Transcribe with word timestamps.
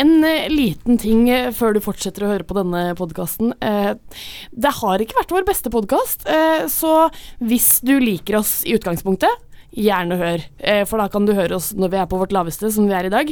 En 0.00 0.24
eh, 0.24 0.48
liten 0.48 0.96
ting 1.00 1.28
eh, 1.30 1.50
før 1.52 1.76
du 1.76 1.82
fortsetter 1.84 2.24
å 2.24 2.32
høre 2.32 2.46
på 2.48 2.56
denne 2.56 2.94
podkasten. 2.96 3.52
Eh, 3.60 3.92
det 4.50 4.72
har 4.78 5.02
ikke 5.02 5.18
vært 5.18 5.34
vår 5.34 5.46
beste 5.48 5.72
podkast, 5.72 6.26
så 6.72 6.94
hvis 7.44 7.68
du 7.86 7.98
liker 8.00 8.38
oss 8.40 8.60
i 8.64 8.74
utgangspunktet, 8.76 9.46
gjerne 9.70 10.16
hør. 10.18 10.44
For 10.90 10.98
da 10.98 11.06
kan 11.12 11.26
du 11.28 11.32
høre 11.36 11.54
oss 11.54 11.68
når 11.78 11.92
vi 11.92 11.98
er 12.00 12.08
på 12.10 12.18
vårt 12.18 12.32
laveste, 12.34 12.72
som 12.74 12.88
vi 12.88 12.96
er 12.96 13.06
i 13.06 13.12
dag. 13.12 13.30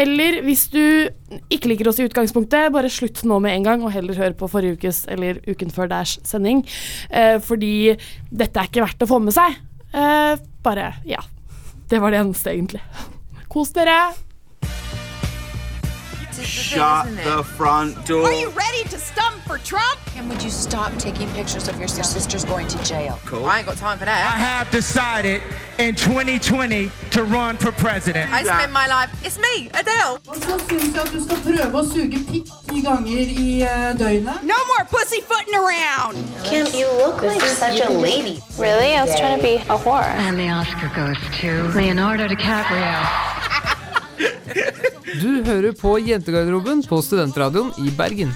Eller 0.00 0.38
hvis 0.46 0.66
du 0.72 0.80
ikke 1.52 1.70
liker 1.72 1.90
oss 1.90 2.00
i 2.00 2.06
utgangspunktet, 2.08 2.70
bare 2.74 2.92
slutt 2.92 3.20
nå 3.28 3.38
med 3.44 3.58
en 3.58 3.66
gang, 3.68 3.84
og 3.84 3.92
heller 3.94 4.16
hør 4.16 4.36
på 4.40 4.48
forrige 4.52 4.80
ukes 4.80 5.04
eller 5.12 5.42
uken 5.44 5.74
før 5.74 5.92
deres 5.92 6.16
sending. 6.26 6.64
Fordi 7.44 7.74
dette 8.32 8.62
er 8.62 8.70
ikke 8.70 8.86
verdt 8.86 9.04
å 9.04 9.10
få 9.12 9.20
med 9.26 9.36
seg. 9.36 9.58
Bare 10.64 10.94
ja. 11.08 11.20
Det 11.86 12.00
var 12.02 12.14
det 12.14 12.24
eneste, 12.24 12.56
egentlig. 12.56 12.82
Kos 13.52 13.76
dere. 13.76 14.25
Shut 16.44 17.06
the 17.24 17.42
front 17.42 18.06
door. 18.06 18.24
Are 18.24 18.32
you 18.32 18.50
ready 18.50 18.82
to 18.84 18.98
stump 18.98 19.36
for 19.42 19.58
Trump? 19.58 19.98
And 20.16 20.28
would 20.28 20.42
you 20.42 20.50
stop 20.50 20.96
taking 20.98 21.28
pictures 21.30 21.68
of 21.68 21.78
your 21.78 21.88
sister's 21.88 22.44
going 22.44 22.68
to 22.68 22.82
jail? 22.84 23.18
Cool. 23.24 23.44
I 23.44 23.58
ain't 23.58 23.66
got 23.66 23.76
time 23.76 23.98
for 23.98 24.04
that. 24.04 24.34
I 24.34 24.38
have 24.38 24.70
decided 24.70 25.42
in 25.78 25.94
2020 25.94 26.90
to 27.10 27.24
run 27.24 27.56
for 27.56 27.72
president. 27.72 28.32
I 28.32 28.42
spend 28.42 28.72
my 28.72 28.86
life. 28.86 29.10
It's 29.24 29.38
me, 29.38 29.68
Adele. 29.74 30.18
Så 30.24 30.58
syns 30.68 30.94
jeg 30.94 31.02
at 31.02 31.12
du 31.12 31.20
skal 31.24 31.38
prøve 31.44 31.80
å 31.80 31.84
suge 31.84 32.20
pikk 32.30 32.50
ti 32.68 32.82
ganger 32.84 33.32
i 33.44 33.62
eh, 33.62 33.92
døgnet. 33.98 34.42
No 34.42 34.58
more 34.72 34.84
pussyfooting 34.90 35.54
around. 35.54 36.16
Kim, 36.44 36.66
you 36.72 36.88
look 37.02 37.22
like 37.22 37.42
such 37.42 37.80
a 37.80 37.90
lady. 37.90 38.40
Really? 38.58 38.96
I 38.96 39.04
was 39.04 39.14
trying 39.18 39.36
to 39.36 39.42
be 39.42 39.56
a 39.68 39.76
whore. 39.76 40.04
And 40.26 40.38
the 40.38 40.48
Oscar 40.48 40.90
goes 40.96 41.16
to 41.40 41.68
Leonardo 41.78 42.28
DiCaprio. 42.28 43.72
Du 45.16 45.30
hører 45.46 45.72
på 45.76 45.96
Jentegarderoben 46.02 46.82
på 46.88 47.00
Studentradioen 47.04 47.72
i 47.82 47.92
Bergen. 47.96 48.34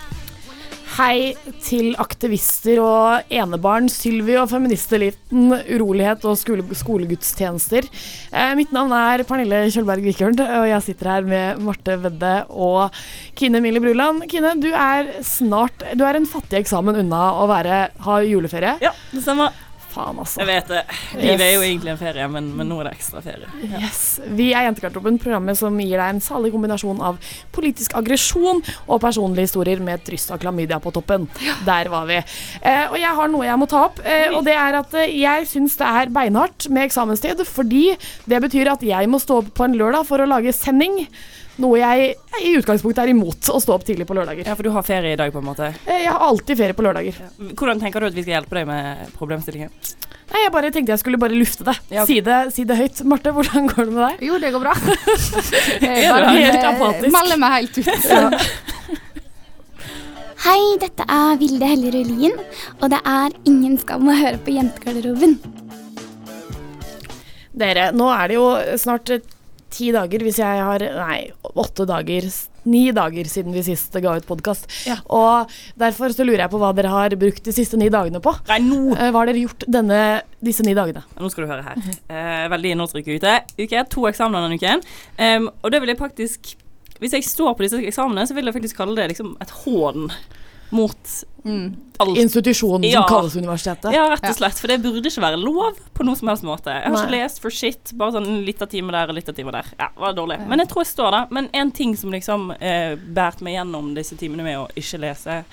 Hei 0.91 1.33
til 1.63 1.95
aktivister 2.03 2.81
og 2.83 3.31
enebarn, 3.33 3.87
Sylvi 3.89 4.35
og 4.37 4.49
feministeliten, 4.51 5.53
urolighet 5.55 6.27
og 6.29 6.35
skole 6.37 6.65
skolegudstjenester. 6.77 7.87
Eh, 8.35 8.53
mitt 8.59 8.75
navn 8.75 8.93
er 8.99 9.23
Pernille 9.29 9.63
Kjølberg 9.71 10.05
Vikørn, 10.05 10.37
og 10.43 10.67
jeg 10.69 10.85
sitter 10.89 11.13
her 11.13 11.31
med 11.31 11.63
Marte 11.65 11.97
Vedde 12.03 12.35
og 12.51 12.99
Kine 13.39 13.63
Mille 13.65 13.81
Bruland. 13.81 14.27
Kine, 14.29 14.57
du 14.61 14.69
er 14.75 15.15
snart 15.25 15.87
Du 15.95 16.05
er 16.05 16.19
en 16.19 16.29
fattig 16.29 16.65
eksamen 16.65 17.01
unna 17.05 17.23
å 17.39 17.49
være, 17.49 17.85
ha 18.05 18.21
juleferie. 18.27 18.77
Ja, 18.83 18.93
det 19.15 19.25
stemmer. 19.25 19.55
Faen, 19.91 20.19
altså. 20.23 20.41
Jeg 20.43 20.49
vet 20.49 20.71
det. 20.71 20.83
Livet 21.19 21.45
er 21.45 21.53
jo 21.55 21.65
egentlig 21.67 21.93
en 21.95 22.01
ferie, 22.01 22.27
men, 22.33 22.51
men 22.57 22.69
nå 22.71 22.79
er 22.81 22.91
det 22.91 22.95
ekstra 22.99 23.23
ferie. 23.25 23.51
Yes. 23.67 24.03
Vi 24.39 24.51
er 24.55 24.69
Jentegarderoben, 24.69 25.19
programmet 25.23 25.59
som 25.59 25.77
gir 25.83 25.97
deg 25.97 26.15
en 26.15 26.23
salig 26.25 26.53
kombinasjon 26.55 27.03
av 27.05 27.19
politisk 27.55 27.97
aggresjon 27.99 28.63
og 28.87 29.03
personlige 29.03 29.49
historier 29.49 29.83
med 29.83 29.99
et 29.99 30.07
dryss 30.11 30.29
av 30.31 30.41
klamydia 30.43 30.81
på 30.83 30.93
toppen. 30.95 31.27
Der 31.67 31.91
var 31.93 32.07
vi. 32.11 32.21
Eh, 32.61 32.87
og 32.87 32.97
jeg 33.01 33.17
har 33.21 33.33
noe 33.33 33.49
jeg 33.49 33.61
må 33.61 33.69
ta 33.71 33.85
opp, 33.89 34.01
eh, 34.05 34.29
og 34.31 34.45
det 34.47 34.57
er 34.57 34.79
at 34.81 34.97
eh, 35.01 35.17
jeg 35.21 35.51
syns 35.51 35.77
det 35.81 35.91
er 35.91 36.15
beinhardt 36.15 36.71
med 36.71 36.89
eksamenstid, 36.89 37.45
fordi 37.49 37.85
det 38.31 38.43
betyr 38.47 38.73
at 38.75 38.87
jeg 38.87 39.11
må 39.11 39.21
stå 39.23 39.43
opp 39.43 39.53
på 39.57 39.67
en 39.67 39.77
lørdag 39.81 40.07
for 40.09 40.23
å 40.23 40.31
lage 40.31 40.55
sending. 40.57 41.03
Noe 41.61 41.77
jeg 41.77 42.15
i 42.41 42.55
utgangspunktet 42.57 43.03
er 43.05 43.11
imot, 43.13 43.45
å 43.53 43.59
stå 43.61 43.75
opp 43.77 43.83
tidlig 43.85 44.07
på 44.09 44.15
lørdager. 44.17 44.47
Ja, 44.49 44.55
for 44.57 44.65
du 44.65 44.71
har 44.73 44.85
ferie 44.87 45.13
i 45.13 45.19
dag, 45.21 45.29
på 45.35 45.43
en 45.43 45.49
måte. 45.51 45.67
Eh, 45.85 46.07
Jeg 46.07 46.13
har 46.15 46.23
alltid 46.25 46.57
ferie 46.57 46.73
på 46.79 46.85
lørdager. 46.87 47.19
Hvordan 47.53 47.83
tenker 47.83 48.01
du 48.01 48.07
at 48.09 48.17
vi 48.17 48.23
skal 48.25 48.39
hjelpe 48.39 48.57
deg 48.57 48.65
med 48.71 49.11
problemstillingen? 49.19 49.69
Nei, 50.31 50.41
Jeg 50.45 50.53
bare 50.55 50.71
tenkte 50.73 50.95
jeg 50.95 51.03
skulle 51.03 51.19
bare 51.21 51.35
lufte 51.37 51.67
det. 51.67 51.75
Ja. 51.91 52.07
Si 52.09 52.21
det, 52.25 52.39
si 52.55 52.63
det 52.65 52.79
høyt. 52.79 53.03
Marte, 53.05 53.33
hvordan 53.35 53.67
går 53.69 53.91
det 53.91 53.93
med 53.93 54.03
deg? 54.07 54.23
Jo, 54.31 54.39
det 54.41 54.53
går 54.55 54.63
bra. 54.63 54.73
Jeg 55.85 56.07
Er 56.07 56.15
bare 56.15 56.33
helt 56.39 56.65
apatisk? 56.71 57.13
melder 57.19 57.37
meg 57.43 57.51
helt 57.59 57.75
ut. 57.83 57.91
Hei, 60.41 60.61
dette 60.81 61.05
er 61.13 61.35
Vilde 61.37 61.67
Hellerud 61.69 62.07
Lien, 62.09 62.33
og 62.81 62.87
det 62.95 63.03
er 63.05 63.35
ingen 63.45 63.75
skam 63.83 64.07
å 64.09 64.15
høre 64.17 64.39
på 64.41 64.55
Jentegarderoben. 64.55 65.35
Dere, 67.61 67.91
nå 67.93 68.07
er 68.15 68.31
det 68.31 68.39
jo 68.39 68.47
snart 68.81 69.11
eh, 69.13 69.21
ti 69.71 69.91
dager, 69.95 70.23
hvis 70.27 70.39
jeg 70.43 70.63
har 70.67 70.83
Nei, 70.97 71.31
åtte 71.55 71.87
dager. 71.89 72.27
Ni 72.71 72.91
dager 72.93 73.25
siden 73.25 73.55
vi 73.57 73.63
sist 73.65 73.95
ga 74.05 74.17
ut 74.19 74.27
podkast. 74.29 74.67
Og 75.09 75.49
derfor 75.81 76.13
så 76.13 76.27
lurer 76.29 76.43
jeg 76.45 76.53
på 76.53 76.59
hva 76.61 76.75
dere 76.77 76.91
har 76.93 77.15
brukt 77.17 77.43
de 77.47 77.55
siste 77.57 77.79
ni 77.81 77.89
dagene 77.89 78.21
på. 78.21 78.35
Nei, 78.51 78.59
nå 78.67 78.81
Eh, 78.99 79.09
Hva 79.15 79.23
har 79.23 79.31
dere 79.31 79.41
gjort 79.47 79.65
denne, 79.67 80.01
disse 80.45 80.67
ni 80.67 80.75
dagene? 80.77 81.03
Nå 81.17 81.31
skal 81.33 81.47
du 81.47 81.53
høre 81.55 81.65
her. 81.65 81.81
Eh, 82.11 82.49
veldig 82.53 82.75
innholdsrik 82.75 83.09
uke. 83.17 83.39
uke. 83.57 83.85
To 83.97 84.05
eksamener 84.11 84.45
denne 84.45 84.59
uken. 84.61 84.85
Um, 85.17 85.49
og 85.63 85.71
det 85.73 85.81
vil 85.81 85.95
jeg 85.95 85.99
faktisk 86.03 86.53
Hvis 87.01 87.13
jeg 87.17 87.25
står 87.25 87.55
på 87.57 87.65
disse 87.65 87.81
eksamene, 87.81 88.27
så 88.29 88.35
vil 88.37 88.45
jeg 88.51 88.55
faktisk 88.59 88.77
kalle 88.77 88.95
det 88.99 89.09
liksom 89.15 89.33
et 89.41 89.51
hån 89.63 90.11
mot 90.71 91.25
alt. 91.99 92.19
Institusjonen 92.19 92.85
Ja. 92.91 93.01
som 93.03 93.09
kalles 93.17 93.37
universitetet. 93.37 93.93
Ja, 93.95 94.09
rett 94.11 94.25
og 94.29 94.37
slett. 94.37 94.59
For 94.61 94.69
det 94.69 94.83
burde 94.83 95.09
ikke 95.09 95.23
være 95.25 95.39
lov 95.41 95.79
på 95.95 96.05
noen 96.05 96.17
som 96.17 96.29
helst 96.29 96.45
måte. 96.45 96.67
Jeg 96.73 96.91
har 96.93 97.05
ikke 97.07 97.11
lest 97.17 97.41
for 97.41 97.51
shit. 97.51 97.93
Bare 97.97 98.13
sånn 98.13 98.27
en 98.29 98.45
liten 98.45 98.69
time 98.69 98.93
der 98.93 99.09
og 99.09 99.15
liten 99.17 99.35
time 99.35 99.53
der. 99.53 99.65
Ja, 99.79 99.89
var 99.97 100.13
dårlig. 100.17 100.39
Men 100.49 100.59
jeg 100.59 100.69
tror 100.69 100.85
jeg 100.85 100.93
står 100.93 101.11
der. 101.17 101.27
Men 101.31 101.49
en 101.53 101.71
ting 101.73 101.97
som 101.97 102.11
liksom 102.13 102.51
eh, 102.61 102.97
bært 102.97 103.41
meg 103.41 103.55
gjennom 103.59 103.95
disse 103.97 104.17
timene 104.21 104.43
med 104.45 104.59
å 104.59 104.69
ikke 104.77 105.01
lese, 105.01 105.45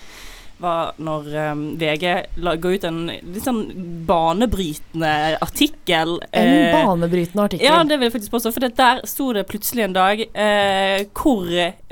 var 0.63 0.94
når 0.97 1.28
um, 1.51 1.59
VG 1.78 2.06
la, 2.41 2.56
ga 2.57 2.69
ut 2.73 2.85
en 2.88 3.03
litt 3.12 3.44
sånn 3.45 3.59
banebrytende 4.07 5.12
artikkel. 5.44 6.16
En 6.31 6.47
eh, 6.47 6.73
banebrytende 6.73 7.44
artikkel. 7.45 7.68
ja, 7.68 7.78
det 7.88 7.97
vil 8.00 8.07
jeg 8.09 8.16
faktisk 8.16 8.34
påstå. 8.34 8.51
For 8.56 8.66
det 8.66 8.72
der 8.79 9.01
sto 9.09 9.29
det 9.38 9.45
plutselig 9.50 9.85
en 9.88 9.94
dag 9.97 10.23
eh, 10.25 11.06
hvor 11.18 11.45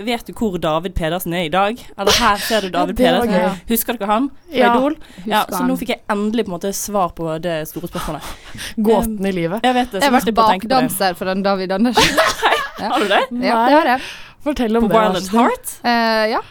Vet 0.06 0.28
du 0.28 0.34
hvor 0.36 0.58
David 0.62 0.96
Pedersen 0.98 1.34
er 1.38 1.46
i 1.48 1.54
dag? 1.54 1.80
Eller 1.98 2.18
her 2.20 2.42
ser 2.42 2.66
du 2.66 2.70
David 2.78 3.00
ja, 3.00 3.14
Pedersen. 3.14 3.36
gøy. 3.36 3.62
Husker 3.76 4.00
dere 4.00 4.12
han? 4.12 4.30
Fra 4.50 4.58
Ja, 4.60 4.74
Idol? 4.76 4.98
Ja, 5.30 5.44
så 5.52 5.62
nå 5.68 5.78
fikk 5.80 5.94
jeg 5.96 6.02
endelig 6.12 6.46
på 6.48 6.54
en 6.54 6.58
måte 6.58 6.74
svar 6.76 7.14
på 7.18 7.30
det 7.44 7.60
store 7.70 7.90
spørsmålet. 7.92 8.34
Gåten 8.90 9.26
i 9.30 9.34
livet. 9.36 9.62
Jeg 9.66 9.78
vet 9.78 9.92
det, 9.94 10.02
Jeg 10.02 10.10
så 10.10 10.12
har 10.12 10.12
jeg 10.12 10.20
vært 10.20 10.26
på 10.26 10.36
det. 10.36 10.70
bakdanser 10.70 11.18
for 11.22 11.32
den 11.32 11.46
David 11.46 11.72
Andersen. 11.78 12.22
Har 12.76 13.00
du 13.00 13.08
det? 13.08 13.22
Ja, 13.40 13.62
det 13.70 13.76
har 13.78 13.88
jeg. 13.94 14.02
Fortell 14.46 14.78
om 14.78 14.86
På 14.86 14.94
det. 14.94 15.22
Snill. 15.26 15.42
Heart? 15.42 15.72
Uh, 15.82 16.26
ja. 16.36 16.42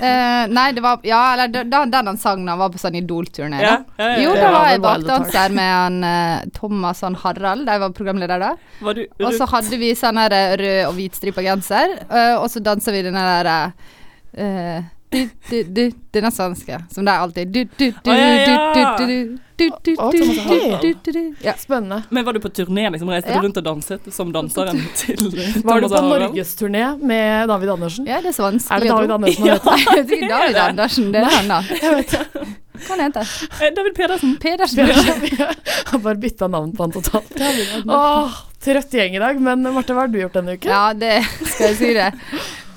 Uh, 0.00 0.44
nei, 0.52 0.66
det 0.76 0.82
var 0.84 1.00
Ja, 1.08 1.20
eller 1.32 1.48
da, 1.48 1.64
da- 1.64 1.86
den 1.88 2.10
han 2.12 2.20
sang 2.20 2.44
da 2.44 2.52
han 2.52 2.60
var 2.60 2.70
på 2.74 2.80
sånn 2.80 2.98
Idol-turné. 3.00 3.62
Ja, 3.64 3.74
ja, 3.96 4.10
ja. 4.12 4.20
Jo, 4.26 4.34
da 4.36 4.52
var 4.54 4.68
jeg 4.70 4.82
bakdanser 4.84 5.56
med 5.56 5.72
han 5.72 5.98
uh, 6.04 6.44
Thomas 6.56 7.00
og 7.02 7.10
han 7.10 7.18
Harald, 7.24 7.66
de 7.68 7.78
var 7.80 7.96
programleder 7.96 8.44
da. 8.44 8.52
Var 8.84 9.00
du 9.00 9.02
Og 9.24 9.34
så 9.36 9.48
hadde 9.50 9.80
vi 9.80 9.94
sånn 9.96 10.20
her 10.20 10.36
rød 10.60 10.86
og 10.90 10.94
hvit 10.98 11.16
stripa 11.16 11.44
genser, 11.44 11.96
eh, 12.08 12.34
og 12.36 12.46
så 12.52 12.60
dansa 12.64 12.92
vi 12.94 13.02
den 13.08 13.16
der 13.16 13.50
eh, 14.36 14.88
du, 15.10 15.28
du, 15.50 15.62
du, 15.64 15.90
Denne 16.14 16.30
svenske, 16.30 16.76
som 16.94 17.04
det 17.06 17.12
er 17.12 17.22
alltid 17.24 17.48
du, 17.54 17.64
du, 17.76 17.86
du, 17.90 18.10
Å, 18.10 18.14
ja, 18.14 18.28
ja. 18.30 18.90
du, 18.98 19.06
du, 19.06 19.06
du, 19.10 19.40
du, 19.58 19.64
du, 19.82 19.90
Å, 19.98 20.10
du, 20.12 20.18
Thomas 20.20 20.36
du, 20.36 20.42
Harald. 20.46 20.80
du, 20.82 20.94
du, 21.04 21.10
du. 21.16 21.34
Ja. 21.44 21.54
Spennende. 21.58 21.98
Men 22.14 22.24
var 22.28 22.36
du 22.36 22.40
på 22.44 22.48
turné, 22.54 22.84
liksom? 22.94 23.10
Reiste 23.10 23.34
du 23.34 23.42
rundt 23.44 23.58
og 23.60 23.66
danset 23.66 24.06
som 24.14 24.30
danseren 24.34 24.78
til 24.96 25.20
Var 25.66 25.82
du 25.84 25.88
på 25.90 26.00
norgesturné 26.06 26.84
med 27.02 27.50
David 27.50 27.74
Andersen? 27.74 28.06
ja, 28.08 28.20
det 28.22 28.30
er 28.32 28.38
så 28.38 28.46
vanskelig. 28.46 28.76
Er 28.76 28.86
det 28.86 28.94
David. 28.94 29.10
Andersen 29.18 29.44
han 29.44 29.58
heter? 29.58 29.84
Jeg 29.98 30.06
tror 30.12 30.24
David 30.36 30.60
Andersen, 30.68 31.10
det 31.12 31.24
er 31.26 31.36
han 31.36 31.50
da. 31.52 31.60
Hva 32.80 32.94
han 32.94 33.02
heter 33.04 33.34
Eh, 33.60 33.74
David 33.76 33.92
Pedersen. 33.98 34.36
Pedersen. 34.40 34.88
Har 35.90 35.98
bare 36.00 36.16
bytta 36.22 36.46
navn 36.48 36.70
på 36.72 36.86
han 36.86 36.94
totalt. 36.94 37.34
Åh, 37.92 38.38
trøtt 38.64 38.94
gjeng 38.96 39.18
i 39.18 39.20
dag. 39.20 39.42
Men 39.42 39.66
Marte, 39.74 39.92
hva 39.92 40.06
har 40.06 40.12
du 40.14 40.16
gjort 40.22 40.38
denne 40.38 40.54
uken? 40.56 40.70
Ja, 40.72 40.94
det 40.96 41.18
skal 41.42 41.66
jeg 41.74 41.76
si 41.82 41.90
det. 41.98 42.08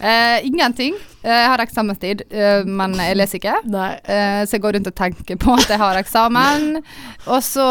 Eh, 0.03 0.44
ingenting. 0.50 0.97
Eh, 1.23 1.31
Jeg 1.34 1.50
har 1.53 1.63
eksamenstid, 1.66 2.23
eh, 2.29 2.63
men 2.67 2.94
jeg 3.00 3.17
leser 3.19 3.39
ikke. 3.41 3.57
Eh, 3.63 4.44
så 4.45 4.57
jeg 4.57 4.61
går 4.67 4.78
rundt 4.79 4.88
og 4.94 4.95
tenker 5.00 5.39
på 5.39 5.53
at 5.57 5.69
jeg 5.72 5.79
har 5.81 6.00
eksamen. 6.03 6.81
Og 7.28 7.39
så 7.44 7.67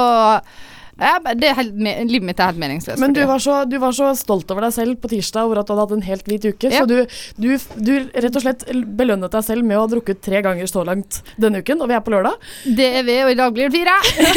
ja, 1.03 1.17
det 1.35 1.55
helt, 1.57 1.73
Livet 2.07 2.23
mitt 2.29 2.39
er 2.39 2.51
helt 2.53 2.61
meningsløst. 2.61 3.01
Men 3.01 3.15
du 3.17 3.23
var, 3.27 3.41
så, 3.43 3.63
du 3.67 3.79
var 3.81 3.95
så 3.97 4.11
stolt 4.15 4.51
over 4.53 4.67
deg 4.67 4.75
selv 4.77 4.99
på 5.03 5.09
tirsdag 5.11 5.49
over 5.49 5.59
at 5.63 5.67
du 5.67 5.73
hadde 5.73 5.87
hatt 5.87 5.95
en 5.97 6.05
helt 6.07 6.29
hvit 6.29 6.45
uke. 6.53 6.69
Ja. 6.71 6.83
Så 6.83 6.87
du, 6.87 6.99
du, 7.41 7.49
du 7.81 7.93
rett 8.13 8.37
og 8.39 8.45
slett 8.45 8.63
belønnet 9.01 9.33
deg 9.33 9.47
selv 9.47 9.65
med 9.67 9.81
å 9.81 9.87
ha 9.87 9.91
drukket 9.91 10.21
tre 10.23 10.43
ganger 10.45 10.69
så 10.71 10.85
langt 10.87 11.23
denne 11.41 11.63
uken, 11.65 11.81
og 11.83 11.91
vi 11.91 11.97
er 11.97 12.05
på 12.05 12.13
lørdag. 12.15 12.37
Det 12.77 12.89
er 13.01 13.07
vi, 13.09 13.17
og 13.25 13.33
i 13.33 13.39
dag 13.41 13.57
blir 13.57 13.73
det 13.73 13.81
fire. 13.81 13.97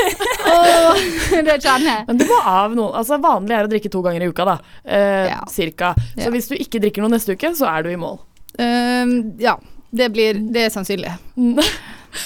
oh, 0.55 1.03
det 1.35 1.59
kjenner 1.59 1.89
jeg. 1.91 2.05
Men 2.07 2.23
du 2.23 2.25
må 2.31 2.39
av 2.41 2.73
noen 2.77 2.95
Altså 3.03 3.19
Vanlig 3.21 3.57
er 3.59 3.67
å 3.67 3.71
drikke 3.75 3.91
to 3.91 4.01
ganger 4.07 4.23
i 4.25 4.31
uka, 4.31 4.47
da. 4.55 4.57
Eh, 4.85 5.25
Ja. 5.35 5.41
Cirka. 5.51 5.91
Så 6.17 6.31
hvis 6.33 6.47
du 6.49 6.55
ikke 6.57 6.79
drikker 6.81 7.03
noe 7.03 7.13
neste 7.13 7.35
uke, 7.35 7.51
så 7.57 7.67
er 7.69 7.83
du 7.85 7.91
i 7.91 7.99
mål. 7.99 8.17
Ehm, 8.61 9.35
ja, 9.41 9.59
det 9.91 10.09
blir 10.13 10.39
Det 10.53 10.65
er 10.65 10.73
sannsynlig. 10.73 11.13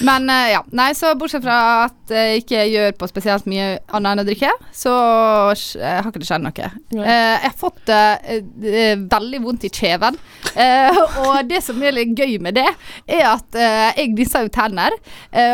Men 0.06 0.30
uh, 0.30 0.46
ja. 0.52 0.60
Nei, 0.76 0.92
så 0.96 1.16
bortsett 1.18 1.44
fra 1.44 1.88
at 1.88 2.14
jeg 2.14 2.44
ikke 2.44 2.66
gjør 2.70 2.96
på 3.00 3.08
spesielt 3.10 3.48
mye 3.50 3.80
annet 3.96 4.12
enn 4.12 4.22
å 4.22 4.26
drikke, 4.28 4.52
så 4.76 4.94
uh, 4.94 5.80
har 5.81 6.10
ikke 6.10 6.22
det 6.22 6.30
skjedd 6.30 6.46
noe. 6.46 6.70
Eh, 6.94 7.00
jeg 7.00 7.48
har 7.48 7.56
fått 7.58 7.90
veldig 7.90 9.42
vondt 9.44 9.66
i 9.66 9.72
kjeven. 9.74 10.18
Og 11.24 11.50
det 11.50 11.62
som 11.66 11.81
er 11.84 11.96
litt 11.96 12.14
gøy 12.18 12.38
med 12.44 12.58
det, 12.60 12.68
er 13.10 13.26
at 13.31 13.58
jeg 13.98 14.14
gnissa 14.14 14.44
jo 14.46 14.54
tenner. 14.54 14.94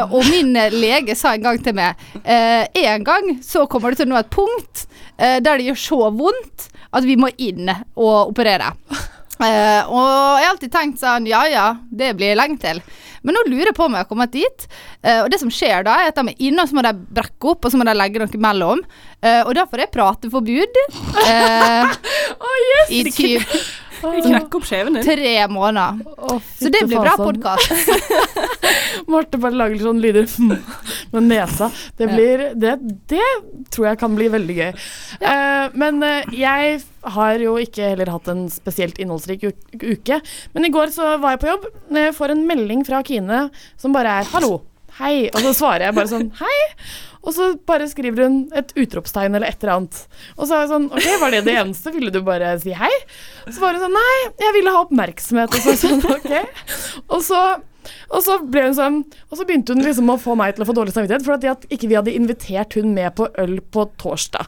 og 0.10 0.22
min 0.30 0.54
lege 0.74 1.16
sa 1.18 1.34
en 1.36 1.44
gang 1.44 1.60
til 1.64 1.76
meg 1.78 2.00
En 2.26 3.04
gang 3.06 3.28
så 3.44 3.66
kommer 3.72 3.92
det 3.92 4.02
til 4.02 4.10
å 4.10 4.14
nå 4.14 4.20
et 4.20 4.32
punkt 4.34 4.86
der 5.18 5.40
det 5.44 5.68
gjør 5.70 5.80
så 5.80 6.00
vondt 6.16 6.70
at 6.96 7.08
vi 7.08 7.18
må 7.20 7.32
inn 7.38 7.70
og 7.70 8.32
operere. 8.32 8.72
Eh, 9.44 9.90
og 9.92 10.40
jeg 10.40 10.46
har 10.46 10.54
alltid 10.54 10.72
tenkt 10.72 11.02
sånn 11.02 11.26
Ja 11.28 11.42
ja, 11.52 11.66
det 11.92 12.14
blir 12.16 12.38
lenge 12.40 12.60
til. 12.62 12.80
Men 13.26 13.36
nå 13.36 13.42
lurer 13.50 13.72
jeg 13.72 13.76
på 13.78 13.88
om 13.88 13.96
jeg 13.98 14.06
har 14.06 14.10
kommet 14.10 14.34
dit. 14.36 14.68
Eh, 15.02 15.24
og 15.24 15.32
det 15.34 15.40
som 15.42 15.50
skjer 15.52 15.86
da, 15.88 15.98
er 16.04 16.12
at 16.12 16.20
de 16.20 16.30
er 16.30 16.44
inne, 16.46 16.62
og 16.62 16.70
så 16.70 16.78
må 16.78 16.84
de 16.86 16.94
brekke 17.18 17.52
opp, 17.56 17.66
og 17.66 17.74
så 17.74 17.80
må 17.82 17.88
de 17.88 17.96
legge 17.98 18.22
noe 18.22 18.42
mellom. 18.46 18.84
Eh, 19.26 19.42
og 19.42 19.56
da 19.58 19.66
får 19.70 19.86
jeg 19.86 19.96
prateforbud. 19.98 20.82
Eh, 21.26 21.96
I 22.94 23.00
typ 23.10 23.50
Knekke 24.26 24.60
opp 24.60 24.68
skjeven 24.68 24.98
din. 24.98 25.06
tre 25.06 25.34
måneder. 25.52 26.02
Så 26.60 26.72
det 26.74 26.84
blir 26.88 27.02
bra 27.02 27.16
podkast. 27.20 27.72
Marte 29.12 29.40
bare 29.42 29.58
lager 29.58 29.76
litt 29.76 29.86
sånn 29.86 30.02
lyder 30.04 30.30
med 31.14 31.28
nesa. 31.30 31.70
Det, 31.98 32.10
blir, 32.12 32.46
det, 32.60 32.76
det 33.12 33.30
tror 33.74 33.90
jeg 33.92 34.02
kan 34.02 34.18
bli 34.18 34.30
veldig 34.34 34.58
gøy. 34.60 34.70
Eh, 35.20 35.66
men 35.78 36.04
uh, 36.04 36.36
jeg 36.36 36.80
har 37.16 37.42
jo 37.44 37.58
ikke 37.62 37.92
heller 37.94 38.14
hatt 38.16 38.30
en 38.32 38.46
spesielt 38.54 39.02
innholdsrik 39.02 39.46
uke. 39.50 40.22
Men 40.56 40.68
i 40.68 40.74
går 40.74 40.94
så 40.96 41.16
var 41.22 41.36
jeg 41.36 41.44
på 41.44 41.52
jobb. 41.54 41.68
Jeg 41.96 42.16
Får 42.16 42.34
en 42.34 42.48
melding 42.48 42.86
fra 42.88 43.04
Kine 43.06 43.50
som 43.82 43.94
bare 43.96 44.22
er 44.22 44.32
'hallo'. 44.32 44.64
Hei. 45.00 45.28
Og 45.34 45.42
så 45.44 45.52
svarer 45.58 45.90
jeg 45.90 45.98
bare 45.98 46.12
sånn 46.12 46.30
'hei'. 46.40 46.64
Og 47.26 47.34
så 47.34 47.48
bare 47.66 47.88
skriver 47.90 48.28
hun 48.28 48.36
et 48.54 48.70
utropstegn 48.78 49.34
eller 49.36 49.50
et 49.50 49.64
eller 49.64 49.74
annet. 49.80 50.02
Og 50.38 50.46
så 50.46 50.56
er 50.56 50.60
jeg 50.62 50.70
sånn 50.70 50.86
OK, 50.94 51.08
var 51.24 51.34
det 51.34 51.42
det 51.48 51.56
eneste? 51.58 51.94
Ville 51.96 52.14
du 52.14 52.20
bare 52.22 52.52
si 52.62 52.76
hei? 52.78 52.92
Så 53.50 53.58
var 53.64 53.74
hun 53.74 53.82
sånn 53.88 53.98
Nei, 53.98 54.18
jeg 54.44 54.54
ville 54.60 54.74
ha 54.76 54.84
oppmerksomhet. 54.86 55.56
Og 55.58 55.66
så 55.66 55.74
sånn 55.82 56.06
OK. 56.16 56.30
Og 57.10 57.24
så 57.26 57.42
og 58.10 58.24
så 58.26 58.38
sånn 58.76 59.02
Og 59.30 59.38
så 59.38 59.46
begynte 59.46 59.74
hun 59.74 59.84
liksom 59.86 60.10
å 60.12 60.18
få 60.22 60.36
meg 60.40 60.56
til 60.56 60.66
å 60.66 60.68
få 60.70 60.76
dårlig 60.78 60.94
samvittighet 60.96 61.26
for 61.26 61.36
at 61.38 61.66
ikke 61.72 61.90
vi 61.90 61.98
hadde 61.98 62.14
invitert 62.16 62.76
hun 62.78 62.94
med 62.96 63.16
på 63.18 63.28
øl 63.42 63.58
på 63.72 63.86
torsdag. 64.02 64.48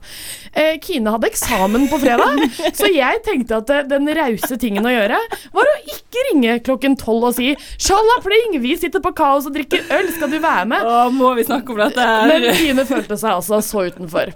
Eh, 0.54 0.78
Kine 0.84 1.14
hadde 1.14 1.30
eksamen 1.30 1.88
på 1.92 2.00
fredag, 2.02 2.44
så 2.80 2.90
jeg 2.92 3.22
tenkte 3.26 3.62
at 3.62 3.74
eh, 3.74 3.86
den 3.90 4.10
rause 4.18 4.60
tingen 4.62 4.86
å 4.88 4.94
gjøre 4.94 5.20
var 5.56 5.72
å 5.72 5.76
ikke 5.86 6.26
ringe 6.32 6.58
klokken 6.66 6.98
tolv 7.00 7.30
og 7.30 7.38
si 7.38 7.54
'Sjalla 7.78 8.20
pling, 8.26 8.58
vi 8.64 8.76
sitter 8.80 9.04
på 9.04 9.14
Kaos 9.18 9.48
og 9.50 9.56
drikker 9.58 9.86
øl, 9.94 10.12
skal 10.16 10.32
du 10.32 10.40
være 10.44 10.66
med?' 10.74 10.88
Å, 10.88 11.08
må 11.14 11.34
vi 11.38 11.46
snakke 11.48 11.74
om 11.74 11.82
dette 11.82 12.04
her? 12.04 12.28
Men 12.32 12.48
Kine 12.58 12.88
følte 12.90 13.18
seg 13.20 13.38
altså 13.38 13.62
så 13.66 13.88
utenfor. 13.90 14.34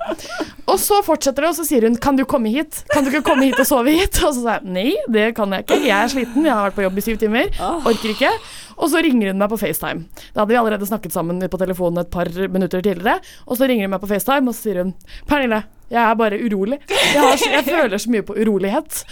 Og 0.72 0.78
så 0.80 1.02
fortsetter 1.06 1.44
det, 1.46 1.52
og 1.52 1.58
så 1.60 1.68
sier 1.68 1.88
hun 1.88 1.98
'Kan 1.98 2.20
du 2.20 2.26
komme 2.26 2.52
hit?' 2.54 2.84
Kan 2.92 3.06
du 3.06 3.12
ikke 3.12 3.24
komme 3.32 3.50
hit 3.50 3.60
og 3.60 3.68
sove 3.68 3.94
hit? 3.96 4.22
Og 4.24 4.36
så 4.36 4.42
sa 4.44 4.58
jeg 4.60 4.74
nei, 4.76 4.90
det 5.12 5.32
kan 5.38 5.52
jeg 5.52 5.66
ikke. 5.66 5.80
Jeg 5.86 5.98
er 5.98 6.12
sliten, 6.12 6.46
jeg 6.46 6.54
har 6.54 6.70
vært 6.70 6.78
på 6.80 6.86
jobb 6.86 6.98
i 6.98 7.06
syv 7.06 7.22
timer. 7.22 7.52
Orker 7.60 8.14
ikke. 8.14 8.32
Og 8.78 8.90
så 8.92 9.02
ringer 9.04 9.32
hun 9.32 9.42
meg 9.42 9.52
på 9.52 9.60
FaceTime. 9.62 10.06
Da 10.34 10.42
hadde 10.44 10.54
vi 10.54 10.60
allerede 10.62 10.88
snakket 10.88 11.14
sammen 11.16 11.42
på 11.42 11.60
telefonen 11.62 12.04
et 12.04 12.12
par 12.14 12.30
minutter 12.48 12.82
tidligere. 12.82 13.20
Og 13.48 13.58
så 13.58 13.70
ringer 13.70 13.88
hun 13.88 13.96
meg 13.96 14.04
på 14.04 14.10
FaceTime, 14.12 14.48
og 14.48 14.56
så 14.56 14.68
sier 14.70 14.84
hun 14.84 14.94
'Pernille, 15.28 15.64
jeg 15.92 16.02
er 16.02 16.14
bare 16.16 16.40
urolig. 16.40 16.80
Jeg, 16.90 17.22
har, 17.22 17.40
jeg 17.52 17.64
føler 17.68 17.98
så 17.98 18.12
mye 18.12 18.24
på 18.24 18.34
urolighet'. 18.34 19.04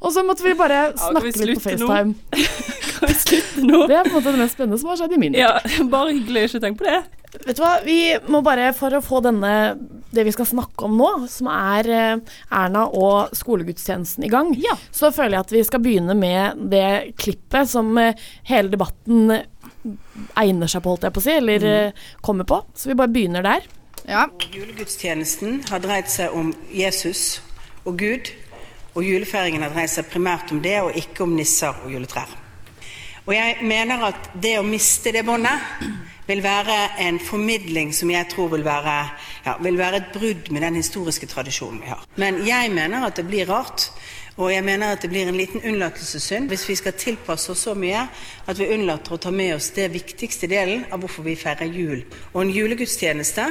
Og 0.00 0.12
så 0.12 0.24
måtte 0.26 0.42
vi 0.42 0.54
bare 0.58 0.92
snakke 0.96 1.30
snakke 1.32 1.38
vi 1.38 1.50
litt 1.52 1.62
på? 1.62 1.70
FaceTime. 1.70 2.14
Kan 2.98 3.08
vi 3.08 3.14
slutte 3.14 3.66
nå? 3.66 3.84
Det 3.86 3.96
er 3.96 4.02
på 4.08 4.10
en 4.10 4.16
måte 4.18 4.32
det 4.32 4.40
mest 4.42 4.58
spennende 4.58 4.78
som 4.80 4.90
har 4.90 4.98
skjedd 5.02 5.14
i 5.14 5.20
min 5.22 5.36
liv. 5.36 5.44
Ja, 5.44 5.58
bare 5.94 6.16
hyggelig. 6.16 6.48
Ikke 6.48 6.64
tenk 6.66 6.80
på 6.80 6.88
det. 6.88 7.02
Vet 7.42 7.58
du 7.58 7.62
hva, 7.64 7.72
vi 7.82 7.98
må 8.30 8.40
bare, 8.46 8.68
for 8.76 8.94
å 8.94 9.02
få 9.02 9.18
denne, 9.24 9.74
det 10.14 10.22
vi 10.26 10.32
skal 10.32 10.46
snakke 10.48 10.86
om 10.86 10.94
nå, 10.96 11.08
som 11.30 11.48
er 11.50 11.88
eh, 11.90 12.34
Erna 12.54 12.84
og 12.94 13.34
skolegudstjenesten 13.36 14.26
i 14.26 14.30
gang, 14.32 14.52
så 14.94 15.10
føler 15.12 15.36
jeg 15.36 15.46
at 15.46 15.54
vi 15.56 15.64
skal 15.66 15.82
begynne 15.82 16.14
med 16.16 16.62
det 16.72 17.16
klippet 17.20 17.72
som 17.72 17.90
eh, 18.00 18.14
hele 18.48 18.70
debatten 18.72 19.34
egner 20.40 20.70
seg 20.70 20.84
på, 20.84 20.94
holdt 20.94 21.08
jeg 21.08 21.16
på 21.16 21.20
å 21.20 21.26
si, 21.26 21.34
eller 21.40 21.66
mm. 21.66 22.04
kommer 22.24 22.48
på. 22.48 22.62
Så 22.78 22.92
vi 22.92 22.98
bare 23.02 23.12
begynner 23.12 23.44
der. 23.44 23.66
Ja. 24.08 24.28
Julegudstjenesten 24.54 25.62
har 25.70 25.82
dreid 25.84 26.08
seg 26.12 26.32
om 26.36 26.54
Jesus 26.72 27.42
og 27.84 27.98
Gud, 28.00 28.30
og 28.94 29.04
julefeiringen 29.04 29.64
har 29.66 29.74
dreid 29.74 29.90
seg 29.90 30.08
primært 30.12 30.54
om 30.54 30.62
det, 30.64 30.78
og 30.84 30.96
ikke 30.96 31.26
om 31.26 31.34
nisser 31.36 31.74
og 31.82 31.92
juletrær. 31.92 32.30
Og 33.24 33.32
jeg 33.32 33.64
mener 33.64 34.10
at 34.10 34.34
det 34.36 34.58
å 34.60 34.66
miste 34.66 35.12
det 35.14 35.24
båndet 35.24 35.62
vil 36.26 36.42
være 36.42 36.78
en 37.04 37.20
formidling 37.20 37.92
som 37.94 38.10
jeg 38.10 38.28
tror 38.32 38.48
vil 38.54 38.64
være, 38.64 38.96
ja, 39.46 39.56
vil 39.62 39.78
være 39.78 39.96
et 40.00 40.12
brudd 40.14 40.50
med 40.50 40.64
den 40.64 40.80
historiske 40.80 41.26
tradisjonen 41.26 41.82
vi 41.82 41.92
har. 41.92 42.04
Men 42.16 42.46
jeg 42.46 42.70
mener 42.72 43.06
at 43.06 43.16
det 43.16 43.26
blir 43.28 43.50
rart, 43.50 43.90
og 44.36 44.50
jeg 44.50 44.64
mener 44.66 44.92
at 44.92 45.02
det 45.02 45.10
blir 45.12 45.28
en 45.28 45.36
liten 45.38 45.62
unnlatelsessynd 45.62 46.48
hvis 46.50 46.66
vi 46.68 46.74
skal 46.74 46.96
tilpasse 46.98 47.52
oss 47.52 47.66
så 47.68 47.74
mye 47.78 48.00
at 48.50 48.58
vi 48.58 48.66
unnlater 48.74 49.14
å 49.14 49.20
ta 49.22 49.30
med 49.30 49.54
oss 49.54 49.70
det 49.76 49.92
viktigste 49.94 50.50
delen 50.50 50.82
av 50.90 51.04
hvorfor 51.04 51.26
vi 51.26 51.36
feirer 51.38 51.70
jul. 51.70 52.02
Og 52.32 52.40
en 52.42 52.50
julegudstjeneste 52.50 53.46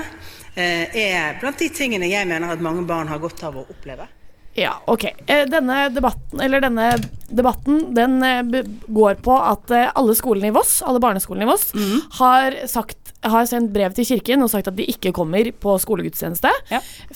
eh, 0.55 0.91
er 0.91 1.39
blant 1.39 1.59
de 1.59 1.69
tingene 1.71 2.11
jeg 2.11 2.27
mener 2.27 2.51
at 2.51 2.63
mange 2.63 2.83
barn 2.89 3.07
har 3.07 3.23
godt 3.23 3.45
av 3.47 3.61
å 3.61 3.65
oppleve. 3.69 4.09
Ja, 4.53 4.75
ok. 4.85 5.03
Eh, 5.25 5.45
Denne 5.49 5.87
debatten, 5.89 6.41
eller 6.41 6.61
denne 6.61 6.91
debatten 7.33 7.87
den 7.97 8.19
eh, 8.23 8.63
går 8.87 9.17
på 9.25 9.33
at 9.41 9.71
eh, 9.73 9.89
alle 9.97 10.13
skolene 10.17 10.51
i 10.51 10.53
Voss, 10.53 10.81
alle 10.85 11.01
barneskolene 11.01 11.47
i 11.47 11.49
Voss, 11.49 11.71
har, 12.19 12.57
sagt, 12.69 13.13
har 13.25 13.47
sendt 13.49 13.73
brev 13.73 13.95
til 13.97 14.05
kirken 14.05 14.45
og 14.45 14.51
sagt 14.53 14.69
at 14.69 14.77
de 14.77 14.85
ikke 14.93 15.13
kommer 15.15 15.49
på 15.57 15.77
skolegudstjeneste 15.81 16.51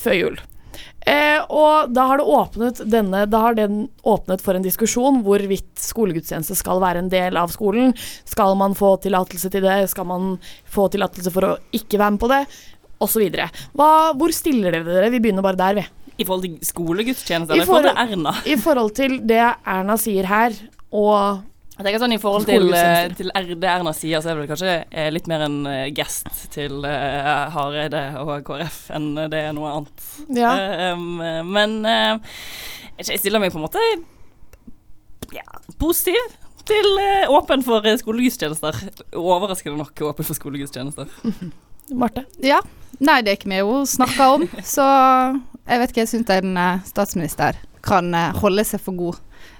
før 0.02 0.18
jul. 0.18 0.40
Eh, 1.08 1.40
og 1.54 1.94
da 1.96 2.04
har, 2.10 2.20
det 2.20 2.26
åpnet 2.28 2.82
denne, 2.92 3.22
da 3.32 3.40
har 3.46 3.56
den 3.58 3.86
åpnet 4.04 4.42
for 4.44 4.58
en 4.58 4.66
diskusjon 4.66 5.22
hvorvidt 5.26 5.78
skolegudstjeneste 5.80 6.58
skal 6.60 6.82
være 6.84 7.06
en 7.06 7.12
del 7.14 7.38
av 7.40 7.54
skolen. 7.54 7.94
Skal 8.28 8.58
man 8.60 8.76
få 8.78 8.96
tillatelse 9.06 9.54
til 9.54 9.64
det? 9.64 9.78
Skal 9.94 10.10
man 10.10 10.34
få 10.66 10.90
tillatelse 10.92 11.32
for 11.34 11.48
å 11.48 11.54
ikke 11.78 12.02
være 12.02 12.18
med 12.18 12.24
på 12.26 12.32
det? 12.34 12.42
Videre. 12.98 13.46
Hvor 13.78 14.32
stiller 14.34 14.74
dere 14.74 14.88
dere? 14.90 15.12
Vi 15.14 15.20
begynner 15.22 15.46
bare 15.46 15.60
der, 15.60 15.76
vi. 15.78 15.84
I 16.18 16.26
forhold 16.26 16.48
til 16.48 16.58
skolegudstjeneste, 16.66 17.54
I 17.54 17.60
eller 17.60 17.68
i 17.68 17.70
forhold 17.70 17.90
til 17.90 18.02
Erna? 18.04 18.34
I 18.46 18.58
forhold 18.62 18.96
til 18.98 19.20
det 19.30 19.44
Erna 19.44 19.98
sier 20.02 20.28
her, 20.30 20.58
og 20.92 21.46
Jeg 21.78 21.86
tenker 21.86 22.02
sånn 22.02 22.14
I 22.16 22.18
forhold 22.18 22.46
til, 22.50 22.72
eh, 22.74 23.12
til 23.14 23.30
det 23.62 23.70
Erna 23.70 23.92
sier, 23.94 24.22
så 24.24 24.32
er 24.32 24.40
det 24.40 24.48
kanskje 24.50 24.72
eh, 24.90 25.12
litt 25.14 25.28
mer 25.30 25.44
en 25.46 25.60
eh, 25.70 25.92
gest 25.94 26.48
til 26.50 26.80
uh, 26.82 27.44
Hareide 27.54 28.02
og 28.24 28.32
KrF 28.48 28.80
enn 28.98 29.12
det 29.30 29.44
er 29.44 29.54
noe 29.54 29.76
annet. 29.76 30.08
Ja. 30.34 30.56
Uh, 30.58 30.98
um, 30.98 31.22
men 31.54 31.78
jeg 32.98 33.22
stiller 33.22 33.44
meg 33.44 33.54
på 33.54 33.62
en 33.62 33.68
måte 33.68 33.84
ja, 35.36 35.46
positiv 35.78 36.34
til 36.66 36.90
åpen 37.30 37.62
for 37.64 37.86
skolegudstjenester. 38.02 38.82
Overraskende 39.14 39.78
nok 39.78 40.02
åpen 40.10 40.26
for 40.26 40.40
skolegudstjenester. 40.40 41.14
Marte? 42.02 42.26
Ja. 42.42 42.58
Nei, 42.98 43.22
det 43.22 43.32
er 43.32 43.38
ikke 43.38 43.52
vi 43.52 43.62
jo 43.62 43.84
snakka 43.86 44.32
om, 44.34 44.48
så 44.76 44.88
jeg 45.68 45.80
vet 45.82 45.90
ikke, 45.92 46.04
jeg 46.06 46.14
syns 46.14 46.30
en 46.34 46.58
eh, 46.58 46.84
statsminister 46.88 47.54
kan 47.86 48.14
eh, 48.16 48.36
holde 48.42 48.64
seg 48.68 48.80
for 48.84 48.94
god 48.98 49.16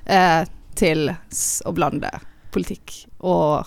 eh, 0.06 0.44
til 0.78 1.10
å 1.12 1.72
blande 1.76 2.12
politikk 2.54 2.86
og 3.26 3.66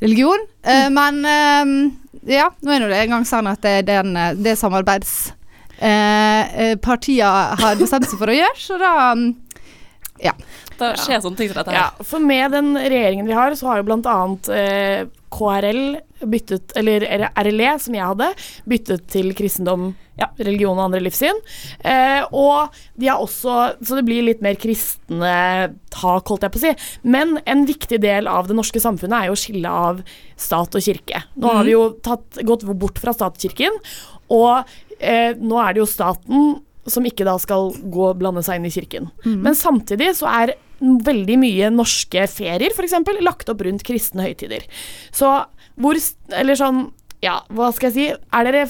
religion. 0.00 0.38
Eh, 0.64 0.90
men 0.92 1.24
eh, 1.28 1.64
ja, 2.36 2.50
nå 2.60 2.72
er 2.72 2.80
nå 2.82 2.88
det 2.90 3.02
engang 3.04 3.24
sånn 3.28 3.46
at 3.50 3.62
det 3.64 3.70
er 3.80 3.84
den, 3.88 4.16
eh, 4.16 4.36
det 4.38 4.58
samarbeidspartiene 4.60 7.30
har 7.60 7.74
bestemt 7.80 8.08
seg 8.08 8.18
for 8.20 8.28
å 8.32 8.38
gjøre, 8.38 8.58
så 8.60 8.74
da 8.80 8.92
mm, 9.16 9.28
ja. 10.24 10.34
Da 10.80 10.92
skjer 10.98 11.22
sånne 11.24 11.40
ting 11.40 11.50
som 11.50 11.60
dette 11.60 11.74
her. 11.74 11.80
Ja, 11.80 12.06
for 12.06 12.22
med 12.24 12.54
den 12.56 12.74
regjeringen 12.78 13.28
vi 13.28 13.36
har, 13.36 13.54
så 13.58 13.70
har 13.70 13.80
jo 13.80 13.98
annet 14.00 14.48
eh, 14.54 15.08
KRL 15.30 15.82
byttet, 16.26 16.72
eller 16.76 17.04
RLE, 17.30 17.74
som 17.80 17.96
jeg 17.96 18.04
hadde, 18.04 18.28
byttet 18.68 19.06
til 19.12 19.30
kristendom, 19.36 19.92
religion 20.40 20.76
og 20.76 20.88
andre 20.88 21.00
livssyn. 21.00 21.38
Eh, 21.86 22.20
og 22.36 22.74
de 23.00 23.08
har 23.08 23.22
også 23.22 23.54
Så 23.80 23.96
det 23.96 24.04
blir 24.04 24.26
litt 24.26 24.42
mer 24.44 24.58
kristne 24.60 25.34
tak, 25.88 26.28
holdt 26.28 26.44
jeg 26.44 26.52
på 26.52 26.60
å 26.60 26.64
si. 26.66 26.72
Men 27.08 27.38
en 27.48 27.64
viktig 27.68 28.00
del 28.02 28.28
av 28.28 28.50
det 28.50 28.56
norske 28.58 28.82
samfunnet 28.82 29.16
er 29.16 29.30
jo 29.30 29.36
å 29.38 29.40
skille 29.40 29.70
av 29.88 30.02
stat 30.36 30.76
og 30.76 30.84
kirke. 30.84 31.24
Nå 31.40 31.54
har 31.54 31.68
vi 31.68 31.76
jo 31.76 31.86
tatt, 32.04 32.42
gått 32.46 32.66
bort 32.68 33.00
fra 33.00 33.14
statskirken, 33.16 33.78
og 34.30 34.68
eh, 34.98 35.32
nå 35.38 35.62
er 35.62 35.74
det 35.74 35.84
jo 35.84 35.88
staten 35.88 36.58
som 36.90 37.06
ikke 37.06 37.26
da 37.28 37.36
skal 37.40 37.70
gå 37.92 38.10
og 38.10 38.18
blande 38.20 38.42
seg 38.44 38.58
inn 38.58 38.68
i 38.68 38.74
kirken. 38.74 39.10
Men 39.24 39.56
samtidig 39.56 40.14
så 40.18 40.28
er 40.32 40.54
veldig 40.80 41.36
mye 41.42 41.70
norske 41.74 42.26
ferier 42.32 42.72
f.eks. 42.74 42.94
lagt 43.20 43.48
opp 43.52 43.60
rundt 43.66 43.84
kristne 43.86 44.24
høytider. 44.30 44.64
Så 45.12 45.28
hvor 45.80 45.96
Eller 46.36 46.54
sånn 46.58 46.88
ja, 47.20 47.34
hva 47.52 47.66
skal 47.76 47.90
jeg 47.90 47.94
si? 47.94 48.04
Er 48.32 48.46
dere 48.48 48.60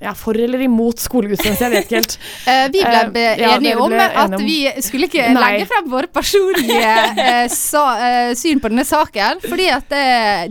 ja, 0.00 0.14
for 0.16 0.32
eller 0.40 0.62
imot 0.64 0.96
skolegudstjeneste? 1.02 1.66
Jeg 1.66 1.72
vet 1.74 1.84
ikke 1.90 1.98
helt. 1.98 2.14
Eh, 2.48 2.62
vi 2.72 2.80
ble 2.80 3.00
Eh, 3.02 3.10
be- 3.12 3.24
ja, 3.36 3.50
enige 3.58 3.74
om 3.84 3.92
ble 3.92 4.00
at 4.06 4.14
enige 4.22 4.38
om- 4.38 4.46
vi 4.48 4.82
skulle 4.86 5.08
ikke 5.10 5.26
Nei. 5.36 5.42
legge 5.44 5.66
frem 5.68 5.90
våre 5.92 6.08
personlige 6.08 6.94
eh, 7.26 7.48
sa, 7.52 7.82
eh, 8.00 8.30
syn 8.40 8.62
på 8.64 8.70
denne 8.72 8.86
saken, 8.88 9.42
fordi 9.44 9.68
at 9.76 9.92
det, 9.92 10.06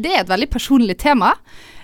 det 0.05 0.11
er 0.13 0.21
et 0.21 0.29
veldig 0.29 0.49
personlig 0.53 0.99
tema. 1.01 1.31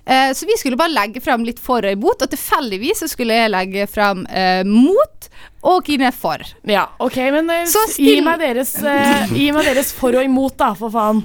Eh, 0.06 0.30
så 0.38 0.46
vi 0.46 0.60
skulle 0.62 0.78
bare 0.78 0.94
legge 0.94 1.24
frem 1.26 1.42
litt 1.48 1.58
for 1.64 1.82
og 1.82 1.98
imot, 1.98 2.22
og 2.22 2.30
tilfeldigvis 2.36 3.02
så 3.02 3.10
skulle 3.10 3.34
jeg 3.42 3.54
legge 3.56 3.88
frem 3.90 4.28
eh, 4.30 4.62
mot 4.70 5.30
og 5.64 5.84
Kine 5.88 6.12
for. 6.12 6.44
Ja, 6.68 6.90
ok, 7.00 7.18
men 7.32 7.50
eh, 7.50 7.66
Så 7.72 7.86
gi, 7.96 8.20
meg 8.26 8.40
deres, 8.44 8.76
eh, 8.84 9.28
gi 9.32 9.50
meg 9.56 9.64
deres 9.72 9.94
for 9.96 10.16
og 10.20 10.26
imot, 10.28 10.58
da, 10.60 10.74
for 10.76 10.92
faen. 10.94 11.24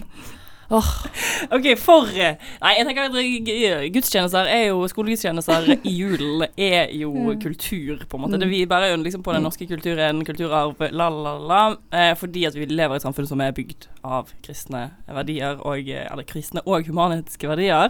OK, 0.68 1.66
for 1.80 2.10
eh, 2.12 2.34
Nei, 2.60 2.72
jeg 2.76 2.84
tenker 2.84 3.06
at 3.06 3.14
g- 3.16 3.86
gudstjenester 3.94 4.50
er 4.52 4.66
jo 4.66 4.82
Skolegudstjenester 4.90 5.70
i 5.78 5.92
julen 5.94 6.44
er 6.60 6.90
jo 6.92 7.08
kultur, 7.40 8.02
på 8.04 8.18
en 8.18 8.24
måte. 8.26 8.36
Det, 8.42 8.50
vi 8.50 8.60
bærer 8.68 8.92
er 8.92 9.00
liksom 9.00 9.24
på 9.24 9.32
den 9.32 9.46
norske 9.48 9.64
kulturen, 9.70 10.20
kulturarv, 10.28 10.76
la, 10.92 11.08
la, 11.08 11.32
la, 11.48 11.62
eh, 11.88 12.12
fordi 12.20 12.44
at 12.50 12.58
vi 12.60 12.68
lever 12.68 12.98
i 12.98 13.00
et 13.00 13.06
samfunn 13.06 13.30
som 13.30 13.40
er 13.40 13.56
bygd 13.56 13.88
av 14.04 14.28
kristne 14.44 14.90
verdier, 15.08 15.56
og, 15.64 15.88
eh, 15.88 16.04
eller 16.12 16.28
kristne 16.28 16.60
og 16.68 16.84
humanetiske 16.92 17.48
verdier. 17.48 17.88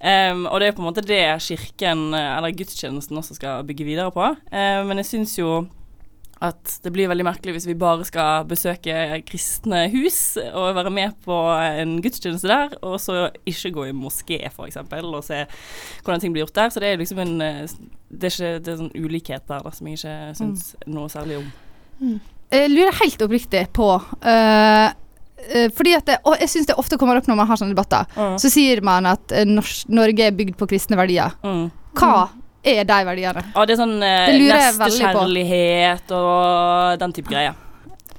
Em, 0.00 0.46
og 0.48 0.60
det 0.64 0.70
er 0.72 0.76
på 0.78 0.84
en 0.84 0.88
måte 0.88 1.04
det 1.04 1.20
kirken, 1.44 2.08
eh, 2.16 2.32
eller 2.38 2.56
gudstjenesten, 2.56 3.20
også 3.20 3.36
skal 3.36 3.68
bygge 3.68 3.84
videre 3.92 4.08
på. 4.16 4.32
Eh, 4.48 4.80
men 4.88 4.96
jeg 5.04 5.12
syns 5.12 5.36
jo 5.38 5.66
at 6.44 6.76
det 6.84 6.92
blir 6.92 7.08
veldig 7.10 7.26
merkelig 7.26 7.56
hvis 7.56 7.66
vi 7.68 7.76
bare 7.78 8.04
skal 8.06 8.46
besøke 8.48 9.20
kristne 9.28 9.84
hus 9.92 10.36
og 10.44 10.74
være 10.76 10.92
med 10.92 11.14
på 11.24 11.36
en 11.54 11.96
gudstjeneste 12.04 12.50
der, 12.50 12.74
og 12.84 12.98
så 13.02 13.28
ikke 13.48 13.72
gå 13.78 13.88
i 13.90 13.96
moské, 13.96 14.40
f.eks., 14.50 14.80
og 14.80 15.24
se 15.24 15.44
hvordan 16.04 16.22
ting 16.22 16.34
blir 16.34 16.44
gjort 16.44 16.58
der. 16.58 16.74
Så 16.74 16.82
det 16.82 16.90
er 16.90 17.00
liksom 17.00 17.22
en 17.24 17.34
eh, 17.44 17.62
Det 18.14 18.28
er 18.28 18.34
ikke 18.34 18.50
det 18.64 18.72
er 18.72 18.82
sånn 18.82 18.92
ulikhet 18.94 19.48
der 19.50 19.64
da, 19.64 19.72
som 19.74 19.88
jeg 19.88 19.98
ikke 19.98 20.18
syns 20.38 20.68
noe 20.86 21.08
særlig 21.10 21.40
om. 21.40 21.48
Jeg 22.52 22.70
lurer 22.70 23.00
helt 23.00 23.24
oppriktig 23.24 23.64
på 23.74 23.88
uh, 23.98 24.90
fordi 25.74 25.92
at 25.96 26.06
det, 26.06 26.20
og 26.24 26.38
jeg 26.40 26.48
syns 26.52 26.68
det 26.70 26.76
ofte 26.78 26.96
kommer 27.00 27.18
opp 27.18 27.26
når 27.28 27.36
man 27.40 27.48
har 27.50 27.58
sånne 27.58 27.74
debatter. 27.74 28.06
Mm. 28.14 28.36
Så 28.40 28.52
sier 28.54 28.80
man 28.86 29.08
at 29.10 29.34
Norge 29.44 30.28
er 30.28 30.36
bygd 30.36 30.54
på 30.60 30.68
kristne 30.70 30.96
verdier. 30.96 31.34
Mm. 31.44 31.66
Hva 31.98 32.28
er 32.64 32.84
de 32.88 32.98
verdiene? 33.06 33.42
Ja, 33.54 33.64
det 33.68 33.74
er 33.76 33.80
sånn 33.82 33.96
eh, 34.02 34.32
nestekjærlighet 34.50 36.12
og 36.16 36.98
den 37.02 37.12
type 37.16 37.30
greier. 37.32 37.54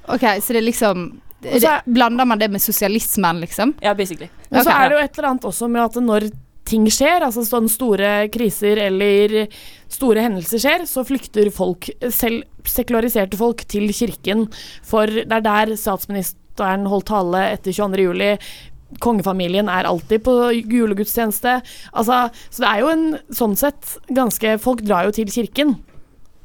Ok, 0.06 0.22
så 0.40 0.54
det 0.54 0.60
er 0.62 0.66
liksom 0.68 1.06
er- 1.46 1.60
det, 1.60 1.74
Blander 1.86 2.24
man 2.26 2.38
det 2.38 2.48
med 2.50 2.60
sosialismen, 2.62 3.40
liksom? 3.42 3.74
Ja, 3.82 3.94
basically. 3.94 4.28
Men 4.50 4.62
så 4.64 4.70
Ok. 4.70 4.76
er 4.80 4.88
det 4.88 4.96
jo 4.98 5.04
et 5.04 5.18
eller 5.18 5.28
annet 5.30 5.44
også 5.44 5.68
med 5.70 5.82
at 5.84 5.94
når 6.02 6.30
ting 6.66 6.86
skjer, 6.90 7.22
altså 7.22 7.44
sånne 7.46 7.70
store 7.70 8.28
kriser 8.28 8.76
eller 8.88 9.46
store 9.88 10.16
hendelser 10.24 10.58
skjer, 10.58 10.86
så 10.86 11.04
flykter 11.06 11.50
folk, 11.54 11.88
selv 12.10 12.42
sekulariserte 12.66 13.36
folk, 13.38 13.62
til 13.68 13.86
kirken. 13.94 14.48
For 14.82 15.06
det 15.06 15.30
er 15.30 15.40
der 15.46 15.76
statsministeren 15.76 16.86
holdt 16.90 17.06
tale 17.06 17.44
etter 17.52 17.70
22. 17.72 18.02
juli. 18.08 18.38
Kongefamilien 19.02 19.68
er 19.72 19.88
alltid 19.88 20.22
på 20.26 20.34
julegudstjeneste. 20.54 21.58
Altså, 21.92 22.20
så 22.50 22.62
det 22.62 22.70
er 22.70 22.82
jo 22.84 22.92
en 22.92 23.06
sånn 23.34 23.56
sett 23.58 23.96
ganske 24.14 24.56
Folk 24.62 24.84
drar 24.86 25.08
jo 25.08 25.14
til 25.16 25.30
kirken, 25.32 25.74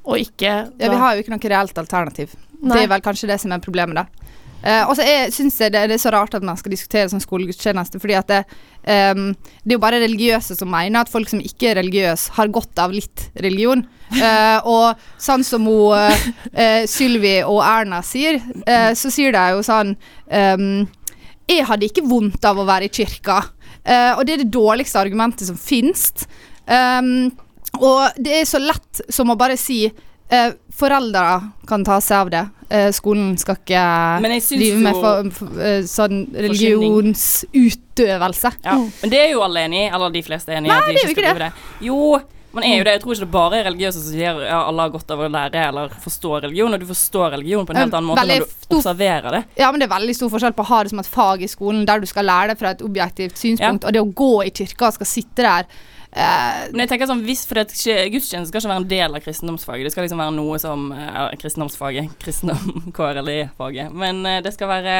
og 0.01 0.17
ikke 0.17 0.49
Ja, 0.49 0.89
vi 0.89 0.97
har 0.97 1.15
jo 1.15 1.23
ikke 1.23 1.35
noe 1.35 1.53
reelt 1.53 1.77
alternativ. 1.77 2.33
Nei. 2.61 2.75
Det 2.75 2.83
er 2.85 2.91
vel 2.95 3.05
kanskje 3.05 3.29
det 3.29 3.39
som 3.41 3.53
er 3.53 3.61
problemet, 3.63 4.01
da. 4.01 4.31
Uh, 4.61 4.83
og 4.91 4.93
så 4.93 5.05
syns 5.33 5.55
jeg 5.57 5.73
det, 5.73 5.87
det 5.89 5.95
er 5.95 6.01
så 6.03 6.11
rart 6.13 6.35
at 6.37 6.43
man 6.45 6.57
skal 6.59 6.75
diskutere 6.75 7.09
sånn 7.09 7.23
skolegudstjeneste, 7.23 7.97
fordi 8.01 8.13
at 8.19 8.27
det, 8.29 8.41
um, 8.85 9.31
det 9.63 9.73
er 9.73 9.77
jo 9.79 9.81
bare 9.81 10.01
religiøse 10.03 10.57
som 10.59 10.69
mener 10.69 11.01
at 11.01 11.09
folk 11.09 11.31
som 11.31 11.41
ikke 11.41 11.71
er 11.71 11.79
religiøse, 11.79 12.35
har 12.37 12.51
godt 12.53 12.81
av 12.83 12.93
litt 12.93 13.25
religion. 13.41 13.81
Uh, 14.13 14.61
og 14.75 15.01
sånn 15.21 15.41
som 15.47 15.65
hun, 15.65 16.29
eh, 16.53 16.83
Sylvi 16.89 17.39
og 17.41 17.63
Erna 17.65 18.03
sier, 18.05 18.37
så 18.97 19.09
sier 19.09 19.33
de 19.33 19.43
jo 19.55 19.63
sånn 19.65 19.95
ehm, 20.29 20.83
Jeg 21.49 21.65
hadde 21.67 21.87
ikke 21.89 22.05
vondt 22.07 22.45
av 22.47 22.59
å 22.61 22.67
være 22.67 22.85
i 22.87 22.93
kirka. 22.93 23.37
Uh, 23.81 24.13
og 24.17 24.25
det 24.27 24.33
er 24.33 24.37
det 24.43 24.53
dårligste 24.53 24.99
argumentet 25.01 25.47
som 25.47 25.57
finnes. 25.59 26.11
Um, 26.67 27.31
og 27.79 28.09
det 28.21 28.33
er 28.41 28.45
så 28.49 28.59
lett 28.61 29.01
som 29.09 29.29
å 29.31 29.35
bare 29.39 29.57
si 29.59 29.85
uh, 29.87 30.51
Foreldre 30.71 31.41
kan 31.67 31.83
ta 31.85 32.01
seg 32.03 32.17
av 32.17 32.29
det. 32.33 32.45
Uh, 32.71 32.91
skolen 32.95 33.37
skal 33.39 33.55
ikke 33.59 33.83
drive 34.21 34.79
med 34.81 34.95
for, 34.95 35.29
for, 35.35 35.47
sånn 35.89 36.27
religionsutøvelse. 36.31 38.51
Ja. 38.63 38.77
Men 39.01 39.09
det 39.11 39.19
er 39.25 39.29
jo 39.33 39.41
alle 39.45 39.59
enig 39.67 39.79
i, 39.85 39.87
eller 39.91 40.09
de 40.13 40.21
fleste 40.25 40.51
er 40.53 40.57
enig 40.61 40.69
i. 40.71 40.73
At 40.77 40.83
de 40.87 40.91
jo 40.95 40.99
skal 41.01 41.11
ikke 41.15 41.27
drive 41.27 41.43
det. 41.43 41.51
Jo, 41.89 42.01
man 42.55 42.65
er 42.67 42.77
jo 42.77 42.87
det. 42.87 42.95
Jeg 42.97 43.03
tror 43.03 43.15
ikke 43.15 43.25
det 43.25 43.33
bare 43.33 43.59
er 43.59 43.67
religiøse 43.69 43.99
som 43.99 44.15
sier 44.15 44.41
ja, 44.47 44.57
alle 44.65 44.87
har 44.87 44.93
godt 44.93 45.13
av 45.13 45.23
å 45.23 45.29
lære 45.31 45.63
eller 45.69 45.93
forstå 46.03 46.33
religion, 46.47 46.73
og 46.75 46.83
du 46.83 46.89
forstår 46.89 47.37
religion 47.37 47.67
på 47.67 47.75
en 47.75 47.81
helt 47.83 47.95
annen 47.95 48.09
måte 48.09 48.25
veldig 48.25 48.41
når 48.41 48.51
du 48.67 48.75
observerer 48.79 49.37
det. 49.37 49.41
Ja, 49.61 49.71
men 49.71 49.83
det 49.83 49.87
er 49.87 49.95
veldig 49.95 50.17
stor 50.17 50.33
forskjell 50.33 50.57
på 50.57 50.65
å 50.65 50.71
ha 50.73 50.83
det 50.83 50.93
som 50.93 51.03
et 51.03 51.13
fag 51.13 51.45
i 51.45 51.49
skolen, 51.51 51.87
der 51.87 52.03
du 52.03 52.09
skal 52.09 52.27
lære 52.27 52.53
det 52.53 52.59
fra 52.59 52.75
et 52.75 52.83
objektivt 52.85 53.39
synspunkt, 53.39 53.87
og 53.87 53.95
det 53.95 54.03
å 54.03 54.11
gå 54.23 54.33
i 54.47 54.53
kirka 54.61 54.91
og 54.91 54.99
skal 54.99 55.11
sitte 55.13 55.47
der 55.47 55.71
Uh, 56.11 56.67
Men 56.73 56.83
jeg 56.83 56.89
tenker 56.91 57.07
sånn, 57.07 57.21
hvis, 57.23 57.45
for 57.47 57.55
Gudstjeneste 57.55 58.49
skal 58.49 58.59
ikke 58.59 58.71
være 58.73 58.81
en 58.81 58.87
del 58.89 59.13
av 59.15 59.23
kristendomsfaget. 59.23 59.87
Det 59.87 59.93
skal 59.93 60.03
liksom 60.03 60.19
være 60.19 60.33
noe 60.35 60.57
som 60.59 60.89
ja, 60.91 61.29
Kristendomsfaget. 61.39 62.11
Kristendom, 62.23 62.89
KRLE-faget. 62.97 63.93
Men 63.95 64.19
uh, 64.27 64.41
det 64.43 64.51
skal 64.57 64.67
være 64.73 64.97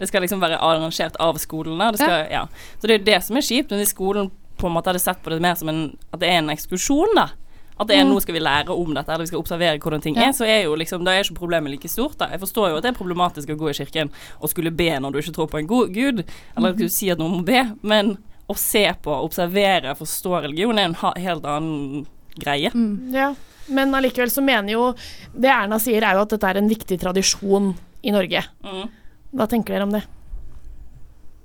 Det 0.00 0.08
skal 0.08 0.24
liksom 0.24 0.40
være 0.40 0.62
arrangert 0.64 1.18
av 1.20 1.36
skolen. 1.42 1.84
Det 1.92 2.00
skal, 2.00 2.24
ja. 2.32 2.46
Så 2.78 2.88
det 2.88 2.96
er 2.96 3.02
jo 3.02 3.08
det 3.10 3.20
som 3.26 3.36
er 3.36 3.44
kjipt. 3.44 3.74
Men 3.74 3.84
hvis 3.84 3.92
skolen 3.92 4.32
på 4.64 4.70
en 4.72 4.76
måte 4.78 4.90
hadde 4.92 5.02
sett 5.04 5.20
på 5.22 5.30
det 5.34 5.40
mer 5.44 5.54
som 5.60 5.68
en 5.70 5.82
At 6.12 6.20
det 6.24 6.28
er 6.32 6.38
en 6.40 6.48
ekskursjon, 6.54 7.14
da. 7.18 7.28
At 7.76 7.88
det 7.90 7.96
er 7.98 8.04
Mm. 8.04 8.12
nå 8.14 8.20
skal 8.22 8.34
vi 8.36 8.40
lære 8.40 8.70
om 8.70 8.94
dette, 8.94 9.08
eller 9.10 9.24
vi 9.24 9.30
skal 9.32 9.40
observere 9.42 9.78
hvordan 9.82 10.00
ting 10.02 10.14
Ja. 10.14 10.28
er, 10.28 10.32
så 10.32 10.46
er 10.46 10.62
jo 10.64 10.76
liksom, 10.78 11.04
da 11.04 11.10
er 11.10 11.24
ikke 11.24 11.34
problemet 11.34 11.70
like 11.72 11.88
stort. 11.90 12.16
da. 12.18 12.28
Jeg 12.30 12.40
forstår 12.40 12.70
jo 12.70 12.76
at 12.76 12.82
det 12.84 12.94
er 12.94 12.98
problematisk 13.04 13.48
å 13.50 13.56
gå 13.58 13.68
i 13.70 13.74
kirken 13.84 14.10
og 14.40 14.48
skulle 14.48 14.70
be 14.70 14.90
når 15.00 15.12
du 15.12 15.18
ikke 15.18 15.34
tror 15.34 15.48
på 15.50 15.58
en 15.58 15.66
god 15.66 15.92
gud, 15.92 16.24
eller 16.56 16.68
Mhm. 16.70 16.72
at 16.72 16.76
du 16.78 16.88
si 16.88 17.10
at 17.10 17.18
noen 17.18 17.40
må 17.40 17.44
be, 17.44 17.74
men 17.82 18.16
å 18.48 18.56
se 18.56 18.92
på, 19.02 19.10
observere, 19.24 19.96
forstå 19.96 20.42
religion 20.42 20.78
er 20.78 20.84
en 20.84 20.94
ha 20.94 21.12
helt 21.16 21.42
annen 21.44 22.06
greie. 22.38 22.70
Ja, 23.12 23.34
men 23.68 23.90
allikevel 23.92 24.30
så 24.30 24.42
mener 24.42 24.70
jo 24.70 24.94
Det 25.34 25.50
Erna 25.50 25.76
sier, 25.80 26.02
er 26.04 26.14
jo 26.14 26.20
at 26.22 26.28
dette 26.28 26.44
er 26.44 26.56
en 26.58 26.68
viktig 26.68 27.00
tradisjon 27.00 27.74
i 28.04 28.10
Norge. 28.12 28.44
Mm. 28.62 28.88
Hva 29.34 29.48
tenker 29.48 29.74
dere 29.74 29.82
om 29.82 29.90
det? 29.90 30.04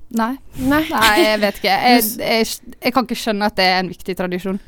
Nei. 0.10 0.36
Nei. 0.58 0.84
Nei, 0.90 1.16
jeg 1.22 1.42
vet 1.44 1.58
ikke. 1.62 1.80
Jeg, 1.90 2.06
jeg, 2.18 2.76
jeg 2.82 2.94
kan 2.96 3.06
ikke 3.06 3.18
skjønne 3.20 3.50
at 3.50 3.58
det 3.60 3.66
er 3.70 3.82
en 3.84 3.92
viktig 3.92 4.16
tradisjon. 4.18 4.62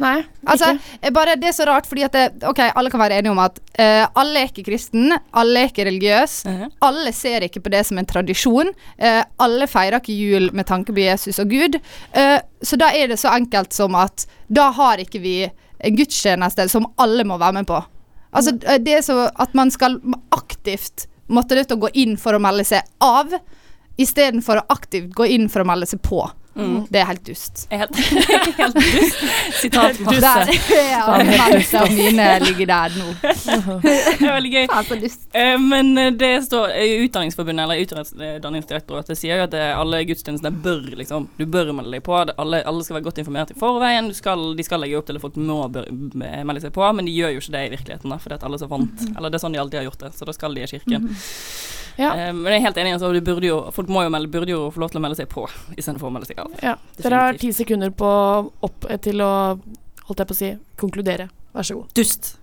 Nei, 0.00 0.22
Altså, 0.48 0.70
jeg 1.02 1.12
bare, 1.12 1.34
det 1.36 1.50
er 1.50 1.54
så 1.54 1.66
rart, 1.68 1.86
fordi 1.86 2.04
at 2.06 2.14
det, 2.16 2.22
Ok, 2.48 2.62
alle 2.64 2.90
kan 2.90 3.00
være 3.02 3.18
enige 3.20 3.34
om 3.34 3.40
at 3.42 3.58
uh, 3.76 4.06
alle 4.18 4.40
er 4.40 4.48
ikke 4.48 4.64
kristen, 4.66 5.12
alle 5.36 5.60
er 5.60 5.68
ikke 5.68 5.84
religiøse. 5.86 6.48
Mhm. 6.48 6.72
Alle 6.88 7.12
ser 7.12 7.44
ikke 7.46 7.60
på 7.60 7.72
det 7.74 7.84
som 7.86 8.00
en 8.00 8.08
tradisjon. 8.08 8.72
Uh, 8.96 9.22
alle 9.44 9.68
feirer 9.68 10.00
ikke 10.00 10.16
jul 10.16 10.48
med 10.56 10.66
tanke 10.70 10.96
på 10.96 11.04
Jesus 11.04 11.38
og 11.42 11.52
Gud. 11.52 11.78
Eh, 12.16 12.38
så 12.62 12.78
da 12.80 12.88
er 12.96 13.12
det 13.12 13.20
så 13.20 13.32
enkelt 13.36 13.76
som 13.76 13.94
at 13.98 14.26
da 14.48 14.70
har 14.74 15.02
ikke 15.02 15.20
vi 15.22 15.36
en 15.82 15.96
gudstjeneste 15.98 16.68
som 16.72 16.88
alle 17.02 17.24
må 17.28 17.38
være 17.42 17.60
med 17.60 17.68
på. 17.68 17.80
Altså, 18.32 18.54
eh, 18.64 18.80
det 18.80 18.98
er 18.98 19.06
så 19.06 19.26
at 19.28 19.54
man 19.58 19.70
skal 19.70 20.00
aktivt 20.32 21.06
måtte 21.32 21.56
nødt 21.56 21.68
til 21.70 21.78
å 21.78 21.84
gå 21.86 21.92
inn 22.02 22.16
for 22.20 22.36
å 22.36 22.42
melde 22.42 22.64
seg 22.68 22.86
av, 23.02 23.32
istedenfor 24.04 24.62
å 24.62 24.68
aktivt 24.74 25.12
gå 25.16 25.28
inn 25.34 25.48
for 25.52 25.64
å 25.64 25.68
melde 25.68 25.88
seg 25.90 26.02
på. 26.04 26.24
Mm. 26.54 26.82
Det 26.90 27.00
er 27.00 27.06
helt 27.08 27.26
dust. 27.26 27.66
Helt, 27.72 27.96
helt 28.58 28.74
dust. 28.74 29.20
Sitat 29.56 29.98
Der, 29.98 30.04
masse. 30.04 30.56
ja, 30.92 31.06
Hendelsene 31.16 31.94
mine 31.96 32.26
ligger 32.44 32.68
der 32.68 32.96
nå. 32.98 33.06
Det 33.80 33.94
er 33.94 34.34
veldig 34.34 34.50
gøy. 34.52 34.66
Eh, 35.32 35.54
Men 35.60 35.98
eh, 35.98 36.10
det 36.12 36.32
står 36.44 36.74
eh, 36.76 37.06
Utdanningsforbundet 37.06 37.64
eller 37.64 37.80
Utdanningsdirektoratet 38.36 39.18
sier 39.18 39.40
jo 39.40 39.46
at 39.46 39.56
alle 39.56 40.02
gudstjenestene 40.08 40.52
bør 40.52 40.92
liksom 41.00 41.30
Du 41.38 41.46
bør 41.46 41.72
melde 41.72 41.96
deg 41.96 42.04
på. 42.04 42.18
Alle, 42.20 42.60
alle 42.68 42.84
skal 42.84 42.98
være 42.98 43.08
godt 43.08 43.22
informert 43.24 43.54
i 43.54 43.58
forveien. 43.58 44.10
Du 44.12 44.16
skal, 44.18 44.50
de 44.58 44.66
skal 44.66 44.84
legge 44.84 45.00
opp 45.00 45.08
til 45.08 45.16
at 45.16 45.24
folk 45.24 45.38
må 45.40 45.62
bør, 45.72 45.88
melde 46.20 46.66
seg 46.66 46.74
på, 46.76 46.84
men 46.92 47.08
de 47.08 47.16
gjør 47.16 47.32
jo 47.36 47.44
ikke 47.46 47.56
det 47.56 47.64
i 47.64 47.72
virkeligheten, 47.78 48.12
da, 48.12 48.20
fordi 48.20 48.36
at 48.36 48.44
alle 48.44 48.60
er 48.60 48.64
så 48.66 48.68
vant. 48.68 49.06
Eller 49.14 49.32
det 49.32 49.40
er 49.40 49.46
sånn 49.46 49.56
de 49.56 49.62
alltid 49.62 49.80
har 49.80 49.88
gjort 49.88 50.04
det, 50.04 50.12
så 50.18 50.28
da 50.28 50.36
skal 50.36 50.58
de 50.58 50.66
i 50.66 50.68
kirken. 50.74 51.08
Ja. 52.00 52.12
Eh, 52.14 52.32
men 52.32 52.48
jeg 52.52 52.60
er 52.60 52.66
helt 52.66 52.80
enig. 52.82 52.94
Altså, 52.96 53.12
du 53.12 53.20
burde 53.24 53.48
jo, 53.48 53.58
folk 53.74 53.90
må 53.92 54.04
jo 54.06 54.12
melde, 54.14 54.30
burde 54.32 54.54
jo 54.54 54.64
få 54.74 54.82
lov 54.82 54.92
til 54.92 55.00
å 55.00 55.04
melde 55.04 55.18
seg 55.20 55.30
på 55.32 55.46
istedenfor 55.76 56.10
å 56.10 56.14
melde 56.14 56.30
seg 56.30 56.42
av. 56.42 56.52
Ja. 56.64 56.76
Dere 57.00 57.22
har 57.26 57.40
ti 57.40 57.52
sekunder 57.56 57.92
på 57.94 58.10
opp 58.68 58.88
eh, 58.88 59.00
til 59.02 59.22
å 59.24 59.32
holdt 60.08 60.22
jeg 60.22 60.30
på 60.30 60.36
å 60.36 60.40
si 60.40 60.52
konkludere. 60.80 61.28
Vær 61.52 61.68
så 61.68 61.78
god. 61.80 61.92
Dust. 61.96 62.34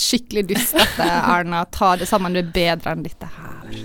Skikkelig 0.00 0.46
dust 0.52 0.76
dette, 0.76 1.06
Erna. 1.06 1.64
Ta 1.72 1.94
det 2.00 2.08
sammen, 2.08 2.36
du 2.36 2.40
er 2.40 2.52
bedre 2.54 2.96
enn 2.96 3.04
dette 3.04 3.28
her. 3.36 3.80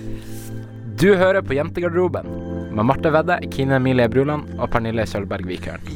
Du 1.02 1.08
hører 1.18 1.42
på 1.42 1.56
Jentegarderoben 1.56 2.28
med 2.76 2.86
Marte 2.86 3.10
Vedde, 3.12 3.40
Kine 3.52 3.80
Emilie 3.80 4.08
Bruland 4.12 4.52
og 4.58 4.70
Pernille 4.72 5.08
Kjølberg 5.08 5.48
Vikørn. 5.48 5.88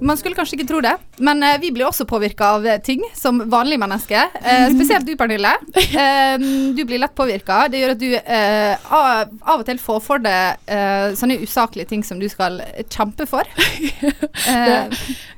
Man 0.00 0.18
skulle 0.20 0.36
kanskje 0.36 0.58
ikke 0.58 0.66
tro 0.68 0.80
det, 0.84 0.90
men 1.24 1.40
eh, 1.42 1.54
vi 1.62 1.70
blir 1.72 1.86
også 1.88 2.04
påvirka 2.08 2.50
av 2.58 2.66
eh, 2.68 2.76
ting 2.84 3.00
som 3.16 3.38
vanlige 3.48 3.80
mennesker. 3.80 4.34
Eh, 4.42 4.66
spesielt 4.74 5.06
du, 5.08 5.14
Pernille. 5.16 5.54
Eh, 5.72 6.34
du 6.76 6.82
blir 6.84 7.00
lett 7.00 7.14
påvirka. 7.16 7.62
Det 7.72 7.80
gjør 7.80 7.94
at 7.94 8.02
du 8.02 8.10
eh, 8.12 8.90
av, 8.92 9.30
av 9.40 9.62
og 9.62 9.64
til 9.68 9.80
får 9.80 10.02
for 10.04 10.20
deg 10.22 10.60
eh, 10.68 11.14
sånne 11.16 11.38
usaklige 11.40 11.88
ting 11.94 12.04
som 12.04 12.20
du 12.20 12.26
skal 12.32 12.60
kjempe 12.92 13.28
for. 13.30 13.48
Eh, 14.46 14.92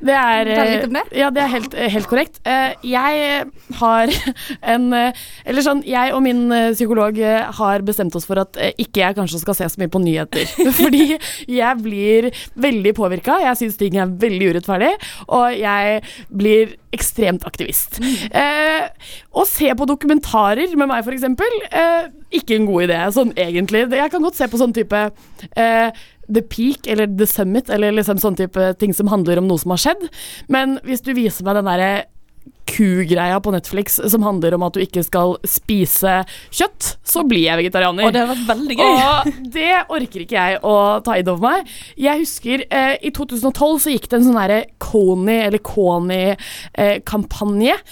Det 0.04 0.14
er 0.14 0.48
litt 0.68 0.84
om 0.88 0.96
det. 0.98 1.02
Ja, 1.16 1.28
det 1.32 1.40
er 1.42 1.50
helt, 1.52 1.74
helt 1.94 2.08
korrekt. 2.10 2.40
Eh, 2.46 2.74
Jeg 2.86 3.44
har 3.78 4.10
en 4.74 4.84
Eller 4.92 5.64
sånn, 5.64 5.80
jeg 5.86 6.12
og 6.14 6.20
min 6.24 6.42
psykolog 6.74 7.16
har 7.58 7.84
bestemt 7.86 8.14
oss 8.18 8.26
for 8.28 8.40
at 8.42 8.58
ikke 8.76 9.00
jeg 9.04 9.16
kanskje 9.16 9.40
skal 9.42 9.56
se 9.58 9.68
så 9.72 9.80
mye 9.80 9.92
på 9.92 10.02
nyheter. 10.02 10.50
Fordi 10.76 11.04
jeg 11.48 11.80
blir 11.84 12.28
veldig 12.60 12.92
påvirka. 12.98 13.38
Jeg 13.46 13.60
syns 13.62 13.78
ting 13.80 13.96
er 14.02 14.10
veldig 14.20 14.47
urettferdig, 14.50 14.92
og 15.28 15.56
jeg 15.56 16.02
blir 16.28 16.76
ekstremt 16.94 17.46
aktivist. 17.48 17.98
Eh, 18.28 18.88
å 19.32 19.44
se 19.48 19.70
på 19.76 19.88
dokumentarer 19.88 20.74
med 20.78 20.90
meg, 20.90 21.06
f.eks., 21.06 21.26
eh, 21.70 22.10
ikke 22.38 22.58
en 22.58 22.68
god 22.68 22.88
idé, 22.88 23.00
sånn 23.14 23.34
egentlig. 23.36 23.86
Jeg 23.96 24.12
kan 24.12 24.24
godt 24.24 24.38
se 24.38 24.48
på 24.50 24.60
sånn 24.60 24.74
type 24.76 25.02
eh, 25.56 25.88
The 26.28 26.44
Peak 26.44 26.88
eller 26.92 27.08
The 27.18 27.28
Summit, 27.28 27.72
eller 27.72 27.96
liksom 27.96 28.20
sånn 28.20 28.36
type 28.38 28.72
ting 28.80 28.94
som 28.96 29.10
handler 29.12 29.40
om 29.40 29.48
noe 29.48 29.60
som 29.60 29.72
har 29.74 29.82
skjedd, 29.84 30.08
men 30.52 30.78
hvis 30.86 31.04
du 31.04 31.14
viser 31.16 31.46
meg 31.46 31.60
den 31.60 31.70
derre 31.70 31.92
kugreia 32.68 33.40
på 33.40 33.50
Netflix 33.54 33.96
som 34.12 34.22
handler 34.26 34.54
om 34.54 34.62
at 34.66 34.74
du 34.76 34.80
ikke 34.82 35.02
skal 35.06 35.36
spise 35.48 36.24
kjøtt, 36.54 36.82
så 37.06 37.22
blir 37.26 37.44
jeg 37.46 37.58
vegetarianer. 37.62 38.04
Og 38.06 38.12
det 38.14 38.20
har 38.22 38.30
vært 38.30 38.50
veldig 38.50 38.76
gøy. 38.78 38.88
Og 38.88 38.92
det 39.56 39.74
orker 39.96 40.20
ikke 40.24 40.38
jeg 40.38 40.52
å 40.66 40.74
ta 41.04 41.12
inn 41.18 41.30
over 41.32 41.42
meg. 41.48 41.58
Jeg 41.98 42.22
husker 42.24 42.56
eh, 42.68 42.94
i 43.00 43.10
2012 43.14 43.78
så 43.84 43.90
gikk 43.94 44.06
det 44.10 44.16
en 44.20 44.28
sånn 44.28 44.40
derre 44.40 44.60
Kony, 44.82 45.38
eller 45.48 45.60
Kony-kampanje. 45.64 47.76
Eh, 47.78 47.82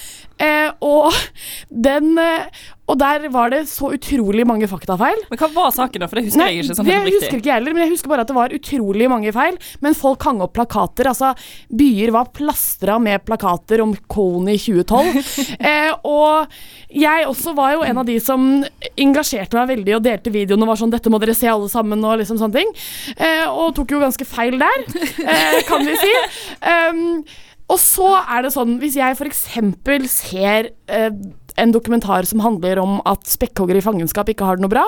og 0.85 1.13
den 1.87 2.19
eh, 2.21 2.65
Og 2.87 2.99
der 3.01 3.25
var 3.35 3.51
det 3.51 3.65
så 3.67 3.89
utrolig 3.97 4.45
mange 4.47 4.69
faktafeil. 4.71 5.19
Men 5.31 5.41
hva 5.41 5.49
var 5.55 5.73
saken, 5.75 6.05
da? 6.05 6.07
For 6.07 6.21
det 6.21 6.29
husker 6.29 6.43
Nei, 6.43 6.51
jeg 6.55 6.67
ikke 6.67 6.77
sånn 6.79 6.87
det 6.87 6.95
helt 6.95 7.17
husker 7.17 7.39
ikke 7.41 7.51
jeg 7.51 7.59
heller, 7.59 7.75
men 7.75 7.83
jeg 7.83 7.93
husker 7.97 8.13
bare 8.13 8.23
at 8.23 8.31
det 8.31 8.37
var 8.37 8.55
utrolig 8.55 9.09
mange 9.11 9.33
feil. 9.35 9.57
Men 9.83 9.97
folk 9.99 10.23
hang 10.29 10.43
opp 10.45 10.55
plakater. 10.55 11.09
Altså, 11.11 11.33
byer 11.75 12.13
var 12.15 12.31
plastra 12.37 13.01
med 13.03 13.25
plakater 13.27 13.83
om 13.83 13.97
Kony 14.07 14.55
2012. 14.55 15.19
eh, 15.73 15.91
og 16.07 16.55
jeg 16.95 17.27
også 17.27 17.57
var 17.57 17.75
jo 17.75 17.83
en 17.89 18.03
av 18.05 18.07
de 18.07 18.21
som 18.23 18.47
engasjerte 18.95 19.59
meg 19.59 19.73
veldig 19.73 19.97
og 19.97 20.05
delte 20.07 20.35
videoen 20.35 20.63
og 20.63 20.71
var 20.71 20.79
sånn 20.79 20.95
'Dette 20.95 21.11
må 21.11 21.19
dere 21.23 21.35
se 21.35 21.51
alle 21.51 21.67
sammen', 21.73 22.07
og 22.07 22.21
liksom 22.23 22.39
sånne 22.39 22.61
ting. 22.61 22.71
Eh, 23.19 23.49
og 23.51 23.75
tok 23.75 23.97
jo 23.97 24.05
ganske 24.05 24.29
feil 24.29 24.61
der, 24.63 24.87
eh, 25.27 25.59
kan 25.67 25.83
vi 25.83 25.99
si. 25.99 26.15
Um, 26.63 27.03
og 27.67 27.79
så 27.83 28.13
er 28.23 28.45
det 28.47 28.53
sånn, 28.55 28.77
hvis 28.83 28.99
jeg 28.99 29.17
f.eks. 29.17 29.47
ser 30.13 30.71
eh, 30.87 31.09
en 31.59 31.73
dokumentar 31.75 32.29
som 32.29 32.43
handler 32.45 32.79
om 32.83 33.01
at 33.09 33.27
spekkhoggere 33.27 33.83
i 33.83 33.85
fangenskap 33.85 34.31
ikke 34.31 34.47
har 34.47 34.59
det 34.59 34.67
noe 34.67 34.73
bra, 34.73 34.85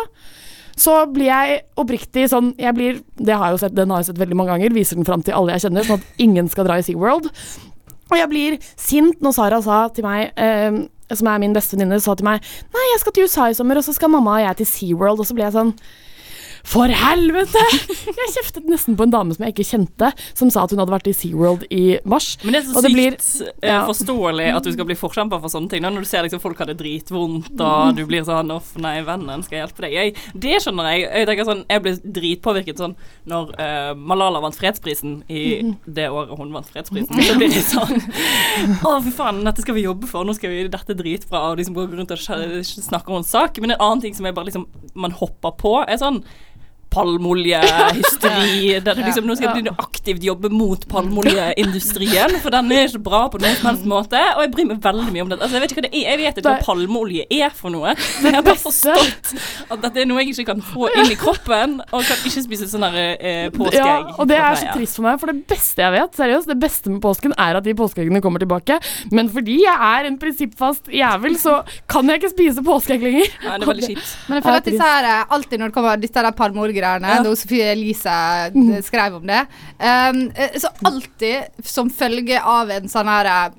så 0.79 1.01
blir 1.11 1.27
jeg 1.27 1.63
oppriktig 1.81 2.29
sånn 2.31 2.53
jeg 2.61 2.75
blir, 2.77 3.01
det 3.19 3.35
har 3.35 3.51
jeg 3.51 3.57
jo 3.57 3.63
sett, 3.65 3.75
Den 3.75 3.91
har 3.91 4.05
jeg 4.05 4.13
sett 4.13 4.21
veldig 4.21 4.39
mange 4.39 4.55
ganger, 4.55 4.77
viser 4.77 4.99
den 4.99 5.09
fram 5.09 5.25
til 5.27 5.35
alle 5.35 5.57
jeg 5.57 5.67
kjenner, 5.67 5.89
sånn 5.89 5.99
at 5.99 6.23
ingen 6.23 6.51
skal 6.53 6.69
dra 6.69 6.79
i 6.79 6.85
SeaWorld. 6.87 7.27
Og 8.09 8.17
jeg 8.17 8.31
blir 8.31 8.59
sint 8.79 9.19
når 9.25 9.35
Sara 9.37 9.59
sa 9.65 9.81
til 9.93 10.07
meg, 10.07 10.31
eh, 10.39 10.79
som 11.19 11.31
er 11.33 11.43
min 11.43 11.57
beste 11.57 11.75
venninne, 11.75 11.99
sa 12.05 12.15
til 12.15 12.29
meg 12.29 12.45
Nei, 12.75 12.85
jeg 12.93 13.03
skal 13.03 13.17
til 13.17 13.27
USA 13.27 13.49
i 13.51 13.57
sommer, 13.59 13.81
og 13.81 13.89
så 13.89 13.97
skal 13.97 14.13
mamma 14.13 14.39
og 14.39 14.45
jeg 14.47 14.61
til 14.61 14.71
SeaWorld. 14.71 15.25
Og 15.25 15.29
så 15.29 15.35
ble 15.37 15.49
jeg 15.49 15.57
sånn 15.57 15.75
For 16.69 16.91
helvete! 16.93 17.61
Jeg 18.19 18.33
kjeftet 18.35 18.67
nesten 18.69 18.97
på 18.99 19.07
en 19.07 19.13
dame 19.13 19.33
som 19.33 19.45
jeg 19.47 19.55
ikke 19.55 19.65
kjente, 19.71 20.11
som 20.37 20.51
sa 20.53 20.67
at 20.67 20.73
hun 20.75 20.81
hadde 20.83 20.93
vært 20.93 21.07
i 21.09 21.15
SeaWorld 21.17 21.63
i 21.73 21.83
mars. 22.09 22.27
Men 22.43 22.57
det 22.57 22.61
er 22.61 22.67
så 22.67 22.83
det 22.85 22.91
sykt 22.91 22.97
blir- 22.99 23.53
eh, 23.63 23.71
ja. 23.71 23.79
forståelig 23.89 24.49
at 24.53 24.67
du 24.67 24.73
skal 24.75 24.89
bli 24.91 24.97
forkjemper 24.99 25.41
for 25.41 25.53
sånne 25.53 25.71
ting. 25.73 25.81
Når 25.85 26.05
du 26.05 26.09
ser 26.11 26.27
liksom 26.27 26.43
folk 26.43 26.59
har 26.61 26.69
det 26.69 26.77
dritvondt, 26.81 27.55
og 27.65 27.95
du 27.97 28.03
blir 28.09 28.27
sånn 28.27 28.53
Uff, 28.53 28.75
nei, 28.81 28.99
vennen 29.07 29.43
skal 29.47 29.63
hjelpe 29.63 29.85
deg. 29.87 29.95
Jeg, 29.97 30.15
det 30.45 30.59
skjønner 30.65 30.91
jeg. 30.93 31.07
Jeg 31.09 31.29
tenker 31.31 31.49
sånn, 31.49 31.63
jeg 31.71 31.85
ble 31.85 31.93
dritpåvirket 32.19 32.83
sånn 32.83 32.97
når 33.29 33.55
uh, 33.57 33.93
Malala 33.97 34.41
vant 34.45 34.57
fredsprisen 34.59 35.23
i 35.33 35.45
det 35.87 36.09
året 36.13 36.35
hun 36.39 36.53
vant 36.53 36.69
fredsprisen. 36.69 37.17
Så 37.29 37.39
blir 37.41 37.53
det 37.55 37.65
sånn 37.65 37.97
Å, 38.89 38.99
fy 39.05 39.15
faen, 39.17 39.41
dette 39.47 39.65
skal 39.65 39.77
vi 39.79 39.87
jobbe 39.87 40.09
for. 40.11 40.27
Nå 40.29 40.37
skal 40.37 40.53
vi 40.53 40.67
Dette 40.69 40.97
dritbra. 40.99 41.47
Og 41.53 41.63
liksom 41.63 41.79
går 41.79 41.97
rundt 42.03 42.13
og 42.13 42.21
snakker 42.69 43.15
om 43.15 43.23
en 43.23 43.29
sak. 43.29 43.57
Men 43.65 43.73
en 43.77 43.81
annen 43.89 44.05
ting 44.05 44.17
som 44.19 44.29
er 44.29 44.37
bare 44.37 44.51
liksom 44.51 44.67
man 44.99 45.15
hopper 45.17 45.55
på, 45.61 45.75
er 45.89 45.97
sånn 46.01 46.21
palmeoljehysteri. 46.93 48.81
Der 48.85 48.99
du 48.99 49.03
liksom 49.05 49.29
nå 49.29 49.37
skal 49.39 49.53
begynne 49.55 49.75
å 49.75 49.85
aktivt 49.85 50.25
jobbe 50.25 50.51
mot 50.53 50.85
palmeoljeindustrien, 50.91 52.39
for 52.43 52.55
den 52.55 52.73
er 52.75 52.89
ikke 52.89 53.03
bra 53.09 53.23
på 53.33 53.41
noen 53.43 53.57
som 53.59 53.71
helst 53.71 53.89
måte. 53.89 54.21
Og 54.37 54.45
jeg 54.45 54.53
bryr 54.55 54.69
meg 54.73 54.83
veldig 54.85 55.09
mye 55.15 55.25
om 55.27 55.33
det. 55.33 55.41
Altså, 55.41 55.59
jeg 55.59 55.65
vet 55.65 55.75
ikke 55.75 55.83
hva 55.83 55.89
det 55.89 55.93
er, 55.95 56.09
jeg 56.09 56.21
vet 56.23 56.41
ikke 56.41 56.55
hva 56.55 56.67
palmeolje 56.67 57.27
er 57.39 57.55
for 57.57 57.75
noe. 57.75 57.95
Men 58.23 58.31
jeg 58.31 58.41
har 58.41 58.47
bare 58.49 58.63
forstått 58.63 59.35
at 59.69 59.85
dette 59.85 60.03
er 60.03 60.09
noe 60.09 60.23
jeg 60.23 60.35
ikke 60.35 60.49
kan 60.53 60.65
få 60.65 60.91
inn 60.95 61.13
i 61.13 61.19
kroppen, 61.19 61.79
og 61.89 62.07
kan 62.09 62.23
ikke 62.29 62.45
spise 62.45 62.69
sånn 62.71 62.87
der 62.87 62.99
eh, 63.03 63.49
påskeegg. 63.55 63.79
Ja, 63.79 64.17
og 64.17 64.31
det 64.31 64.39
er 64.41 64.59
så 64.59 64.73
trist 64.75 64.99
for 64.99 65.09
meg, 65.09 65.21
for 65.23 65.33
det 65.33 65.45
beste 65.51 65.85
jeg 65.85 65.95
vet, 65.95 66.17
seriøst, 66.19 66.51
det 66.51 66.59
beste 66.63 66.93
med 66.93 67.01
påsken 67.05 67.35
er 67.39 67.59
at 67.59 67.67
de 67.67 67.75
påskeeggene 67.79 68.23
kommer 68.25 68.43
tilbake. 68.43 68.79
Men 69.15 69.31
fordi 69.33 69.61
jeg 69.65 69.89
er 69.91 70.09
en 70.09 70.19
prinsippfast 70.21 70.91
jævel, 70.93 71.37
så 71.41 71.61
kan 71.91 72.09
jeg 72.09 72.23
ikke 72.23 72.33
spise 72.35 72.65
påskeegg 72.65 73.05
lenger. 73.07 73.29
Ja, 73.45 73.57
det 73.57 73.67
er 73.67 73.73
veldig 73.73 73.91
kjipt. 73.93 74.15
Men 74.29 74.39
jeg 74.39 74.47
føler 74.47 74.63
at 74.63 74.71
disse 74.71 74.91
her, 74.93 75.09
eh, 75.13 75.35
alltid 75.37 75.63
når 75.63 75.73
det 75.73 75.77
kommer 75.79 76.03
disse 76.03 76.25
der 76.29 76.37
palmeolje-greiene, 76.83 77.09
Ja. 77.17 77.23
da 77.23 77.35
Sofie 77.37 77.73
Elise 77.73 78.07
eh, 78.09 78.51
Mm. 78.55 78.83
skrev 78.83 79.15
om 79.17 79.27
det 79.27 79.47
um, 79.81 80.31
Så 80.59 80.69
alltid 80.85 81.45
som 81.65 81.91
følge 81.91 82.41
av 82.43 82.71
en 82.71 82.89
sånn 82.89 83.07
her 83.07 83.51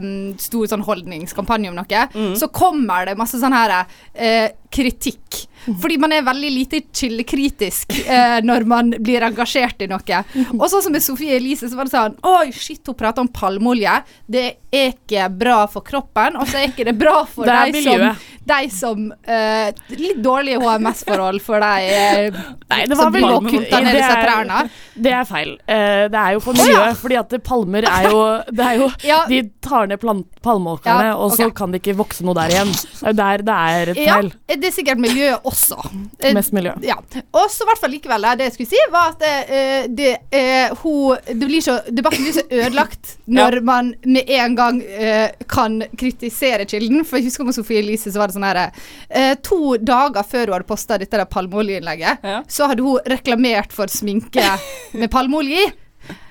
um, 0.00 0.36
stor 0.38 0.66
sånn 0.66 0.82
holdningskampanje 0.84 1.68
om 1.68 1.74
noe, 1.76 2.08
Mm. 2.14 2.34
så 2.36 2.48
kommer 2.48 3.06
det 3.06 3.16
masse 3.16 3.38
sånn 3.40 3.52
her 3.52 3.86
uh, 4.16 4.48
kritikk. 4.70 5.46
Fordi 5.66 5.98
man 6.02 6.14
er 6.14 6.26
veldig 6.26 6.50
lite 6.52 6.80
kildekritisk 6.94 7.96
eh, 8.06 8.38
når 8.46 8.66
man 8.68 8.92
blir 9.02 9.24
engasjert 9.26 9.82
i 9.82 9.88
noe. 9.90 10.22
Og 10.56 10.66
sånn 10.70 10.84
som 10.86 10.94
med 10.94 11.04
Sofie 11.04 11.36
Elise, 11.40 11.70
så 11.70 11.78
var 11.78 11.88
det 11.88 11.94
sånn 11.94 12.16
Oi, 12.26 12.52
shit, 12.54 12.82
hun 12.86 12.96
prater 12.98 13.24
om 13.24 13.30
palmeolje. 13.32 13.98
Det 14.26 14.46
er 14.76 14.92
ikke 14.92 15.28
bra 15.32 15.58
for 15.70 15.84
kroppen, 15.86 16.36
og 16.40 16.48
så 16.50 16.60
er 16.60 16.70
ikke 16.70 16.86
det 16.88 16.96
bra 16.98 17.20
for 17.28 17.48
de 17.48 17.82
som, 17.84 18.04
de 18.50 18.60
som 18.72 19.06
eh, 19.24 19.70
Litt 19.96 20.20
dårlige 20.24 20.60
HMS-forhold 20.62 21.42
for 21.44 21.62
de 21.62 21.90
eh, 21.96 22.40
Nei, 22.70 22.82
det 22.84 22.98
som 22.98 23.06
var 23.06 23.14
vel 23.14 23.48
kutte 23.48 23.80
ned 23.82 23.96
disse 23.96 24.16
trærne. 24.22 24.62
Det 24.94 25.12
er 25.14 25.26
feil. 25.28 25.52
Uh, 25.66 26.06
det 26.12 26.20
er 26.20 26.36
jo 26.36 26.42
for 26.44 26.58
Å, 26.62 26.66
ja. 26.70 26.86
fordi 26.98 27.18
at 27.20 27.36
palmer 27.46 27.86
er 27.90 28.08
jo, 28.10 28.22
det 28.50 28.66
er 28.70 28.80
jo 28.80 28.90
Ja. 29.06 29.20
De 29.30 29.42
tar 29.62 29.90
ned 29.90 30.00
plant- 30.02 30.35
palmeåkrene, 30.46 31.10
Ja, 31.10 31.16
og 31.20 31.34
så 31.36 31.48
kan 31.54 31.74
det 31.74 31.82
ikke 31.82 31.96
vokse 31.98 32.24
noe 32.26 32.36
der 32.38 32.54
igjen. 32.54 32.72
Er 33.06 33.16
der 33.16 33.44
det 33.46 33.56
er 33.56 33.92
et 33.92 34.00
Ja, 34.00 34.16
det 34.54 34.70
er 34.70 34.74
sikkert 34.74 35.02
miljøet 35.02 35.46
også. 35.46 35.78
Eh, 36.20 36.34
Mest 36.36 36.54
miljø. 36.56 36.74
Ja. 36.86 36.98
Og 37.36 37.50
så 37.52 37.66
i 37.66 37.70
hvert 37.70 37.82
fall 37.82 37.94
likevel, 37.94 38.28
det 38.38 38.48
jeg 38.48 38.56
skulle 38.56 38.72
si, 38.72 38.82
var 38.92 39.14
at 39.14 39.24
uh, 39.26 39.86
det, 39.98 40.12
uh, 40.34 40.76
hun, 40.82 41.28
det 41.28 41.50
blir 41.50 41.64
så, 41.64 41.78
debatten 41.90 42.26
blir 42.26 42.36
så 42.36 42.46
ødelagt 42.46 43.16
når 43.38 43.60
man 43.66 43.92
med 44.06 44.30
en 44.38 44.56
gang 44.58 44.82
uh, 44.82 45.46
kan 45.50 45.80
kritisere 45.98 46.68
kilden. 46.68 47.04
For 47.06 47.20
jeg 47.20 47.30
husker 47.30 47.48
med 47.48 47.56
Sofie 47.56 47.82
Elise 47.82 48.12
så 48.12 48.22
var 48.22 48.30
det 48.30 48.36
sånn 48.36 48.46
her 48.46 48.62
eh, 48.66 49.32
To 49.46 49.76
dager 49.80 50.26
før 50.26 50.50
hun 50.50 50.56
hadde 50.56 50.68
posta 50.68 50.98
dette 51.00 51.26
palmeoljeinnlegget, 51.32 52.24
ja. 52.26 52.38
så 52.48 52.70
hadde 52.70 52.84
hun 52.86 53.10
reklamert 53.10 53.74
for 53.74 53.90
sminke 53.92 54.44
med 55.00 55.10
palmeolje 55.12 55.66
i. 55.66 55.74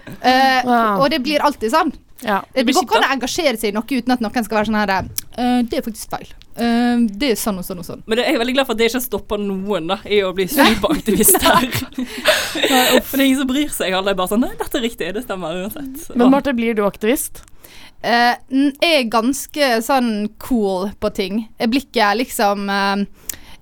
Uh, 0.06 0.62
Wow. 0.66 1.04
Og 1.04 1.10
det 1.14 1.20
blir 1.26 1.44
alltid 1.44 1.74
sånn. 1.74 1.92
Ja. 2.24 2.42
Det 2.54 2.64
blir 2.64 2.76
går 2.78 2.86
ikke 2.86 3.00
an 3.02 3.08
å 3.10 3.14
engasjere 3.18 3.60
seg 3.60 3.74
i 3.74 3.76
noe 3.76 3.86
uten 3.86 4.14
at 4.16 4.22
noen 4.24 4.46
skal 4.46 4.60
være 4.60 4.70
sånn 4.70 4.78
her 4.80 4.94
uh, 4.96 5.62
Det 5.68 5.80
er 5.80 5.86
faktisk 5.86 6.14
feil. 6.14 6.30
Uh, 6.56 7.04
det 7.12 7.34
er 7.34 7.40
sånn 7.40 7.60
og 7.60 7.68
sånn 7.68 7.82
og 7.82 7.88
sånn. 7.88 8.06
Men 8.08 8.22
jeg 8.22 8.36
er 8.36 8.40
veldig 8.40 8.56
glad 8.56 8.70
for 8.70 8.78
at 8.78 8.82
det 8.82 8.88
ikke 8.92 9.04
stopper 9.04 9.42
noen 9.42 9.92
da 9.92 10.00
i 10.08 10.22
å 10.24 10.32
bli 10.36 10.48
superaktivister. 10.52 11.68
for 12.56 13.18
det 13.18 13.20
er 13.20 13.26
ingen 13.26 13.42
som 13.42 13.52
bryr 13.52 13.74
seg. 13.74 13.98
Alle 13.98 14.16
er 14.16 14.22
bare 14.22 14.32
sånn 14.32 14.46
Nei, 14.46 14.54
dette 14.60 14.80
er 14.80 14.88
riktig. 14.88 15.12
Det 15.18 15.26
stemmer 15.26 15.66
uansett. 15.66 16.08
Men 16.16 16.32
Marte, 16.32 16.56
blir 16.56 16.78
du 16.78 16.86
aktivist? 16.88 17.44
Uh, 18.06 18.36
jeg 18.54 19.02
er 19.02 19.08
ganske 19.12 19.70
sånn 19.84 20.12
cool 20.46 20.92
på 21.02 21.12
ting. 21.18 21.46
Blikket 21.60 22.04
er 22.06 22.20
liksom 22.20 22.70
eh, 22.70 23.06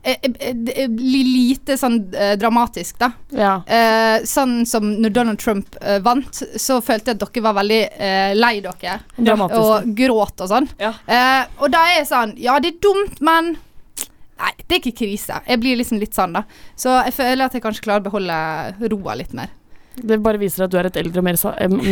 jeg, 0.03 0.31
jeg 0.67 0.89
blir 0.91 1.27
lite 1.27 1.77
sånn 1.79 1.97
eh, 2.13 2.33
dramatisk, 2.39 2.97
da. 2.99 3.11
Ja. 3.31 3.53
Eh, 3.65 4.25
sånn 4.27 4.65
som 4.67 4.89
når 4.99 5.13
Donald 5.15 5.39
Trump 5.39 5.77
eh, 5.81 5.99
vant, 6.03 6.41
så 6.59 6.79
følte 6.83 7.13
jeg 7.13 7.19
at 7.21 7.23
dere 7.23 7.45
var 7.45 7.57
veldig 7.61 7.81
eh, 7.97 8.33
lei 8.35 8.55
dere. 8.65 8.97
Dramatisk. 9.15 9.61
Og 9.63 9.93
gråt 9.97 10.43
og 10.43 10.51
sånn. 10.51 10.67
Eh, 10.79 11.43
og 11.59 11.71
da 11.73 11.85
er 11.89 12.01
jeg 12.01 12.09
sånn 12.09 12.35
Ja, 12.41 12.57
det 12.63 12.75
er 12.75 12.81
dumt, 12.83 13.21
men 13.23 13.55
Nei, 14.43 14.49
det 14.65 14.75
er 14.75 14.79
ikke 14.81 14.97
krise. 15.05 15.37
Jeg 15.47 15.59
blir 15.61 15.77
liksom 15.79 15.99
litt 16.01 16.15
sånn, 16.17 16.33
da. 16.35 16.41
Så 16.75 16.91
jeg 17.05 17.13
føler 17.15 17.45
at 17.45 17.53
jeg 17.55 17.63
kanskje 17.63 17.83
klarer 17.85 18.01
å 18.01 18.07
beholde 18.09 18.89
roa 18.91 19.13
litt 19.15 19.31
mer. 19.37 19.53
Det 19.95 20.17
bare 20.25 20.41
viser 20.41 20.65
at 20.65 20.73
du 20.73 20.79
er 20.81 20.89
et 20.89 20.97
eldre 20.99 21.21
og 21.21 21.27
mer, 21.29 21.37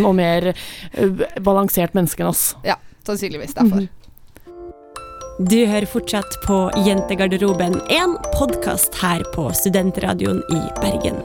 og 0.02 0.16
mer 0.18 0.50
eh, 0.52 1.22
balansert 1.46 1.94
menneske 1.96 2.26
enn 2.26 2.32
oss. 2.34 2.48
Ja, 2.66 2.76
sannsynligvis 3.08 3.54
derfor. 3.56 3.86
Du 5.42 5.56
hører 5.66 5.88
fortsatt 5.90 6.36
på 6.44 6.56
Jentegarderoben, 6.86 7.80
en 7.90 8.12
podkast 8.36 8.94
her 9.02 9.24
på 9.34 9.48
Studentradioen 9.58 10.42
i 10.54 10.60
Bergen. 10.78 11.18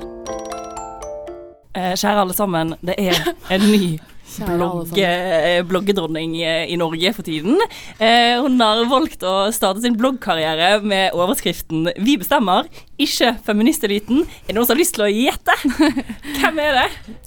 Eh, 1.77 1.93
kjære 1.93 2.23
alle 2.23 2.37
sammen, 2.37 2.73
det 2.87 2.95
er 2.97 3.19
en 3.53 3.67
ny 3.69 3.99
eh, 5.03 5.61
bloggedronning 5.69 6.39
eh, 6.41 6.65
i 6.73 6.79
Norge 6.81 7.13
for 7.19 7.29
tiden. 7.29 7.61
Eh, 7.99 8.41
hun 8.41 8.57
har 8.63 8.87
valgt 8.89 9.27
å 9.27 9.51
starte 9.53 9.85
sin 9.85 9.99
bloggkarriere 10.01 10.81
med 10.81 11.13
overskriften 11.13 11.91
'Vi 11.99 12.17
bestemmer 12.23 12.71
ikke 13.03 13.35
feministeliten. 13.45 14.23
Er 14.47 14.51
det 14.51 14.57
noen 14.57 14.67
som 14.67 14.75
har 14.75 14.81
lyst 14.81 14.95
til 14.97 15.05
å 15.05 15.11
gjette? 15.11 15.57
Hvem 16.41 16.61
er 16.65 16.79
det? 16.79 16.87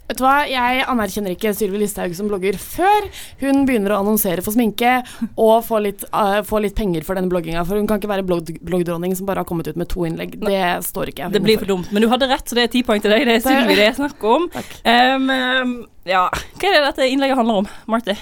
Vet 0.10 0.18
du 0.18 0.24
hva, 0.26 0.36
Jeg 0.50 0.86
anerkjenner 0.90 1.36
ikke 1.36 1.54
Sylvi 1.54 1.84
Listhaug 1.84 2.16
som 2.18 2.30
blogger 2.32 2.58
før 2.58 3.10
hun 3.44 3.62
begynner 3.70 3.94
å 3.94 4.00
annonsere 4.02 4.42
for 4.46 4.56
sminke 4.56 5.00
og 5.36 5.62
få 5.68 5.84
litt, 5.86 6.06
uh, 6.10 6.40
få 6.48 6.64
litt 6.66 6.78
penger 6.78 7.06
for 7.06 7.20
denne 7.20 7.30
blogginga. 7.30 7.62
For 7.68 7.78
hun 7.78 7.86
kan 7.90 8.02
ikke 8.02 8.12
være 8.12 8.26
blogg 8.26 8.50
bloggdronning 8.66 9.14
som 9.18 9.30
bare 9.30 9.44
har 9.44 9.50
kommet 9.50 9.70
ut 9.70 9.78
med 9.80 9.92
to 9.92 10.08
innlegg. 10.10 10.40
Det 10.42 10.64
står 10.90 11.14
ikke 11.14 11.28
jeg 11.28 11.38
Det 11.38 11.44
blir 11.46 11.62
for 11.62 11.70
dumt. 11.70 11.94
Men 11.94 12.06
du 12.06 12.10
hadde 12.12 12.32
rett, 12.32 12.48
så 12.50 12.58
det 12.58 12.66
er 12.66 12.74
ti 12.74 12.84
poeng 12.88 13.04
til 13.06 13.14
deg. 13.14 13.28
Det 13.30 13.38
er 13.38 13.46
Sylvi 13.46 13.78
det 13.78 13.88
er 13.92 13.96
snakk 14.02 14.26
om. 14.26 14.50
Um, 14.90 15.84
ja, 16.08 16.24
hva 16.32 16.70
er 16.70 16.76
det 16.76 16.82
dette 16.88 17.08
innlegget 17.12 17.38
handler 17.38 17.62
om, 17.62 17.68
Marty? 17.92 18.16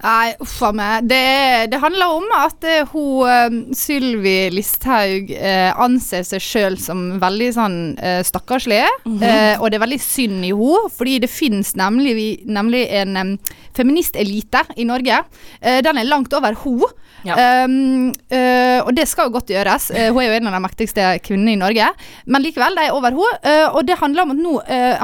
Nei, 0.00 0.32
uff 0.40 0.54
a 0.64 0.70
meg. 0.72 1.08
Det, 1.10 1.68
det 1.72 1.80
handler 1.82 2.14
om 2.16 2.28
at 2.38 2.64
eh, 2.64 2.88
hun 2.88 3.28
eh, 3.28 3.56
Sylvi 3.76 4.48
Listhaug 4.54 5.32
eh, 5.34 5.68
anser 5.76 6.24
seg 6.24 6.44
sjøl 6.44 6.78
som 6.80 7.18
veldig 7.20 7.50
sånn 7.56 7.78
stakkarslig. 8.26 8.80
Mhm. 9.04 9.20
eh, 9.20 9.54
og 9.60 9.68
det 9.68 9.76
er 9.76 9.84
veldig 9.84 10.00
synd 10.00 10.46
i 10.48 10.54
henne, 10.54 10.88
fordi 10.96 11.18
det 11.24 11.30
finnes 11.32 11.74
nemlig, 11.76 12.14
nemlig 12.48 12.86
en 12.96 13.16
um, 13.20 13.34
feministelite 13.76 14.64
i 14.80 14.86
Norge. 14.88 15.20
Den 15.60 16.00
er 16.00 16.08
langt 16.08 16.32
over 16.36 16.56
henne. 16.56 16.88
Ja. 17.26 17.36
Um, 17.66 18.10
uh, 18.32 18.80
og 18.86 18.94
det 18.96 19.06
skal 19.10 19.28
jo 19.28 19.34
godt 19.36 19.52
gjøres. 19.52 19.90
Uh, 19.92 20.08
hun 20.14 20.22
er 20.22 20.30
jo 20.30 20.38
en 20.38 20.48
av 20.48 20.56
de 20.56 20.62
mektigste 20.64 21.08
kvinnene 21.24 21.54
i 21.54 21.60
Norge. 21.60 21.90
Men 22.24 22.44
likevel, 22.44 22.78
de 22.78 22.86
er 22.88 22.96
over 22.96 23.12
henne. 23.12 23.40
Uh, 23.44 23.76
og 23.76 23.84
det 23.88 23.98
handler 24.00 24.24
om 24.24 24.34
at 24.34 24.40
nå 24.40 24.56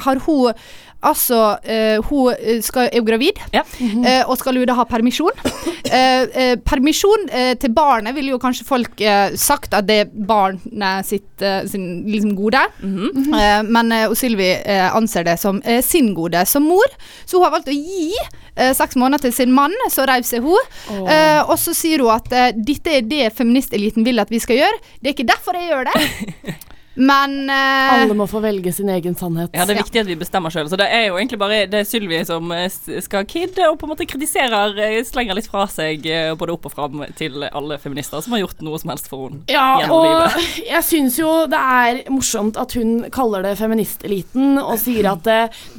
har 0.07 0.21
hun 0.25 0.53
Altså, 1.05 1.59
uh, 1.61 2.07
hun 2.09 2.35
eh, 2.35 2.63
skal, 2.65 2.89
er 2.89 2.99
jo 2.99 3.05
gravid, 3.07 3.39
eh, 3.53 4.23
og 4.27 4.39
skal 4.41 4.57
jo 4.57 4.65
da 4.67 4.75
ha 4.79 4.87
permisjon. 4.89 5.37
Uh, 5.87 6.57
permisjon 6.71 7.29
til 7.61 7.75
barnet 7.77 8.17
ville 8.17 8.33
jo 8.33 8.41
kanskje 8.43 8.67
folk 8.67 9.03
sagt 9.39 9.75
at 9.77 9.87
det 9.87 9.99
er 10.05 10.11
barnet 10.27 11.07
sitt 11.07 11.45
sin 11.71 12.05
liksom 12.09 12.33
gode. 12.39 12.63
eh, 12.83 13.61
men 13.67 13.93
eh, 13.93 14.15
Sylvi 14.17 14.49
anser 14.97 15.27
det 15.29 15.37
som 15.43 15.61
sin 15.85 16.13
gode 16.17 16.43
som 16.49 16.65
mor, 16.67 16.97
så 17.27 17.39
hun 17.39 17.47
har 17.47 17.55
valgt 17.59 17.71
å 17.71 17.77
gi 17.77 18.15
seks 18.57 18.97
måneder 18.97 19.27
til 19.27 19.35
sin 19.37 19.53
mann, 19.53 19.75
så 19.93 20.07
raus 20.09 20.33
er 20.33 20.41
hun. 20.41 20.71
Oh. 20.91 21.05
Eh, 21.13 21.43
og 21.45 21.59
så 21.61 21.75
sier 21.77 22.01
hun 22.01 22.15
at 22.15 22.33
eh, 22.33 22.55
dette 22.57 22.95
er 22.99 23.05
det 23.07 23.35
feministeliten 23.37 24.07
vil 24.07 24.23
at 24.23 24.33
vi 24.33 24.41
skal 24.43 24.63
gjøre. 24.63 24.81
Det 25.01 25.11
er 25.11 25.17
ikke 25.17 25.29
derfor 25.29 25.59
jeg 25.59 25.71
gjør 25.73 25.91
det. 25.91 26.57
Men 26.97 27.35
uh, 27.51 27.93
Alle 28.03 28.15
må 28.17 28.25
få 28.31 28.41
velge 28.45 28.73
sin 28.73 28.89
egen 28.93 29.15
sannhet. 29.19 29.51
Ja, 29.55 29.67
Det 29.69 29.77
er 29.77 29.83
viktig 29.83 30.01
at 30.01 30.09
vi 30.09 30.17
bestemmer 30.19 30.53
sjøl. 30.53 30.69
Så 30.73 30.79
det 30.81 30.87
er 30.93 31.07
jo 31.11 31.19
egentlig 31.21 31.39
bare 31.41 31.59
det 31.71 31.83
er 31.83 31.89
Sylvi 31.89 32.23
som 32.29 32.51
eh, 32.57 32.67
skal 33.05 33.27
kidde 33.29 33.67
og 33.71 33.77
på 33.81 33.87
en 33.87 33.93
måte 33.93 34.07
kritiserer, 34.09 34.77
eh, 34.81 35.01
slenger 35.07 35.37
litt 35.37 35.49
fra 35.51 35.67
seg 35.71 36.07
både 36.41 36.55
opp 36.57 36.69
og 36.71 36.75
fram 36.75 37.05
til 37.19 37.45
alle 37.51 37.77
feminister 37.83 38.23
som 38.25 38.33
har 38.37 38.45
gjort 38.47 38.63
noe 38.65 38.81
som 38.81 38.93
helst 38.95 39.11
for 39.13 39.29
henne 39.29 39.43
Ja, 39.53 39.67
gjennom 39.83 39.97
og 39.97 40.07
livet. 40.07 40.63
jeg 40.71 40.87
syns 40.89 41.19
jo 41.21 41.33
det 41.53 41.61
er 41.61 42.01
morsomt 42.13 42.57
at 42.61 42.73
hun 42.79 42.97
kaller 43.15 43.45
det 43.45 43.57
feministeliten, 43.61 44.57
og 44.63 44.79
sier 44.81 45.11
at 45.13 45.29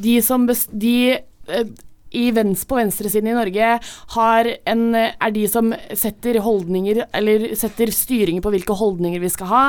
de 0.01 0.19
som 0.25 0.45
bes 0.49 0.67
de 0.71 1.17
i 2.15 2.29
venstre, 2.35 2.67
på 2.67 2.77
venstresiden 2.79 3.29
i 3.31 3.35
Norge 3.35 3.67
har 4.15 4.49
en, 4.69 4.83
er 4.97 5.33
de 5.35 5.43
som 5.51 5.71
setter 5.95 6.39
holdninger 6.43 7.03
Eller 7.15 7.49
setter 7.59 7.91
styringer 7.93 8.43
på 8.43 8.51
hvilke 8.53 8.75
holdninger 8.77 9.21
vi 9.23 9.31
skal 9.31 9.51
ha, 9.51 9.63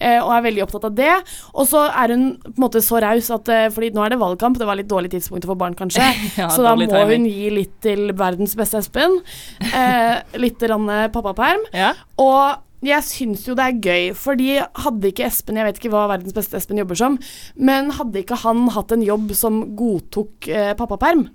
eh, 0.00 0.18
og 0.22 0.32
er 0.36 0.46
veldig 0.48 0.64
opptatt 0.66 0.88
av 0.88 0.96
det. 0.98 1.12
Og 1.52 1.68
så 1.70 1.84
er 1.90 2.14
hun 2.14 2.26
på 2.42 2.54
en 2.54 2.64
måte 2.64 2.82
så 2.84 3.00
raus 3.02 3.30
at 3.34 3.50
eh, 3.52 3.68
Fordi 3.74 3.92
nå 3.94 4.04
er 4.04 4.14
det 4.14 4.20
valgkamp, 4.22 4.58
det 4.60 4.68
var 4.68 4.78
litt 4.78 4.90
dårlig 4.90 5.12
tidspunkt 5.14 5.46
for 5.48 5.58
barn, 5.58 5.76
kanskje. 5.78 6.02
Ja, 6.42 6.48
så 6.50 6.64
da 6.64 6.72
må 6.78 6.86
timing. 6.88 7.26
hun 7.26 7.28
gi 7.28 7.50
litt 7.52 7.74
til 7.84 8.12
verdens 8.16 8.54
beste 8.58 8.80
Espen. 8.80 9.18
Eh, 9.60 10.20
litt 10.44 10.58
pappaperm. 10.62 11.10
pappaperm. 11.12 11.98
Og 12.22 12.62
jeg 12.82 13.02
syns 13.06 13.44
jo 13.46 13.54
det 13.54 13.64
er 13.68 13.80
gøy, 13.84 14.14
fordi 14.18 14.56
hadde 14.58 15.10
ikke 15.12 15.26
Espen 15.28 15.56
Jeg 15.60 15.64
vet 15.68 15.78
ikke 15.78 15.90
hva 15.94 16.08
verdens 16.10 16.34
beste 16.34 16.56
Espen 16.58 16.78
jobber 16.82 16.98
som, 16.98 17.18
men 17.56 17.90
hadde 17.94 18.22
ikke 18.24 18.40
han 18.42 18.64
hatt 18.74 18.92
en 18.92 19.02
jobb 19.06 19.30
som 19.38 19.62
godtok 19.78 20.48
eh, 20.48 20.72
pappaperm, 20.74 21.28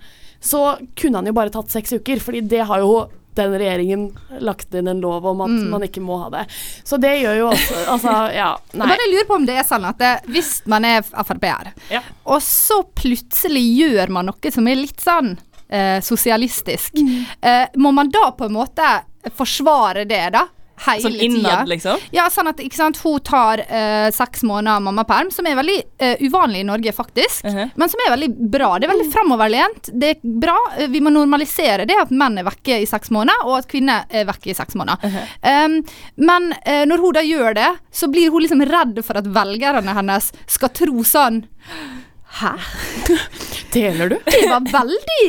så 0.44 0.78
kunne 1.00 1.18
han 1.22 1.26
jo 1.32 1.34
bare 1.38 1.50
tatt 1.54 1.72
seks 1.74 1.94
uker, 1.98 2.20
fordi 2.20 2.42
det 2.52 2.66
har 2.70 2.80
jo 2.84 3.08
den 3.38 3.54
regjeringen 3.54 4.04
lagt 4.42 4.74
inn 4.74 4.88
en 4.90 5.00
lov 5.04 5.26
om 5.30 5.42
at 5.46 5.50
Mm. 5.54 5.70
man 5.70 5.84
ikke 5.86 6.02
må 6.02 6.16
ha 6.24 6.30
det. 6.34 6.48
Så 6.84 6.98
det 7.00 7.12
gjør 7.22 7.36
jo 7.38 7.50
også 7.52 7.76
Altså, 7.94 8.14
ja. 8.34 8.48
Jeg 8.74 8.80
Nei. 8.82 8.88
bare 8.90 9.10
lurer 9.12 9.28
på 9.30 9.36
om 9.36 9.46
det 9.46 9.58
er 9.62 9.68
sånn 9.68 9.86
at 9.86 9.98
det, 10.02 10.14
hvis 10.34 10.50
man 10.66 10.84
er 10.90 11.02
Frp-er, 11.06 11.70
Ja. 11.94 12.02
og 12.26 12.42
så 12.42 12.82
plutselig 12.98 13.62
gjør 13.78 14.10
man 14.10 14.26
noe 14.32 14.52
som 14.52 14.68
er 14.68 14.76
litt 14.82 15.00
sånn 15.06 15.36
eh, 15.70 16.00
sosialistisk, 16.02 16.98
eh, 17.44 17.68
må 17.78 17.94
man 17.94 18.10
da 18.10 18.32
på 18.32 18.46
en 18.50 18.54
måte 18.58 18.90
forsvare 19.38 20.06
det, 20.08 20.32
da? 20.34 20.48
Hele 20.86 21.02
Sånn 21.02 21.16
innad, 21.18 21.42
tida? 21.42 21.64
liksom? 21.72 22.04
Ja, 22.14 22.28
sånn 22.30 22.48
at 22.52 22.60
sant, 22.78 23.00
hun 23.02 23.20
tar 23.26 23.64
eh, 23.66 24.10
seks 24.14 24.44
måneder 24.46 24.84
mammaperm, 24.86 25.32
som 25.34 25.48
er 25.50 25.56
veldig 25.58 25.78
eh, 25.98 26.22
uvanlig 26.28 26.62
i 26.62 26.68
Norge, 26.68 26.94
faktisk. 26.94 27.44
Men 27.48 27.90
som 27.90 28.04
er 28.06 28.12
veldig 28.14 28.30
bra. 28.54 28.70
Det 28.78 28.86
er 28.88 28.94
veldig 28.94 29.08
framoverlent. 29.14 29.90
Det 29.94 30.12
er 30.14 30.38
bra. 30.44 30.58
Eh, 30.78 30.88
Vi 30.94 31.02
må 31.02 31.10
normalisere 31.14 31.88
det 31.90 31.98
at 31.98 32.14
menn 32.14 32.38
er 32.38 32.46
vekke 32.48 32.78
i 32.84 32.86
seks 32.90 33.10
måneder, 33.10 33.46
og 33.50 33.58
at 33.60 33.70
kvinner 33.72 34.06
er 34.14 34.28
vekke 34.30 34.52
i 34.54 34.58
seks 34.58 34.78
måneder. 34.78 35.18
Um, 35.42 35.80
men 36.30 36.52
eh, 36.64 36.84
når 36.86 37.02
hun 37.04 37.18
da 37.18 37.26
gjør 37.26 37.58
det, 37.58 37.70
så 37.92 38.08
blir 38.14 38.30
hun 38.32 38.46
liksom 38.46 38.62
redd 38.70 39.02
for 39.06 39.18
at 39.18 39.26
velgerne 39.26 39.98
hennes 39.98 40.32
skal 40.46 40.70
tro 40.78 41.02
sånn 41.08 41.42
Hæ? 42.38 42.54
Deler 43.74 44.10
du? 44.10 44.16
Det 44.26 44.44
var 44.50 44.64
veldig 44.72 45.24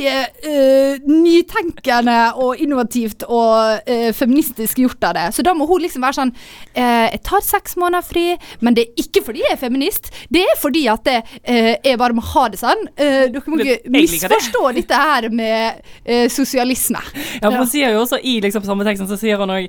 uh, 0.47 1.09
nytenkende 1.11 2.17
og 2.39 2.61
innovativt 2.63 3.25
og 3.27 3.81
uh, 3.89 4.09
feministisk 4.17 4.79
gjort 4.83 5.09
av 5.09 5.17
det. 5.17 5.25
Så 5.37 5.45
da 5.47 5.55
må 5.57 5.67
hun 5.69 5.83
liksom 5.85 6.05
være 6.05 6.19
sånn 6.21 6.33
uh, 6.35 7.07
Jeg 7.09 7.21
tar 7.27 7.45
seks 7.45 7.77
måneder 7.81 8.07
fri, 8.07 8.27
men 8.65 8.77
det 8.77 8.87
er 8.87 9.03
ikke 9.05 9.25
fordi 9.27 9.43
jeg 9.45 9.57
er 9.57 9.61
feminist. 9.61 10.11
Det 10.33 10.45
er 10.45 10.61
fordi 10.61 10.85
at 10.93 11.05
det, 11.09 11.17
jeg 11.49 11.99
bare 12.01 12.15
må 12.17 12.23
ha 12.35 12.45
det 12.53 12.59
sånn. 12.61 12.81
Dere 12.99 13.43
må 13.51 13.59
ikke 13.63 13.91
misforstå 13.93 14.63
det. 14.69 14.83
dette 14.83 14.99
her 15.01 15.29
med 15.35 16.09
sosialisme. 16.33 17.01
Ja, 17.41 17.49
for 17.49 17.59
Hun 17.63 17.71
sier 17.71 17.95
jo 17.95 18.03
også 18.05 18.19
i 18.23 18.39
liksom 18.45 18.65
samme 18.67 18.87
teksten 18.87 19.09
så 19.11 19.19
sier 19.21 19.41
hun 19.41 19.53
òg 19.55 19.69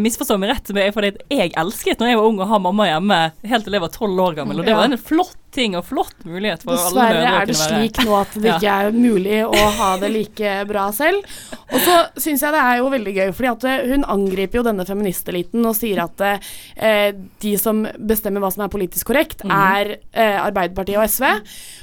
Misforstå 0.00 0.38
meg 0.40 0.52
rett, 0.54 0.72
men 0.74 0.86
jeg- 0.88 0.94
fordi 0.96 1.12
jeg 1.32 1.52
elsket 1.60 2.00
når 2.00 2.12
jeg 2.12 2.20
var 2.20 2.30
ung 2.30 2.40
og 2.42 2.50
ha 2.50 2.58
mamma 2.62 2.88
hjemme 2.90 3.20
helt 3.52 3.66
til 3.66 3.76
jeg 3.78 3.84
var 3.84 3.94
tolv 3.94 4.24
år 4.26 4.38
gammel. 4.40 4.60
Og 4.60 4.66
det 4.68 4.76
var 4.76 4.90
en 4.90 4.98
flott 4.98 5.49
ting 5.54 5.74
og 5.78 5.84
flott 5.88 6.24
mulighet 6.24 6.62
for 6.62 6.76
alle 6.76 6.84
Dessverre 6.86 7.16
mødre 7.20 7.30
å 7.30 7.40
er 7.40 7.48
det 7.50 7.56
slik 7.58 8.00
nå 8.06 8.14
at 8.20 8.36
det 8.38 8.52
ikke 8.54 8.74
er 8.84 8.92
mulig 8.94 9.38
å 9.46 9.64
ha 9.80 9.88
det 9.98 10.10
like 10.14 10.52
bra 10.70 10.84
selv. 10.94 11.26
Og 11.70 11.78
så 11.82 11.96
syns 12.22 12.44
jeg 12.46 12.54
det 12.54 12.62
er 12.62 12.78
jo 12.80 12.90
veldig 12.94 13.14
gøy, 13.16 13.32
fordi 13.34 13.68
eh, 13.72 13.84
hun 13.90 14.06
angriper 14.14 14.60
jo 14.60 14.64
denne 14.70 14.86
feministeliten 14.86 15.66
og 15.66 15.74
sier 15.78 16.02
at 16.04 16.24
eh, 16.26 17.10
de 17.42 17.56
som 17.58 17.82
bestemmer 17.98 18.44
hva 18.44 18.52
som 18.54 18.62
er 18.66 18.72
politisk 18.72 19.10
korrekt, 19.10 19.44
Mhm. 19.44 19.50
er 19.50 19.96
eh, 20.12 20.38
Arbeiderpartiet 20.40 20.98
og 20.98 21.08
SV. 21.10 21.26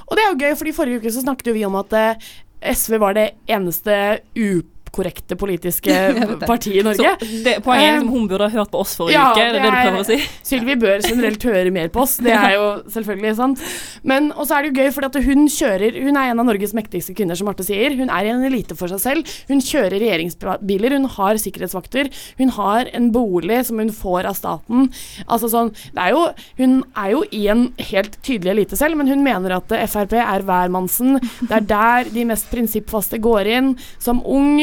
Og 0.08 0.16
det 0.16 0.24
er 0.24 0.32
jo 0.32 0.42
gøy, 0.46 0.56
fordi 0.56 0.76
forrige 0.78 1.02
uke 1.02 1.12
så 1.12 1.24
snakket 1.26 1.52
jo 1.52 1.58
vi 1.58 1.66
om 1.68 1.76
at 1.76 1.94
eh, 1.94 2.28
SV 2.74 2.98
var 3.04 3.14
det 3.14 3.32
eneste 3.48 4.20
ukorrekte 4.88 5.38
politiske 5.40 5.94
parti 6.50 6.78
i 6.80 6.84
Norge. 6.86 7.14
Så 7.22 7.44
det, 7.46 7.58
poenget 7.66 7.88
er 7.88 7.98
liksom 8.00 8.12
hun 8.14 8.28
burde 8.32 8.48
ha 8.48 8.62
hørt 8.62 8.72
på 8.74 8.82
oss 8.84 8.96
forrige 9.00 9.18
ja, 9.18 9.30
uke, 9.32 9.44
er 9.44 9.56
det 9.56 9.64
det 9.64 9.72
du 9.72 9.78
prøver 9.78 10.02
å 10.02 10.08
si? 10.08 10.20
Sylvi 10.48 10.78
bør 10.80 11.04
generelt 11.06 11.48
høre 11.48 11.74
mer 11.76 11.92
på 11.94 12.04
oss, 12.04 12.18
det 12.24 12.34
er 12.34 12.56
jo 12.56 12.68
selvfølgelig 12.94 13.36
sant. 13.38 13.64
Men 14.08 14.32
og 14.34 14.48
så 14.48 14.58
er 14.58 14.66
det 14.66 14.72
jo 14.72 14.84
gøy, 14.84 14.92
fordi 14.96 15.10
at 15.12 15.28
hun 15.28 15.48
kjører 15.52 15.98
Hun 15.98 16.18
er 16.20 16.32
en 16.32 16.42
av 16.42 16.48
Norges 16.48 16.74
mektigste 16.78 17.16
kvinner, 17.18 17.38
som 17.38 17.48
Marte 17.50 17.66
sier. 17.66 17.96
Hun 17.98 18.12
er 18.14 18.30
en 18.32 18.44
elite 18.48 18.76
for 18.78 18.92
seg 18.92 19.02
selv. 19.04 19.36
Hun 19.50 19.62
kjører 19.64 19.98
regjeringsbiler, 19.98 20.96
hun 20.98 21.08
har 21.18 21.40
sikkerhetsvakter, 21.42 22.12
hun 22.40 22.54
har 22.58 22.92
en 22.98 23.10
bolig 23.16 23.60
som 23.68 23.82
hun 23.82 23.92
får 23.94 24.30
av 24.30 24.38
staten. 24.38 24.90
Altså 25.28 25.50
sånn 25.52 25.74
Det 25.96 26.04
er 26.04 26.14
jo 26.16 26.24
Hun 26.58 26.78
er 26.98 27.12
jo 27.14 27.24
i 27.34 27.44
en 27.52 27.68
helt 27.90 28.18
tydelig 28.26 28.54
elite 28.54 28.80
selv, 28.80 28.98
men 29.00 29.10
hun 29.12 29.24
mener 29.26 29.58
at 29.58 29.72
Frp 29.92 30.18
er 30.20 30.46
hvermannsen. 30.48 31.20
Det 31.42 31.54
er 31.60 31.68
der 31.70 32.12
de 32.14 32.26
mest 32.30 32.50
prinsippfaste 32.52 33.20
går 33.24 33.50
inn. 33.58 33.74
Som 34.04 34.22
ung. 34.26 34.60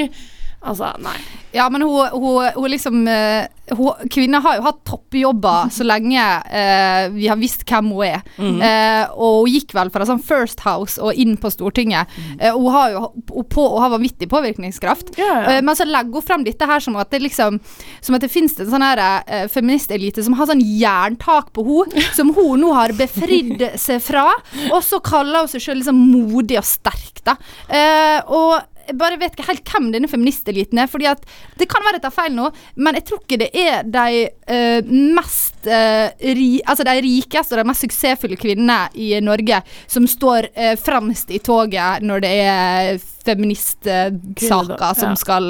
Altså, 0.64 0.94
nei. 1.04 1.16
Ja, 1.54 1.68
men 1.70 1.84
hun, 1.86 2.08
hun, 2.10 2.48
hun 2.56 2.70
liksom 2.72 3.04
eh, 3.08 3.46
hun, 3.70 4.08
Kvinner 4.10 4.42
har 4.42 4.56
jo 4.58 4.64
hatt 4.66 4.80
toppjobber 4.88 5.68
så 5.72 5.84
lenge 5.86 6.22
eh, 6.50 7.04
vi 7.14 7.28
har 7.30 7.38
visst 7.38 7.62
hvem 7.68 7.92
hun 7.94 8.06
er. 8.08 8.24
Mhm. 8.40 8.58
Eh, 8.64 9.12
og 9.14 9.44
hun 9.44 9.52
gikk 9.54 9.74
vel 9.76 9.92
fra 9.94 10.06
sånn 10.08 10.22
First 10.24 10.64
House 10.66 10.98
og 10.98 11.14
inn 11.20 11.36
på 11.40 11.52
Stortinget. 11.54 12.10
Eh, 12.40 12.50
hun 12.50 12.74
har 12.74 12.90
jo 12.96 13.04
på, 13.52 13.68
har 13.78 13.92
vanvittig 13.94 14.28
påvirkningskraft. 14.32 15.14
Eh, 15.20 15.60
men 15.62 15.78
så 15.78 15.86
legger 15.86 16.18
hun 16.18 16.26
frem 16.26 16.48
dette 16.48 16.68
her 16.68 16.82
som 16.82 16.98
at 16.98 17.12
det 17.14 17.22
liksom 17.22 17.60
Som 18.04 18.16
at 18.16 18.24
det 18.24 18.32
finnes 18.32 18.56
en 18.60 18.68
sånn 18.72 18.84
her 18.84 19.00
eh, 19.04 19.46
feministelite 19.52 20.24
som 20.24 20.34
har 20.36 20.48
sånn 20.50 20.62
jerntak 20.64 21.52
på 21.54 21.62
henne, 21.68 22.02
som 22.18 22.34
hun 22.34 22.64
nå 22.64 22.74
har 22.74 22.96
befridd 22.98 23.62
seg 23.80 24.02
fra. 24.02 24.26
Og 24.72 24.80
så 24.84 24.98
kaller 25.04 25.44
hun 25.44 25.54
seg 25.54 25.62
sjøl 25.62 25.80
liksom 25.82 26.02
modig 26.10 26.58
og 26.60 26.66
sterk, 26.66 27.22
da. 27.24 27.38
Eh, 27.68 28.20
og 28.26 28.58
jeg 28.88 28.96
bare 29.00 29.18
vet 29.20 29.34
ikke 29.34 29.46
helt 29.48 29.70
hvem 29.72 29.90
denne 29.94 30.10
feministeliten 30.10 30.78
er. 30.78 30.90
fordi 30.90 31.08
at 31.10 31.24
Det 31.58 31.68
kan 31.70 31.84
være 31.84 31.98
jeg 31.98 32.04
tar 32.06 32.14
feil 32.14 32.34
nå, 32.34 32.50
men 32.76 32.98
jeg 32.98 33.04
tror 33.08 33.22
ikke 33.22 33.40
det 33.44 33.50
er 33.54 33.82
de 33.82 34.24
uh, 34.50 34.92
mest 35.16 35.68
uh, 35.68 36.08
ri, 36.20 36.60
Altså 36.66 36.84
de 36.84 36.96
rikeste 37.04 37.54
og 37.54 37.62
de 37.62 37.68
mest 37.68 37.86
suksessfulle 37.86 38.38
kvinnene 38.40 38.88
i 38.94 39.12
Norge 39.20 39.62
som 39.86 40.06
står 40.06 40.50
uh, 40.56 40.74
fremst 40.80 41.30
i 41.30 41.40
toget 41.44 42.04
når 42.04 42.24
det 42.24 42.34
er 42.44 42.98
feministsaker 43.24 44.20
Kvinner, 44.34 44.94
som 44.98 45.14
ja. 45.14 45.16
skal 45.16 45.46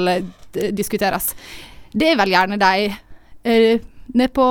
diskuteres. 0.75 1.33
Det 1.91 2.11
er 2.11 2.19
vel 2.19 2.31
gjerne 2.31 2.59
de 2.61 2.87
uh, 2.91 3.85
ned 4.15 4.33
på 4.35 4.47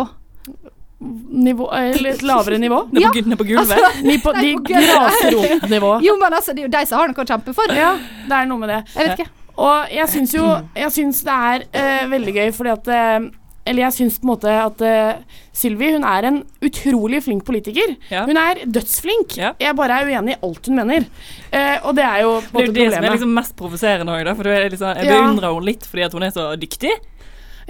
nivå, 1.05 1.69
eller 1.77 2.11
et 2.15 2.23
lavere 2.23 2.59
nivå. 2.59 2.81
Ned 2.93 3.03
på, 3.07 3.13
gu- 3.21 3.37
på 3.43 3.47
gulvet. 3.53 3.71
Altså, 3.79 4.03
Ni 4.09 4.19
på, 4.23 4.33
de 4.41 4.55
grasrotnivå. 4.69 5.93
Jo, 6.05 6.17
men 6.21 6.33
altså, 6.41 6.55
det 6.55 6.65
er 6.65 6.69
jo 6.69 6.75
de 6.79 6.85
som 6.89 6.99
har 7.01 7.13
noe 7.13 7.25
å 7.25 7.29
kjempe 7.29 7.55
for. 7.57 7.75
Ja, 7.77 7.95
det 8.29 8.41
er 8.43 8.51
noe 8.51 8.61
med 8.63 8.73
det. 8.73 8.81
Jeg 8.95 9.09
vet 9.09 9.19
ikke. 9.25 9.31
Og 9.55 9.93
jeg 9.95 10.09
syns 10.11 10.33
jo 10.35 10.45
Jeg 10.75 10.91
syns 10.91 11.21
det 11.23 11.35
er 11.49 11.65
eh, 11.79 12.07
veldig 12.11 12.33
gøy 12.35 12.49
fordi 12.57 12.73
at 12.73 12.89
eh, 12.91 13.27
Eller 13.71 13.85
jeg 13.85 13.95
syns 13.95 14.17
på 14.19 14.27
en 14.27 14.31
måte 14.33 14.51
at 14.51 14.83
uh, 14.83 15.39
Sylvi 15.55 15.93
hun 15.95 16.03
er 16.05 16.27
en 16.29 16.41
utrolig 16.67 17.21
flink 17.25 17.45
politiker. 17.47 17.95
Ja. 18.11 18.25
Hun 18.27 18.37
er 18.37 18.59
dødsflink. 18.67 19.37
Jeg 19.39 19.77
bare 19.79 20.01
er 20.03 20.11
uenig 20.11 20.35
i 20.35 20.41
alt 20.45 20.67
hun 20.69 20.77
mener. 20.83 21.07
Uh, 21.55 21.87
og 21.87 21.95
det 21.97 22.05
er 22.05 22.19
jo 22.27 22.33
på 22.51 22.59
Det 22.61 22.65
er 22.65 22.67
jo 22.67 22.75
det 22.75 22.83
problemet. 22.83 22.97
som 22.99 23.07
er 23.07 23.15
liksom 23.15 23.33
mest 23.39 23.55
provoserende 23.57 24.19
òg, 24.19 24.33
for 24.37 24.43
du 24.45 24.51
er 24.53 24.67
liksom, 24.75 24.91
jeg 24.99 25.07
jeg 25.07 25.15
Ja. 25.15 25.21
beundrer 25.23 25.49
henne 25.55 25.65
litt 25.71 25.87
fordi 25.89 26.05
at 26.05 26.13
hun 26.19 26.27
er 26.27 26.35
så 26.35 26.49
dyktig. 26.61 26.93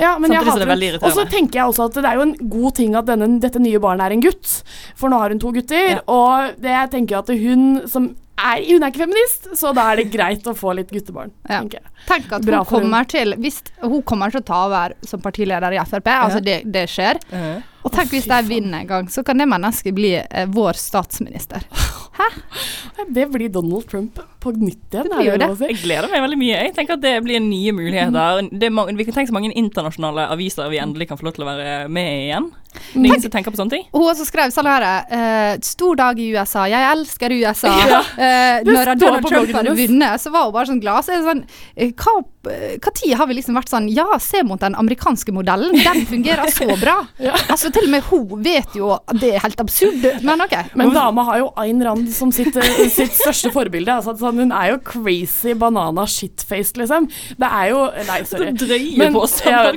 Ja, 0.01 0.17
men 0.19 0.31
Samtidig 0.31 0.35
jeg 0.35 0.41
er 0.41 0.45
det 0.45 0.53
hater 0.55 0.71
veldig. 0.73 0.91
Og 1.03 1.13
så 1.15 1.25
tenker 1.31 1.61
jeg 1.61 1.71
også 1.71 1.87
at 1.89 1.95
det 2.01 2.11
er 2.11 2.19
jo 2.19 2.27
en 2.27 2.35
god 2.51 2.75
ting 2.81 2.95
at 2.99 3.07
denne, 3.07 3.29
dette 3.43 3.63
nye 3.63 3.81
barnet 3.83 4.07
er 4.09 4.17
en 4.17 4.25
gutt. 4.25 4.51
For 4.99 5.13
nå 5.13 5.21
har 5.23 5.31
hun 5.35 5.41
to 5.43 5.53
gutter, 5.55 6.01
og 6.11 6.57
det 6.63 6.73
jeg 6.75 6.91
tenker 6.99 7.21
at 7.23 7.31
hun 7.31 7.65
som 7.91 8.15
er 8.35 8.65
Hun 8.67 8.83
er 8.83 8.91
ikke 8.91 9.05
feminist, 9.05 9.45
så 9.57 9.71
da 9.73 9.85
er 9.93 10.01
det 10.03 10.09
greit 10.11 10.43
å 10.51 10.57
få 10.59 10.73
litt 10.75 10.91
guttebarn. 10.91 11.31
Ja. 11.49 11.61
tenker 11.61 11.79
jeg. 11.79 11.93
Tenk 12.09 12.33
at 12.35 12.43
Bra 12.45 12.65
hun 12.65 12.67
kommer 12.67 13.05
hun. 13.05 13.11
til 13.13 13.37
Hvis 13.39 13.61
hun 13.81 14.03
kommer 14.03 14.35
til 14.35 14.43
å 14.43 14.45
ta 14.49 14.59
over 14.67 14.97
som 15.07 15.23
partileder 15.23 15.77
i 15.77 15.79
Frp, 15.87 16.11
altså 16.11 16.41
det, 16.43 16.57
det 16.67 16.89
skjer. 16.91 17.21
Og 17.85 17.93
tenk 17.93 18.15
hvis 18.15 18.29
de 18.29 18.41
vinner 18.49 18.83
en 18.83 18.89
gang, 18.89 19.09
så 19.13 19.25
kan 19.27 19.41
det 19.41 19.47
mennesket 19.51 19.95
bli 19.97 20.15
eh, 20.17 20.47
vår 20.49 20.79
statsminister. 20.81 21.67
Hæ? 22.19 22.29
Det 23.11 23.27
blir 23.27 23.49
Donald 23.49 23.89
Trump 23.91 24.21
på 24.41 24.53
nytt 24.55 24.95
igjen. 24.95 25.09
Det 25.09 25.17
blir 25.19 25.29
jo 25.33 25.39
det. 25.41 25.49
si. 25.59 25.69
Jeg 25.73 25.81
gleder 25.83 26.09
meg 26.13 26.23
veldig 26.23 26.39
mye. 26.39 26.61
Jeg 26.69 26.75
tenker 26.77 26.97
at 26.97 27.03
det 27.03 27.15
blir 27.27 27.43
nye 27.43 27.73
muligheter. 27.75 28.49
Det 28.53 28.69
er 28.69 28.75
mange, 28.75 28.95
vi 28.97 29.07
kan 29.09 29.17
tenke 29.17 29.33
så 29.33 29.37
mange 29.37 29.51
internasjonale 29.51 30.29
aviser 30.33 30.71
vi 30.73 30.79
endelig 30.81 31.09
kan 31.11 31.21
få 31.21 31.29
lov 31.29 31.35
til 31.37 31.45
å 31.45 31.49
være 31.51 31.73
med 31.93 32.11
i 32.13 32.21
igjen. 32.29 32.51
Det 32.75 33.01
er 33.01 33.09
ingen 33.09 33.25
som 33.25 33.35
tenker 33.35 33.55
på 33.55 33.61
sånne 33.61 33.77
ting. 33.77 33.87
Hun 33.95 34.07
også 34.07 34.27
skrev 34.29 34.55
sånn 34.55 34.67
her 34.67 34.87
uh, 34.87 35.51
Stor 35.63 35.99
dag 35.99 36.19
i 36.19 36.31
USA, 36.35 36.65
jeg 36.71 36.87
elsker 36.95 37.35
USA. 37.35 37.75
Ja. 37.83 38.01
Uh, 38.15 38.71
når 38.71 38.95
Donald 38.99 39.29
Trump 39.29 39.53
hadde 39.59 39.77
vunnet, 39.79 40.23
så 40.23 40.33
var 40.35 40.49
hun 40.49 40.57
bare 40.57 40.71
sånn 40.71 40.83
glad. 40.83 41.07
Så 41.07 41.15
er 41.15 41.21
det 41.21 41.29
sånn 41.29 41.45
eh, 41.75 41.93
Hva 41.99 42.21
hva 42.45 42.93
tid 42.95 43.15
har 43.19 43.29
vi 43.31 43.39
liksom 43.39 43.57
vært 43.59 43.73
sånn 43.73 43.89
Ja, 43.93 44.07
se 44.23 44.43
mot 44.47 44.61
den 44.61 44.77
amerikanske 44.79 45.33
modellen. 45.35 45.75
Den 45.85 46.05
fungerer 46.09 46.51
så 46.53 46.69
bra. 46.81 47.01
Altså 47.55 47.71
Til 47.75 47.87
og 47.87 47.93
med 47.93 48.05
hun 48.09 48.43
vet 48.45 48.75
jo 48.77 48.91
at 48.95 49.19
det 49.21 49.35
er 49.37 49.43
helt 49.45 49.61
absurd, 49.63 50.05
men 50.25 50.43
OK. 50.43 50.55
Men 50.79 50.93
dama 50.95 51.25
har 51.29 51.41
jo 51.41 51.51
Ayn 51.61 51.83
Rand 51.85 52.09
som 52.15 52.33
sitt, 52.35 52.57
eh, 52.57 52.85
sitt 52.93 53.15
største 53.17 53.51
forbilde. 53.55 53.93
Altså, 53.93 54.15
sånn, 54.19 54.41
hun 54.43 54.55
er 54.55 54.73
jo 54.73 54.81
crazy 54.87 55.55
banana 55.59 56.07
shitfaced, 56.11 56.79
liksom. 56.81 57.09
Det 57.41 57.49
er 57.49 57.71
jo 57.73 57.83
Nei, 58.09 58.19
sorry. 58.29 58.51
Det 58.53 58.69
drøyer 58.69 58.99
men, 59.01 59.15
på 59.15 59.25
ut 59.25 59.45
her. 59.45 59.71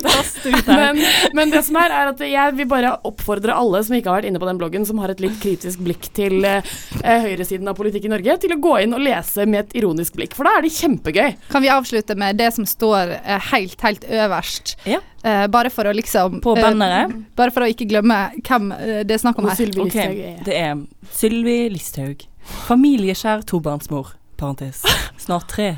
men, 0.68 1.02
men 1.36 1.54
det 1.54 1.62
som 1.66 1.78
er, 1.80 1.94
er 1.94 2.12
at 2.12 2.22
jeg 2.24 2.56
vil 2.58 2.68
bare 2.70 2.94
oppfordre 3.08 3.56
alle 3.56 3.82
som 3.86 3.96
ikke 3.96 4.10
har 4.10 4.20
vært 4.20 4.30
inne 4.30 4.42
på 4.42 4.48
den 4.48 4.60
bloggen, 4.60 4.86
som 4.88 5.00
har 5.02 5.12
et 5.12 5.22
litt 5.22 5.38
kritisk 5.42 5.82
blikk 5.84 6.10
til 6.16 6.44
eh, 6.48 6.62
høyresiden 7.04 7.70
av 7.70 7.78
politikk 7.78 8.08
i 8.08 8.12
Norge, 8.12 8.38
til 8.42 8.54
å 8.56 8.60
gå 8.62 8.74
inn 8.84 8.96
og 8.96 9.04
lese 9.04 9.46
med 9.48 9.66
et 9.66 9.78
ironisk 9.82 10.18
blikk. 10.18 10.36
For 10.38 10.48
da 10.48 10.56
er 10.58 10.66
det 10.66 10.74
kjempegøy. 10.76 11.36
Kan 11.52 11.64
vi 11.64 11.72
avslutte 11.72 12.16
med 12.18 12.38
det 12.40 12.50
som 12.56 12.57
står 12.66 13.12
eh, 13.18 13.40
helt, 13.52 13.80
helt 13.84 14.04
øverst? 14.08 14.74
Eh, 14.86 15.46
bare 15.52 15.70
for 15.70 15.84
å 15.90 15.92
liksom 15.94 16.40
På 16.42 16.56
eh, 16.56 16.62
banneret? 16.62 17.14
bare 17.38 17.54
for 17.54 17.62
å 17.66 17.68
ikke 17.70 17.86
glemme 17.90 18.16
hvem 18.46 18.72
eh, 18.72 19.00
det 19.06 19.18
er 19.18 19.22
snakk 19.22 19.38
om 19.38 19.48
her. 19.50 19.72
Ok, 19.84 19.98
Det 20.46 20.56
er 20.56 20.74
Sylvi 21.14 21.68
Listhaug. 21.74 22.24
Familieskjær 22.66 23.42
tobarnsmor, 23.48 24.14
parentes. 24.40 24.82
Snart 25.24 25.48
tre. 25.52 25.76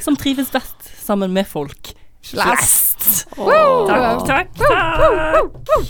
Som 0.00 0.16
trives 0.16 0.52
best 0.54 0.92
sammen 1.02 1.32
med 1.34 1.48
folk. 1.50 1.92
Flest. 2.28 3.26
Oh. 3.38 3.86
Takk, 3.88 4.26
takk, 4.26 4.48
takk. 4.58 5.88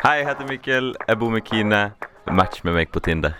Hei, 0.00 0.14
jeg 0.22 0.26
heter 0.30 0.46
Mikkel. 0.48 0.94
Jeg 1.08 1.18
bor 1.20 1.32
med 1.34 1.44
Kine. 1.44 1.80
Match 2.32 2.62
med 2.64 2.72
meg 2.78 2.88
på 2.94 3.02
Tinder. 3.04 3.34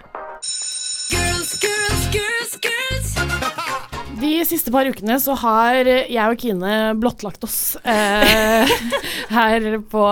De 4.20 4.32
siste 4.44 4.72
par 4.72 4.88
ukene 4.90 5.16
så 5.22 5.34
har 5.40 5.88
jeg 5.88 6.20
og 6.20 6.40
Kine 6.40 6.74
blottlagt 7.00 7.44
oss 7.46 7.76
eh, 7.88 8.68
her 9.36 9.68
på 9.88 10.04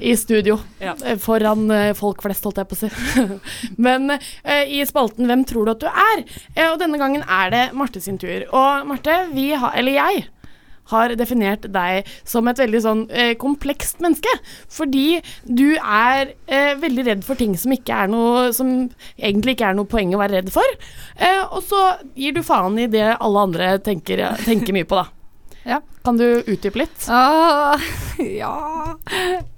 i 0.00 0.14
studio. 0.16 0.58
Ja. 0.80 0.94
Foran 1.20 1.66
eh, 1.74 1.90
folk 1.98 2.22
flest, 2.24 2.46
holdt 2.46 2.60
jeg 2.62 2.70
på 2.70 2.78
å 2.78 2.80
si. 2.80 2.90
Men 3.88 4.14
eh, 4.14 4.64
i 4.78 4.80
spalten 4.88 5.28
Hvem 5.28 5.44
tror 5.48 5.66
du 5.66 5.74
at 5.74 5.82
du 5.82 5.88
er? 5.90 6.24
Eh, 6.54 6.68
og 6.70 6.78
denne 6.80 7.00
gangen 7.00 7.24
er 7.26 7.52
det 7.52 7.64
Marte 7.76 8.00
sin 8.00 8.18
tur. 8.20 8.46
Og 8.48 8.88
Marte, 8.88 9.24
vi 9.34 9.50
har 9.52 9.76
Eller 9.76 9.98
jeg 9.98 10.26
har 10.92 11.14
definert 11.18 11.66
deg 11.72 12.08
som 12.28 12.48
et 12.48 12.60
veldig 12.60 12.82
sånn 12.84 13.04
eh, 13.10 13.34
komplekst 13.40 14.02
menneske. 14.04 14.32
Fordi 14.72 15.20
du 15.44 15.76
er 15.76 16.34
eh, 16.46 16.72
veldig 16.80 17.06
redd 17.10 17.26
for 17.26 17.38
ting 17.38 17.56
som 17.58 17.74
noe 18.08 18.48
Som 18.56 18.90
egentlig 19.16 19.56
ikke 19.56 19.68
er 19.70 19.76
noe 19.76 19.88
poeng 19.88 20.14
å 20.14 20.20
være 20.20 20.40
redd 20.40 20.50
for. 20.54 20.78
Eh, 21.16 21.44
og 21.50 21.62
så 21.66 21.82
gir 22.18 22.36
du 22.36 22.42
faen 22.46 22.78
i 22.78 22.88
det 22.90 23.06
alle 23.18 23.46
andre 23.48 23.76
tenker, 23.84 24.24
tenker 24.46 24.76
mye 24.76 24.88
på, 24.88 24.98
da. 24.98 25.17
Ja. 25.68 25.82
Kan 26.06 26.16
du 26.16 26.24
utdype 26.48 26.80
litt? 26.80 27.04
Ah, 27.12 27.76
ja 28.40 28.52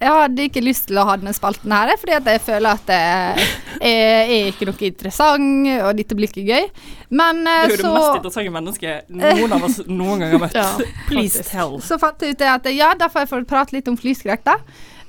Jeg 0.01 0.11
hadde 0.11 0.47
ikke 0.49 0.63
lyst 0.65 0.89
til 0.89 0.99
å 0.99 1.05
ha 1.07 1.15
denne 1.21 1.35
spalten 1.37 1.71
her, 1.71 1.93
fordi 2.01 2.17
at 2.17 2.31
jeg 2.33 2.43
føler 2.43 2.71
at 2.73 2.89
det 2.89 2.99
er, 2.99 3.45
er 3.87 4.33
ikke 4.49 4.67
noe 4.67 4.89
interessant, 4.89 5.71
og 5.87 5.93
dette 6.01 6.19
blir 6.19 6.33
ikke 6.33 6.47
gøy. 6.49 6.67
Men 7.15 7.45
Du 7.45 7.51
eh, 7.53 7.63
er 7.63 7.75
det 7.77 7.81
så 7.85 7.93
mest 7.95 8.19
interessante 8.19 8.55
mennesket 8.57 9.13
noen 9.23 9.55
av 9.55 9.69
oss 9.69 9.79
noen 9.87 10.25
gang 10.25 10.35
har 10.35 10.43
møtt. 10.49 10.59
Ja, 10.61 10.97
Please 11.07 11.45
tell. 11.47 11.79
Så 11.85 12.01
fant 12.03 12.23
jeg 12.27 12.35
ut 12.35 12.43
det 12.43 12.51
at 12.51 12.67
ja, 12.75 12.91
da 12.99 13.11
får 13.13 13.29
jeg 13.29 13.47
prate 13.51 13.79
litt 13.79 13.91
om 13.91 13.99
flyskrekk, 14.01 14.43
da. 14.51 14.59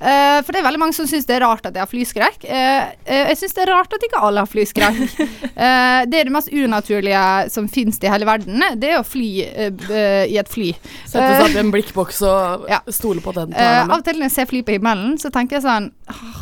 Eh, 0.02 0.38
for 0.42 0.50
det 0.50 0.60
er 0.60 0.66
veldig 0.66 0.80
mange 0.82 0.96
som 0.96 1.06
syns 1.06 1.28
det 1.28 1.36
er 1.36 1.44
rart 1.44 1.66
at 1.68 1.76
jeg 1.76 1.84
har 1.84 1.90
flyskrekk. 1.90 2.46
Uh, 2.48 2.90
uh, 3.06 3.20
jeg 3.30 3.38
syns 3.38 3.54
det 3.54 3.62
er 3.62 3.70
rart 3.70 3.94
at 3.94 4.06
ikke 4.06 4.22
alle 4.26 4.42
har 4.42 4.50
flyskrekk. 4.50 5.02
Det 5.52 6.18
er 6.18 6.26
det 6.26 6.32
mest 6.34 6.50
unaturlige 6.50 7.22
som 7.52 7.68
finnes 7.70 7.98
i 8.02 8.10
hele 8.10 8.26
verden. 8.26 8.62
Det 8.80 8.88
er 8.90 8.98
å 8.98 9.06
fly 9.06 9.28
i 9.38 10.38
et 10.40 10.50
fly. 10.50 10.72
Sette 11.06 11.28
seg 11.36 11.44
opp 11.44 11.54
i 11.54 11.60
en 11.60 11.70
blikkboks 11.72 12.18
og 12.26 12.66
stole 12.90 13.22
på 13.22 13.34
den 13.36 13.54
av 13.54 13.92
og 13.92 14.02
til 14.06 14.18
når 14.18 14.26
jeg 14.26 14.34
ser 14.34 14.50
fly 14.50 14.62
på 14.66 14.74
himmelen, 14.74 15.14
så 15.22 15.30
tenker 15.34 15.58
jeg 15.58 15.66
sånn 15.66 15.90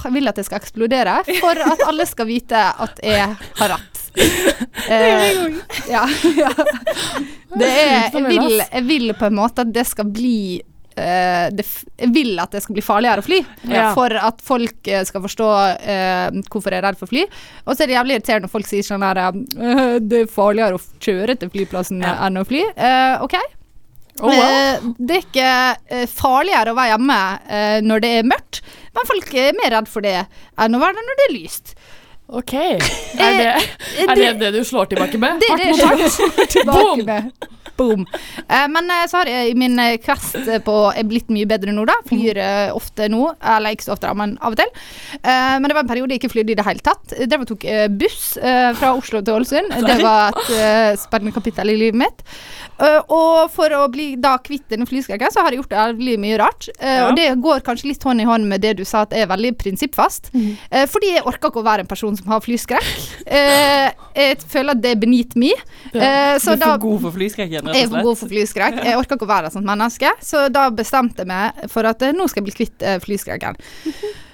Jeg 0.06 0.14
vil 0.14 0.30
at 0.30 0.40
det 0.40 0.46
skal 0.48 0.60
eksplodere, 0.62 1.20
for 1.42 1.60
at 1.66 1.84
alle 1.86 2.06
skal 2.08 2.30
vite 2.30 2.62
at 2.86 3.02
jeg 3.04 3.28
har 3.60 3.74
rett. 3.74 4.00
Uh, 4.16 5.60
ja, 5.94 6.06
ja. 6.36 6.50
Det 7.58 7.68
er 7.68 8.10
jeg 8.14 8.24
vil, 8.26 8.62
jeg 8.62 8.84
vil 8.86 9.14
på 9.18 9.28
en 9.28 9.38
måte 9.38 9.66
at 9.66 9.72
det 9.74 9.86
skal 9.88 10.08
bli 10.10 10.60
det, 10.96 11.64
f- 11.64 11.84
jeg 12.00 12.10
vil 12.14 12.32
at 12.42 12.50
det 12.52 12.60
skal 12.64 12.74
bli 12.76 12.82
farligere 12.84 13.22
å 13.22 13.26
fly, 13.26 13.38
Ja. 13.70 13.90
for 13.96 14.12
at 14.18 14.40
folk 14.44 14.88
eh, 14.90 15.04
skal 15.08 15.22
forstå 15.24 15.50
eh, 15.80 16.40
hvorfor 16.50 16.74
jeg 16.74 16.82
er 16.82 16.86
redd 16.88 16.98
for 17.00 17.10
fly. 17.10 17.22
Og 17.66 17.72
så 17.76 17.84
er 17.84 17.90
det 17.92 17.96
jævlig 17.98 18.16
irriterende 18.18 18.48
når 18.48 18.54
folk 18.56 18.68
sier 18.68 18.86
sånn 18.86 19.04
her 19.06 19.20
eh, 19.22 19.94
Det 20.10 20.24
er 20.24 20.34
farligere 20.34 20.76
å 20.76 20.82
kjøre 21.00 21.38
til 21.40 21.52
flyplassen 21.54 22.02
enn 22.04 22.40
å 22.42 22.44
fly. 22.48 22.64
Eh, 22.74 23.22
OK. 23.24 23.38
Oh, 24.20 24.26
wow. 24.28 24.42
Eh, 24.42 24.88
det 24.98 25.14
er 25.16 25.22
ikke 25.24 25.52
eh, 25.96 26.04
farligere 26.10 26.74
å 26.74 26.76
være 26.76 26.92
hjemme 26.96 27.20
eh, 27.48 27.78
når 27.86 28.02
det 28.04 28.10
er 28.18 28.26
mørkt, 28.28 28.58
men 28.92 29.06
folk 29.08 29.30
er 29.40 29.54
mer 29.56 29.72
redd 29.78 29.88
for 29.88 30.04
det 30.04 30.18
enn 30.60 30.76
å 30.76 30.80
være 30.82 30.98
der 30.98 31.06
når 31.08 31.20
det 31.22 31.28
er 31.30 31.34
lyst. 31.38 31.72
OK. 32.30 32.52
Er 32.54 33.38
det 33.38 33.46
er 34.04 34.14
det, 34.18 34.26
det 34.42 34.50
du 34.54 34.60
slår 34.66 34.90
tilbake 34.92 35.18
med? 35.18 35.40
Det 35.42 35.48
er 35.48 35.56
Hardt 35.56 35.64
det 35.64 35.70
mot 35.72 35.80
hardt. 35.88 36.12
slår 36.18 36.52
tilbake 36.52 37.06
med. 37.08 37.48
Boom. 37.80 38.04
Eh, 38.48 38.66
men 38.68 38.90
eh, 38.92 39.06
så 39.08 39.22
har 39.22 39.30
jeg 39.30 39.54
i 39.54 39.56
min 39.58 39.78
eh, 39.80 39.96
eh, 39.96 40.58
på 40.64 40.76
er 40.92 41.06
blitt 41.08 41.30
mye 41.32 41.48
bedre 41.48 41.72
nå, 41.72 41.86
da. 41.88 41.96
Flyr 42.08 42.40
ofte 42.76 43.08
nå. 43.08 43.22
Eller 43.40 43.76
ikke 43.76 43.88
så 43.88 43.94
ofte, 43.96 44.10
men 44.16 44.36
av 44.44 44.52
og 44.52 44.60
til. 44.60 44.70
Men 45.24 45.68
det 45.68 45.76
var 45.76 45.84
en 45.84 45.90
periode 45.90 46.14
jeg 46.14 46.20
ikke 46.20 46.32
flydde 46.34 46.52
i 46.52 46.58
det 46.58 46.66
hele 46.66 46.84
tatt. 46.84 47.14
Drev 47.30 47.44
og 47.44 47.50
tok 47.52 47.64
buss 48.00 48.24
fra 48.40 48.92
Oslo 48.96 49.20
til 49.24 49.38
Ålesund. 49.38 49.72
Det 49.90 49.96
var 50.04 50.36
et 50.36 51.00
spennende 51.00 51.32
kapittel 51.34 51.72
i 51.72 51.76
livet 51.78 51.98
mitt. 51.98 52.20
Og 53.12 53.50
for 53.52 53.72
å 53.76 53.82
bli 53.92 54.12
da 54.20 54.36
kvitt 54.42 54.68
denne 54.72 54.86
flyskrekken, 54.88 55.32
så 55.32 55.42
har 55.44 55.52
jeg 55.52 55.62
gjort 55.62 55.74
jævlig 55.74 56.16
mye 56.22 56.38
rart. 56.40 56.68
Og 57.06 57.14
det 57.18 57.26
går 57.42 57.64
kanskje 57.66 57.90
litt 57.90 58.04
hånd 58.06 58.22
i 58.22 58.28
hånd 58.28 58.46
med 58.50 58.62
det 58.64 58.76
du 58.80 58.84
sa, 58.88 59.04
at 59.06 59.14
jeg 59.16 59.26
er 59.26 59.32
veldig 59.32 59.52
prinsippfast. 59.60 60.30
Eh, 60.34 60.86
fordi 60.90 61.14
jeg 61.16 61.24
orker 61.26 61.50
ikke 61.50 61.62
å 61.62 61.66
være 61.66 61.84
en 61.86 61.90
person 61.90 62.16
som 62.16 62.30
har 62.32 62.44
flyskrekk. 62.44 62.90
Jeg 63.26 64.40
føler 64.50 64.76
at 64.76 64.82
det 64.84 64.94
er 64.94 65.00
beneath 65.00 65.38
me. 65.38 65.52
Du 65.92 65.98
så 66.00 66.54
er 66.54 66.62
for 66.62 66.84
god 66.86 67.04
for 67.06 67.16
flyskrekken, 67.18 67.69
jeg 67.74 67.86
er 67.86 67.90
for 67.92 68.06
god 68.08 68.18
for 68.20 68.30
flyskrekk. 68.32 68.78
Jeg 68.86 68.98
orker 69.00 69.18
ikke 69.18 69.26
å 69.28 69.30
være 69.30 69.50
et 69.50 69.56
sånt 69.56 69.68
menneske. 69.68 70.12
Så 70.24 70.46
da 70.52 70.66
bestemte 70.74 71.24
jeg 71.24 71.30
meg 71.30 71.64
for 71.72 71.88
at 71.90 72.02
eh, 72.06 72.14
nå 72.16 72.26
skal 72.30 72.42
jeg 72.42 72.48
bli 72.50 72.56
kvitt 72.60 72.86
eh, 72.86 72.98
flyskrekken. 73.02 73.58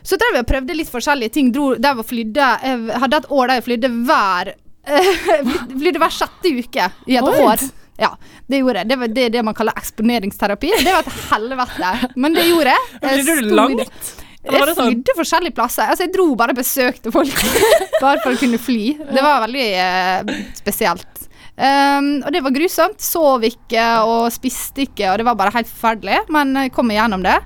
Så 0.06 0.18
drev 0.20 0.38
jeg 0.38 0.44
og 0.46 0.50
prøvde 0.52 0.76
litt 0.78 0.92
forskjellige 0.92 1.34
ting. 1.34 1.48
Dro, 1.54 1.72
der 1.82 1.98
jeg 1.98 2.06
flydde 2.06 2.50
Jeg 2.62 3.00
hadde 3.02 3.22
et 3.22 3.30
år 3.34 3.50
der 3.50 3.58
jeg 3.60 3.66
flydde 3.66 3.90
hver 4.06 4.52
Flydde 5.80 5.98
hver 5.98 6.14
sjette 6.14 6.52
uke 6.60 6.90
i 7.10 7.16
et 7.18 7.26
år. 7.32 7.64
Ja, 7.98 8.12
det 8.46 8.60
gjorde 8.60 8.82
jeg. 8.82 8.88
Det, 8.92 8.98
var, 9.00 9.08
det 9.16 9.24
det 9.34 9.42
man 9.46 9.56
kaller 9.56 9.74
eksponeringsterapi. 9.80 10.70
Det 10.84 10.92
var 10.92 11.02
et 11.08 11.18
helvete. 11.32 12.12
Men 12.20 12.36
det 12.36 12.44
gjorde 12.50 12.76
jeg. 12.76 12.86
Flydde 13.02 13.36
du 13.48 13.54
langt? 13.56 14.12
var 14.46 14.68
Jeg 14.68 14.76
sånn- 14.76 14.90
flydde 14.92 15.14
forskjellige 15.18 15.56
plasser. 15.56 15.88
Altså, 15.90 16.06
jeg 16.06 16.12
dro 16.14 16.28
bare 16.38 16.54
og 16.54 16.60
besøkte 16.60 17.12
folk 17.14 17.32
bare 18.04 18.20
for 18.22 18.30
å 18.36 18.38
kunne 18.38 18.60
fly. 18.62 18.92
Det 19.10 19.24
var 19.24 19.42
veldig 19.46 19.66
eh, 19.82 20.34
spesielt. 20.60 21.25
Um, 21.56 22.08
og 22.20 22.32
det 22.34 22.42
var 22.44 22.52
grusomt. 22.52 23.00
Sov 23.00 23.44
ikke 23.48 23.84
og 24.04 24.30
spiste 24.34 24.84
ikke, 24.84 25.10
og 25.12 25.20
det 25.20 25.28
var 25.28 25.38
bare 25.40 25.54
helt 25.56 25.70
forferdelig. 25.70 26.22
Men 26.32 26.54
jeg 26.66 26.74
kom 26.76 26.88
meg 26.90 27.00
gjennom 27.00 27.24
det. 27.24 27.38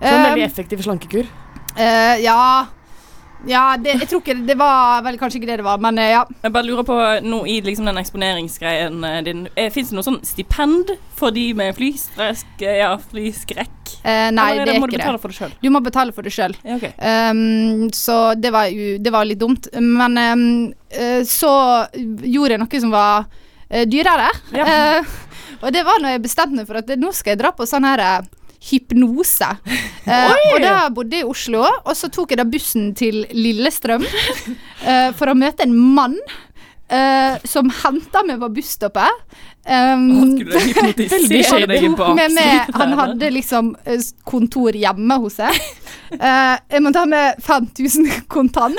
Så 0.00 0.10
en 0.10 0.24
veldig 0.28 0.42
Um, 0.42 0.48
effektiv 0.50 0.82
slankekur. 0.84 1.28
Uh, 1.74 2.16
ja 2.22 2.66
Ja, 3.44 3.76
det, 3.76 3.98
jeg 4.00 4.08
tror 4.08 4.22
ikke 4.22 4.34
det 4.48 4.54
var 4.56 5.02
vel 5.04 5.18
kanskje 5.20 5.36
ikke 5.36 5.48
det 5.50 5.58
det 5.60 5.66
var, 5.66 5.76
men 5.82 5.98
eh, 6.00 6.14
ja. 6.14 6.22
Jeg 6.46 6.52
bare 6.54 6.64
lurer 6.64 6.86
på, 6.88 6.94
nå 7.26 7.42
i 7.50 7.58
liksom 7.60 7.84
den 7.90 8.00
eksponeringsgreien 8.00 9.04
eh, 9.04 9.18
din, 9.26 9.42
fins 9.74 9.90
det 9.90 9.98
noe 9.98 10.06
sånn 10.06 10.16
stipend 10.24 10.94
for 11.18 11.34
de 11.34 11.50
med 11.56 11.76
flystresk, 11.76 12.54
eh, 12.64 12.78
ja, 12.80 12.94
flyskrekk? 13.10 13.92
Eh, 14.00 14.30
nei, 14.32 14.46
det, 14.56 14.64
det 14.64 14.72
er 14.72 14.78
ikke 14.78 14.80
må 14.86 14.88
du 14.88 14.96
betale 14.96 15.20
for 15.20 15.34
det 15.34 15.36
sjøl? 15.36 15.52
Du 15.60 15.68
må 15.74 15.84
betale 15.84 16.16
for 16.16 16.24
det 16.24 16.32
sjøl. 16.32 16.56
Ja, 16.64 16.78
okay. 16.78 16.96
Um, 17.04 17.92
så 17.92 18.18
det 18.38 18.54
var, 18.54 18.72
jo, 18.72 18.96
det 19.04 19.12
var 19.12 19.28
litt 19.28 19.42
dumt. 19.44 19.68
Men 19.76 20.16
um, 20.16 20.46
eh, 20.88 21.20
så 21.28 21.52
gjorde 21.92 22.56
jeg 22.56 22.64
noe 22.64 22.80
som 22.86 22.96
var 22.96 23.28
dyrere. 23.88 24.30
Eh, 24.64 25.12
og 25.64 25.72
det 25.72 25.84
var 25.86 26.00
når 26.02 26.16
jeg 26.16 26.24
bestemte 26.26 26.58
meg 26.58 26.66
for 26.68 26.76
at 26.80 26.90
nå 27.00 27.10
skal 27.16 27.34
jeg 27.34 27.40
dra 27.40 27.50
på 27.56 27.66
sånn 27.68 27.86
her 27.88 28.02
eh, 28.04 28.32
hypnose. 28.70 29.50
Eh, 30.04 30.34
og 30.52 30.58
da 30.60 30.90
bodde 30.92 31.16
jeg 31.16 31.24
i 31.24 31.28
Oslo, 31.32 31.62
og 31.64 31.94
så 31.96 32.10
tok 32.12 32.34
jeg 32.34 32.36
da 32.36 32.44
bussen 32.44 32.90
til 32.92 33.22
Lillestrøm 33.32 34.02
eh, 34.90 35.14
for 35.16 35.32
å 35.32 35.36
møte 35.38 35.64
en 35.64 35.72
mann. 35.72 36.18
Eh, 36.88 37.36
som 37.48 37.70
henta 37.82 38.22
meg 38.26 38.40
på 38.42 38.50
busstoppet. 38.58 39.24
Um, 39.64 40.36
på 40.44 42.08
med 42.18 42.34
meg, 42.36 42.66
han 42.80 42.92
hadde 42.98 43.30
liksom 43.32 43.70
eh, 43.88 44.02
kontor 44.28 44.76
hjemme 44.76 45.16
hos 45.22 45.38
seg. 45.40 45.56
Uh, 46.18 46.56
jeg 46.72 46.84
måtte 46.84 47.00
ha 47.00 47.08
med 47.08 47.40
5000 47.44 48.10
kontant. 48.28 48.76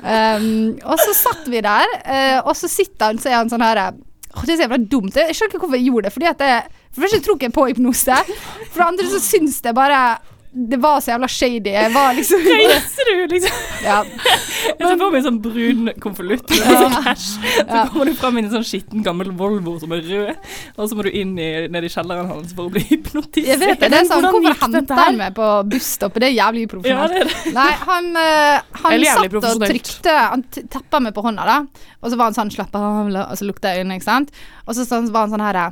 Um, 0.00 0.78
og 0.86 0.96
så 1.02 1.16
satt 1.16 1.50
vi 1.50 1.64
der, 1.64 1.90
uh, 2.06 2.38
og 2.46 2.54
så 2.56 2.70
sitter 2.70 3.10
han, 3.10 3.20
så 3.20 3.32
er 3.32 3.40
han 3.40 3.50
sånn 3.50 3.66
her 3.66 3.82
oh, 3.90 4.44
Det 4.44 4.54
er 4.54 4.60
så 4.60 4.68
jævla 4.68 4.80
dumt. 4.86 5.18
Jeg 5.18 5.36
skjønner 5.36 5.56
ikke 5.56 5.64
hvorfor 5.64 5.80
jeg 5.80 5.90
gjorde 5.90 6.06
det. 6.06 6.14
Fordi 6.16 6.30
at 6.30 6.46
jeg, 6.46 6.80
for 6.90 6.96
det 6.96 7.06
første 7.06 7.22
tror 7.26 7.38
ikke 7.38 7.50
jeg 7.50 7.56
på 7.58 7.68
hypnose. 7.72 8.20
For 8.70 8.78
det 8.78 8.90
andre 8.92 9.10
så 9.10 9.22
syns 9.24 9.58
jeg 9.64 9.76
bare 9.76 10.00
Det 10.50 10.78
var 10.82 11.02
så 11.02 11.16
jævla 11.16 11.28
shady. 11.34 11.74
Jeg 11.74 11.94
var 11.94 12.14
liksom 12.14 12.46
Reiser 12.46 13.10
du, 13.10 13.26
liksom? 13.34 13.66
Ja. 13.82 14.04
Jeg 14.66 14.78
ser 14.80 14.96
for 15.00 15.10
meg 15.12 15.20
en 15.20 15.26
sånn 15.26 15.38
brun 15.44 15.90
konvolutt 16.02 16.50
med 16.50 16.60
sånn 16.66 16.96
cash. 17.04 17.26
Så 17.40 17.64
Ja. 17.66 17.84
kommer 17.90 18.06
du 18.10 18.14
fram 18.18 18.38
i 18.38 18.42
en 18.44 18.50
sånn 18.52 18.64
skitten 18.66 19.02
gammel 19.06 19.30
Volvo 19.36 19.78
som 19.80 19.92
er 19.96 20.02
rød, 20.04 20.36
og 20.76 20.88
så 20.90 20.96
må 20.98 21.04
du 21.06 21.10
inn 21.10 21.36
i, 21.38 21.48
ned 21.72 21.84
i 21.84 21.90
kjelleren 21.92 22.28
hans 22.30 22.52
for 22.56 22.68
å 22.68 22.72
bli 22.74 22.82
hypnotisert. 22.90 23.46
Jeg 23.46 23.58
vet 23.62 23.80
det. 23.80 23.90
det 23.90 24.00
er 24.02 24.08
sånn, 24.10 24.26
hvorfor 24.30 24.56
henter 24.64 24.94
han 25.02 25.16
meg 25.20 25.34
på 25.38 25.48
busstoppet? 25.70 26.20
Det 26.24 26.30
er 26.30 26.36
jævlig 26.38 26.64
Ja, 26.64 26.70
uprofesjonelt. 26.70 27.14
det 27.14 27.44
det. 27.44 27.54
Nei, 27.54 27.68
han, 27.86 28.10
eh, 28.16 28.60
han 28.84 29.04
satt 29.10 29.38
og 29.40 29.66
trykte 29.66 30.16
Han 30.30 30.42
tappa 30.70 31.00
meg 31.00 31.14
på 31.16 31.22
hånda, 31.24 31.44
da. 31.46 31.58
Og 32.02 32.10
så 32.12 32.16
var 32.20 32.30
han 32.30 32.34
sånn 32.36 32.50
Slapp 32.50 32.74
av, 32.74 33.06
og 33.06 33.36
så 33.38 33.46
lukta 33.46 33.70
jeg 33.74 33.84
øynene, 33.84 33.96
ikke 34.00 34.08
sant. 34.10 34.30
Og 34.66 34.74
så 34.74 34.86
var 35.12 35.26
han 35.28 35.30
sånn 35.36 35.46
her 35.46 35.62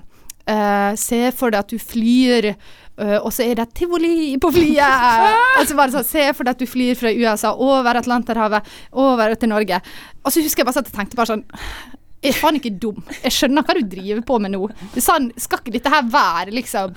Uh, 0.48 0.94
Se 0.96 1.30
for 1.36 1.52
deg 1.52 1.58
at 1.60 1.68
du 1.68 1.76
flyr, 1.76 2.54
eh, 3.00 3.16
og 3.18 3.30
så 3.34 3.46
er 3.46 3.60
det 3.60 3.68
tivoli 3.78 4.36
på 4.40 4.50
flyet. 4.54 5.06
og 5.58 5.68
så 5.68 5.78
var 5.78 5.88
det 5.88 5.98
sånn 5.98 6.08
Se 6.08 6.26
for 6.34 6.46
deg 6.48 6.56
at 6.56 6.64
du 6.64 6.70
flyr 6.70 6.98
fra 6.98 7.12
USA 7.14 7.54
over 7.54 8.00
Atlanterhavet, 8.00 8.74
over 8.98 9.34
til 9.38 9.52
Norge. 9.52 9.80
Og 10.24 10.34
så 10.34 10.44
husker 10.44 10.64
jeg 10.64 10.70
bare 10.70 10.84
at 10.84 10.90
jeg 10.90 10.98
tenkte 10.98 11.20
bare 11.20 11.32
sånn 11.36 11.46
jeg 12.18 12.32
er 12.34 12.38
faen 12.40 12.56
ikke 12.58 12.74
dum. 12.82 12.96
Jeg 13.22 13.30
skjønner 13.30 13.62
hva 13.62 13.74
du 13.78 13.84
driver 13.86 14.22
på 14.26 14.38
med 14.42 14.50
nå. 14.50 14.64
Sånn, 14.98 15.28
skal 15.38 15.60
ikke 15.62 15.76
dette 15.76 15.92
her 15.92 16.08
være 16.10 16.54
liksom 16.56 16.96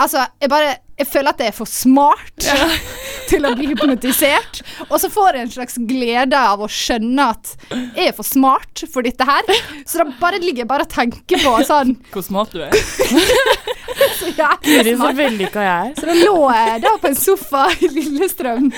Altså, 0.00 0.22
jeg 0.40 0.48
bare 0.48 0.70
Jeg 1.02 1.10
føler 1.10 1.34
at 1.34 1.42
jeg 1.42 1.52
er 1.52 1.56
for 1.56 1.70
smart 1.70 2.46
til 3.30 3.46
å 3.48 3.52
bli 3.58 3.70
hypnotisert. 3.72 4.62
Og 4.88 4.96
så 5.02 5.10
får 5.12 5.38
jeg 5.38 5.46
en 5.48 5.54
slags 5.56 5.78
glede 5.88 6.38
av 6.38 6.62
å 6.62 6.68
skjønne 6.70 7.28
at 7.34 7.54
jeg 7.72 8.10
er 8.10 8.16
for 8.16 8.26
smart 8.26 8.84
for 8.92 9.04
dette 9.06 9.26
her. 9.26 9.52
Så 9.88 10.02
da 10.02 10.06
bare 10.20 10.40
ligger 10.42 10.64
jeg 10.64 10.70
bare 10.70 10.86
og 10.86 10.92
tenker 10.92 11.42
på 11.42 11.54
sånn 11.66 11.94
Hvor 12.12 12.24
smart 12.26 12.52
du 12.54 12.62
er. 12.64 12.74
så 14.18 14.30
jeg 14.30 14.58
Guri, 14.62 14.92
så 14.92 14.96
smart. 14.98 15.16
vellykka 15.18 15.64
jeg 15.64 15.88
er. 15.88 15.94
Så 15.98 16.08
da 16.08 16.14
lå 16.18 16.36
jeg 16.54 16.82
da 16.84 16.92
på 17.02 17.10
en 17.10 17.18
sofa 17.18 17.64
i 17.82 17.90
Lillestrøm, 17.92 18.68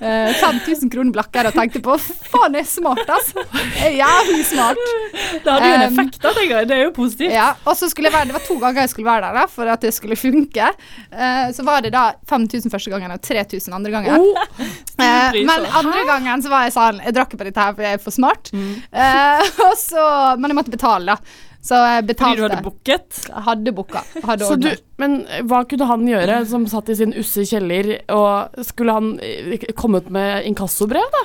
eh, 0.00 0.32
5000 0.40 0.92
kroner 0.92 1.14
blakker, 1.14 1.48
og 1.50 1.56
tenkte 1.56 1.82
på 1.84 1.96
faen, 2.00 2.56
jeg 2.56 2.64
er 2.64 2.70
smart, 2.70 3.02
altså. 3.18 3.44
Jeg 3.76 3.92
er 3.92 3.96
jævlig 4.00 4.46
smart. 4.48 4.82
Det 5.12 5.52
hadde 5.52 5.70
jo 5.70 5.76
en 5.76 5.84
effekt, 5.86 6.18
da, 6.22 6.32
tenker 6.36 6.54
jeg. 6.60 6.70
Det 6.70 6.76
er 6.78 6.82
jo 6.86 6.94
positivt. 6.96 7.34
Ja, 7.36 7.48
og 7.64 7.78
så 7.78 7.90
skulle 7.92 8.10
jeg 8.10 8.16
være, 8.16 8.30
Det 8.30 8.38
var 8.38 8.46
to 8.48 8.58
ganger 8.62 8.86
jeg 8.86 8.94
skulle 8.94 9.10
være 9.10 9.28
der 9.28 9.40
da, 9.40 9.46
for 9.50 9.72
at 9.76 9.86
det 9.86 9.92
skulle 9.96 10.18
funke. 10.18 10.70
Eh, 11.12 11.46
så 11.56 11.65
var 11.66 11.84
det 11.84 11.92
da 11.94 12.04
5000 12.30 12.72
første 12.72 12.92
gangen 12.92 13.14
og 13.14 13.22
3000 13.22 13.76
andre 13.80 13.94
gangen. 13.94 14.30
Eh, 14.96 15.34
men 15.44 15.66
andre 15.76 16.06
gangen 16.08 16.40
så 16.40 16.48
var 16.48 16.62
jeg 16.64 16.72
sånn 16.72 17.02
Jeg 17.04 17.12
drakk 17.12 17.34
på 17.36 17.44
dette 17.44 17.60
her, 17.60 17.74
for 17.76 17.84
jeg 17.84 17.98
er 17.98 18.00
for 18.00 18.14
smart. 18.14 18.48
Mm. 18.56 18.78
Eh, 18.96 19.42
så, 19.76 20.04
men 20.40 20.48
jeg 20.48 20.56
måtte 20.56 20.72
betale, 20.72 21.12
da. 21.12 21.42
Så 21.66 21.80
jeg 21.82 22.06
betalte. 22.08 22.30
Fordi 22.30 22.40
du 22.40 22.46
hadde 22.46 22.64
booket? 22.64 23.18
Hadde 23.48 23.74
booka. 23.76 24.02
Hadde 24.24 24.48
Så 24.48 24.56
du, 24.60 24.70
men 25.02 25.18
hva 25.50 25.64
kunne 25.68 25.88
han 25.90 26.06
gjøre 26.08 26.38
som 26.48 26.64
satt 26.70 26.88
i 26.94 26.96
sin 26.96 27.12
usse 27.18 27.44
kjeller, 27.48 27.90
og 28.14 28.64
skulle 28.66 28.96
han 28.96 29.12
eh, 29.20 29.68
kommet 29.76 30.08
med 30.14 30.48
inkassobrev, 30.48 31.12
da? 31.18 31.24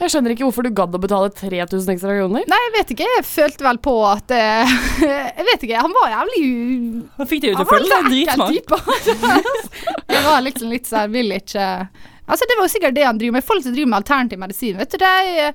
Jeg 0.00 0.10
skjønner 0.10 0.34
ikke 0.34 0.46
hvorfor 0.48 0.66
du 0.66 0.70
gadd 0.74 0.96
å 0.96 1.00
betale 1.00 1.30
3000 1.32 1.92
ekstra 1.94 2.16
kroner. 2.18 2.46
Nei, 2.50 2.60
jeg 2.66 2.72
vet 2.74 2.94
ikke. 2.94 3.10
Jeg 3.16 3.26
følte 3.28 3.66
vel 3.66 3.78
på 3.84 3.94
at 4.08 4.34
uh, 4.34 4.72
Jeg 5.38 5.46
vet 5.50 5.66
ikke. 5.68 5.84
Han 5.86 5.94
var 5.94 6.10
jævlig 6.16 6.40
Han 7.20 7.30
fikk 7.30 7.44
deg 7.44 7.54
ut 7.54 7.62
av 7.62 7.76
ekkel 7.78 8.08
dritsmart. 8.08 9.12
jeg 10.10 10.24
var 10.26 10.42
liksom 10.44 10.74
litt 10.74 10.90
sånn 10.90 11.14
Vil 11.14 11.36
ikke 11.38 11.68
Altså, 12.24 12.46
det 12.48 12.56
var 12.56 12.64
jo 12.64 12.72
sikkert 12.72 12.96
det 12.96 13.04
han 13.04 13.18
driver 13.20 13.36
med. 13.36 13.44
Folk 13.44 13.64
som 13.66 13.74
driver 13.74 13.90
med 13.92 13.98
alternativ 14.00 14.40
medisin, 14.40 14.78
vet 14.80 14.94
du, 14.94 15.02
de, 15.02 15.50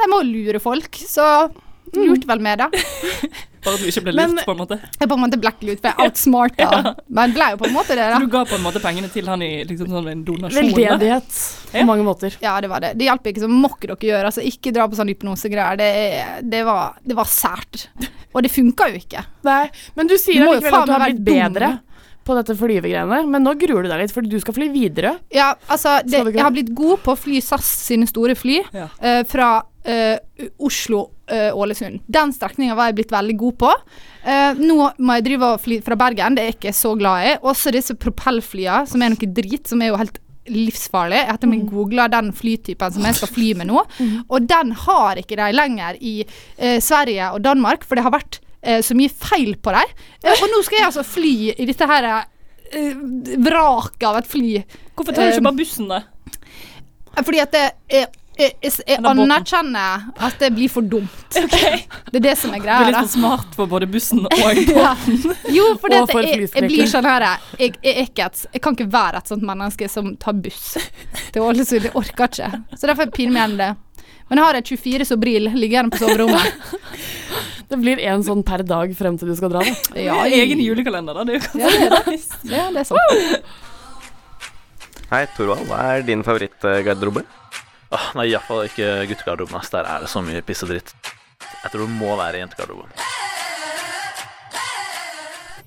de 0.00 0.08
må 0.10 0.18
lure 0.26 0.58
folk. 0.58 0.98
Så 0.98 1.26
lurte 1.94 2.26
vel 2.26 2.42
med, 2.42 2.64
da. 2.64 2.66
Bare 3.62 3.74
at 3.76 3.80
du 3.82 3.86
ikke 3.86 4.02
ble 4.08 4.12
Men- 4.18 4.32
lurt, 4.36 4.44
på 4.48 4.54
en 4.56 4.58
måte. 4.58 4.78
Jeg 4.98 5.08
på 5.08 5.14
en 5.14 5.22
måte 5.22 5.38
ble 5.38 5.52
lurt, 5.68 5.80
for 5.82 5.88
jeg 5.92 6.08
outsmarta. 6.08 6.68
Ja. 6.72 6.94
Men 7.08 7.34
ble 7.36 7.46
jo 7.52 7.58
på 7.60 7.66
en 7.68 7.74
måte 7.76 7.94
det, 7.98 8.06
da. 8.10 8.18
Du 8.18 8.26
ga 8.32 8.42
på 8.48 8.56
en 8.58 8.64
måte 8.64 8.80
pengene 8.82 9.10
til 9.12 9.28
han 9.30 9.42
i 9.46 9.50
liksom 9.68 9.90
sånn 9.92 10.08
en 10.12 10.24
donasjon. 10.26 10.72
Veldedighet 10.72 11.38
på 11.72 11.84
mange 11.86 12.06
måter. 12.06 12.34
Ja, 12.42 12.56
det 12.64 12.70
var 12.72 12.80
det. 12.82 12.94
Det 12.98 13.06
hjalp 13.06 13.26
ikke, 13.30 13.44
så 13.44 13.50
må 13.52 13.70
ikke 13.76 13.92
dere 13.92 14.08
gjøre. 14.10 14.32
Altså, 14.32 14.42
ikke 14.50 14.72
dra 14.74 14.88
på 14.90 14.98
sånn 14.98 15.12
hypnosegreier. 15.12 15.78
Det, 15.78 15.90
det, 16.50 16.64
var, 16.66 16.98
det 17.06 17.16
var 17.18 17.30
sært. 17.30 17.86
Og 18.32 18.42
det 18.42 18.50
funka 18.54 18.90
jo 18.92 19.00
ikke. 19.02 19.22
Nei, 19.46 19.64
men 19.94 20.10
du 20.10 20.16
sier 20.18 20.42
Du 20.42 20.48
allikevel 20.50 20.78
at 20.82 20.86
du 20.90 20.92
har 20.96 21.06
blitt 21.06 21.22
dum. 21.22 21.34
bedre 21.36 21.72
på 22.22 22.36
dette 22.38 22.54
flyvegreiene, 22.54 23.16
men 23.26 23.42
nå 23.42 23.52
gruer 23.58 23.82
du 23.82 23.88
deg 23.90 23.98
litt, 24.04 24.12
fordi 24.14 24.30
du 24.30 24.38
skal 24.38 24.54
fly 24.54 24.68
videre. 24.70 25.16
Ja, 25.34 25.48
altså, 25.66 25.96
det, 26.06 26.20
jeg 26.30 26.38
har 26.44 26.52
blitt 26.54 26.70
god 26.78 27.00
på 27.02 27.16
å 27.16 27.18
fly 27.18 27.40
SAS 27.42 27.66
sine 27.88 28.06
store 28.06 28.36
fly 28.38 28.60
Ja. 28.72 28.86
uh, 29.02 29.22
fra 29.26 29.48
Oslo-Ålesund. 31.32 32.02
Den 32.06 32.32
strekninga 32.34 32.76
var 32.78 32.90
jeg 32.90 33.00
blitt 33.00 33.14
veldig 33.14 33.36
god 33.40 33.56
på. 33.62 33.70
Uh, 34.26 34.58
nå 34.58 34.76
må 34.98 35.16
jeg 35.18 35.26
drive 35.28 35.54
og 35.54 35.62
fly 35.62 35.80
fra 35.84 35.98
Bergen, 35.98 36.36
det 36.36 36.44
er 36.44 36.52
jeg 36.52 36.58
ikke 36.58 36.74
så 36.76 36.94
glad 36.98 37.28
i. 37.28 37.32
Også 37.48 37.72
disse 37.74 37.96
propellflya, 37.98 38.82
som 38.90 39.02
er 39.02 39.14
noe 39.14 39.32
drit, 39.38 39.66
som 39.68 39.82
er 39.82 39.92
jo 39.92 39.98
helt 40.00 40.20
livsfarlig. 40.52 41.20
Jeg 41.20 41.30
har 41.30 41.38
til 41.42 41.66
googla 41.70 42.08
den 42.10 42.32
flytypen 42.34 42.94
som 42.96 43.04
jeg 43.06 43.18
skal 43.18 43.30
fly 43.30 43.52
med 43.60 43.70
nå, 43.70 43.84
og 44.32 44.48
den 44.50 44.72
har 44.84 45.20
ikke 45.20 45.38
de 45.38 45.50
lenger 45.54 46.00
i 46.00 46.16
uh, 46.26 46.78
Sverige 46.82 47.32
og 47.32 47.44
Danmark, 47.46 47.86
for 47.86 47.98
det 47.98 48.06
har 48.06 48.14
vært 48.14 48.40
uh, 48.66 48.80
så 48.84 48.96
mye 48.98 49.12
feil 49.12 49.54
på 49.62 49.74
dem. 49.74 49.96
Eh, 50.22 50.34
og 50.36 50.48
nå 50.52 50.62
skal 50.66 50.80
jeg 50.80 50.88
altså 50.90 51.06
fly 51.06 51.34
i 51.56 51.68
dette 51.68 51.88
her 51.88 52.08
eh, 52.12 52.96
vraket 53.42 54.08
av 54.08 54.18
et 54.20 54.30
fly. 54.30 54.56
Hvorfor 54.96 55.14
tar 55.14 55.26
du 55.26 55.30
Eh, 55.30 55.36
ikke 55.36 55.48
bare 55.50 55.62
bussen, 55.62 55.92
da? 55.92 56.02
fordi 57.20 57.42
at 57.42 57.52
det 57.52 57.62
jeg, 57.92 58.06
jeg, 58.38 58.52
jeg, 58.64 58.72
jeg 58.88 58.98
anerkjenner 59.04 60.06
at 60.24 60.38
det 60.40 60.48
blir 60.56 60.70
for 60.72 60.86
dumt. 60.88 61.36
Det 62.12 62.18
er 62.20 62.24
det 62.24 62.32
som 62.40 62.52
er 62.56 62.60
Du 62.64 62.68
er 62.68 62.82
blir 62.84 62.92
litt 62.94 62.98
for 63.06 63.12
smart 63.12 63.54
for 63.56 63.68
både 63.70 63.86
bussen 63.92 64.24
og 64.24 64.32
Ja. 64.72 64.94
båten. 64.96 65.34
Jo, 65.52 65.66
for 65.80 65.94
Og 65.96 66.10
for 66.10 66.24
jeg, 66.26 66.48
jeg 66.48 66.68
blir 66.68 66.88
sånn 66.90 67.08
her 67.08 67.26
jeg, 67.26 67.72
jeg, 67.82 67.92
er 67.92 68.02
ikke 68.06 68.26
et, 68.30 68.44
jeg 68.56 68.62
kan 68.64 68.76
ikke 68.76 68.88
være 68.92 69.20
et 69.22 69.32
sånt 69.32 69.44
menneske 69.48 69.88
som 69.92 70.12
tar 70.20 70.36
buss 70.44 70.74
til 71.32 71.44
Ålesund. 71.44 71.88
Jeg 71.90 71.94
orker 71.98 72.28
ikke. 72.32 72.50
Så 72.76 72.88
derfor 72.90 73.12
piner 73.14 73.32
meg 73.36 73.42
igjen 73.44 73.58
det. 73.62 73.70
Men 74.30 74.40
jeg 74.40 74.46
har 74.48 74.58
et 74.62 74.68
24 74.72 75.04
Sobril 75.12 75.50
liggende 75.56 75.92
på 75.92 76.00
soverommet. 76.00 76.46
Det 77.72 77.78
blir 77.80 78.00
én 78.04 78.20
sånn 78.24 78.42
per 78.44 78.60
dag 78.68 78.90
frem 78.96 79.16
til 79.20 79.30
du 79.32 79.36
skal 79.36 79.48
dra. 79.52 79.60
Da. 79.64 80.00
Ja, 80.00 80.16
Egen 80.28 80.60
julekalender, 80.60 81.16
da. 81.16 81.24
Det 81.24 81.36
er 81.36 81.40
jo 81.40 81.60
Ja, 81.60 81.68
det 81.72 81.84
er 81.86 82.08
det. 82.08 82.18
Ja, 82.52 82.64
det 82.74 82.82
er 82.82 82.88
sant. 82.90 83.52
Hei, 85.12 85.22
Torvald. 85.36 85.64
Hva 85.70 85.78
er 85.94 86.04
din 86.04 86.24
favorittgarderobe? 86.24 87.24
Åh, 87.92 88.06
nei, 88.16 88.30
iallfall 88.32 88.64
ikke 88.68 88.92
guttegarderoben. 89.10 89.58
ass. 89.60 89.72
Der 89.72 89.88
er 89.88 90.04
det 90.04 90.12
så 90.12 90.22
mye 90.24 90.44
piss 90.46 90.64
og 90.64 90.72
dritt. 90.72 90.94
Jeg 91.62 91.72
tror 91.72 91.84
det 91.84 91.92
må 91.98 92.14
være 92.18 92.40
jentegarderoben. 92.42 92.94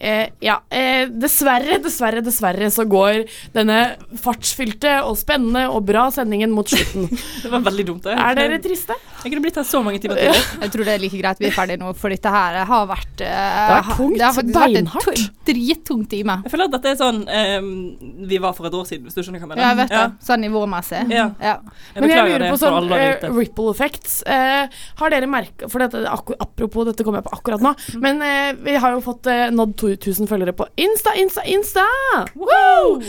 Eh, 0.05 0.27
ja, 0.43 0.57
eh, 0.69 1.07
dessverre, 1.07 1.77
dessverre, 1.81 2.21
dessverre 2.25 2.67
så 2.73 2.83
går 2.89 3.23
denne 3.55 3.95
fartsfylte 4.21 4.97
og 5.07 5.15
spennende 5.17 5.63
og 5.71 5.85
bra 5.87 6.09
sendingen 6.13 6.51
mot 6.53 6.67
slutten. 6.69 7.07
Det 7.43 7.51
var 7.53 7.63
veldig 7.65 7.85
dumt, 7.87 8.03
det. 8.03 8.17
Er 8.19 8.35
dere 8.37 8.59
triste? 8.61 8.97
Jeg 9.25 9.33
kunne 9.33 9.41
blitt 9.41 9.55
her 9.57 9.65
så 9.65 9.79
mange 9.81 9.97
timer 10.01 10.19
til. 10.21 10.37
Jeg 10.61 10.71
tror 10.73 10.85
det 10.85 10.91
er 10.93 10.99
like 11.01 11.17
greit 11.17 11.39
vi 11.41 11.47
er 11.49 11.53
ferdige 11.55 11.81
nå, 11.81 11.91
for 11.97 12.13
dette 12.13 12.29
her 12.29 12.57
har 12.69 12.83
vært 12.91 13.23
uh, 13.23 13.25
Det 13.25 13.31
har 13.31 13.71
vært 13.71 13.97
tungt, 13.97 14.17
Det 14.19 14.25
har 14.25 14.35
faktisk 14.35 14.59
vært 14.59 14.75
en 14.77 15.23
drittung 15.49 16.03
time. 16.11 16.35
Jeg 16.45 16.53
føler 16.53 16.69
at 16.69 16.75
dette 16.75 16.91
er 16.91 16.99
sånn 16.99 17.23
um, 17.25 17.71
vi 18.29 18.39
var 18.43 18.53
for 18.57 18.69
et 18.69 18.77
år 18.77 18.85
siden, 18.85 19.07
hvis 19.07 19.17
du 19.17 19.23
skjønner 19.23 19.41
hva 19.41 19.47
jeg 19.47 19.51
mener. 19.55 19.63
Ja, 19.63 19.71
jeg 19.71 19.79
vet 19.81 19.95
det. 19.95 20.27
Sånn 20.27 20.45
nivåmessig. 20.45 21.01
Ja. 21.15 21.25
Ja. 21.41 21.55
Men 21.97 22.13
jeg 22.13 22.27
lurer 22.29 22.45
på 22.53 22.59
sånn 22.61 22.91
ute. 22.93 23.31
ripple 23.33 23.73
effects. 23.73 24.19
Uh, 24.29 24.69
har 25.01 25.15
dere 25.15 25.29
merka 25.31 25.71
For 25.73 25.81
dette, 25.81 26.05
apropos, 26.05 26.85
dette 26.91 27.07
kommer 27.07 27.23
jeg 27.23 27.29
på 27.31 27.33
akkurat 27.39 27.65
nå. 27.65 27.73
Mm. 27.95 28.05
Men 28.05 28.21
uh, 28.21 28.51
vi 28.61 28.77
har 28.77 28.93
jo 28.93 29.01
fått 29.05 29.31
nådd 29.57 29.73
2000 29.81 30.29
følgere 30.29 30.53
på 30.53 30.69
Insta, 30.85 31.17
Insta, 31.17 31.47
Insta! 31.49 31.89
Woo! 32.37 33.01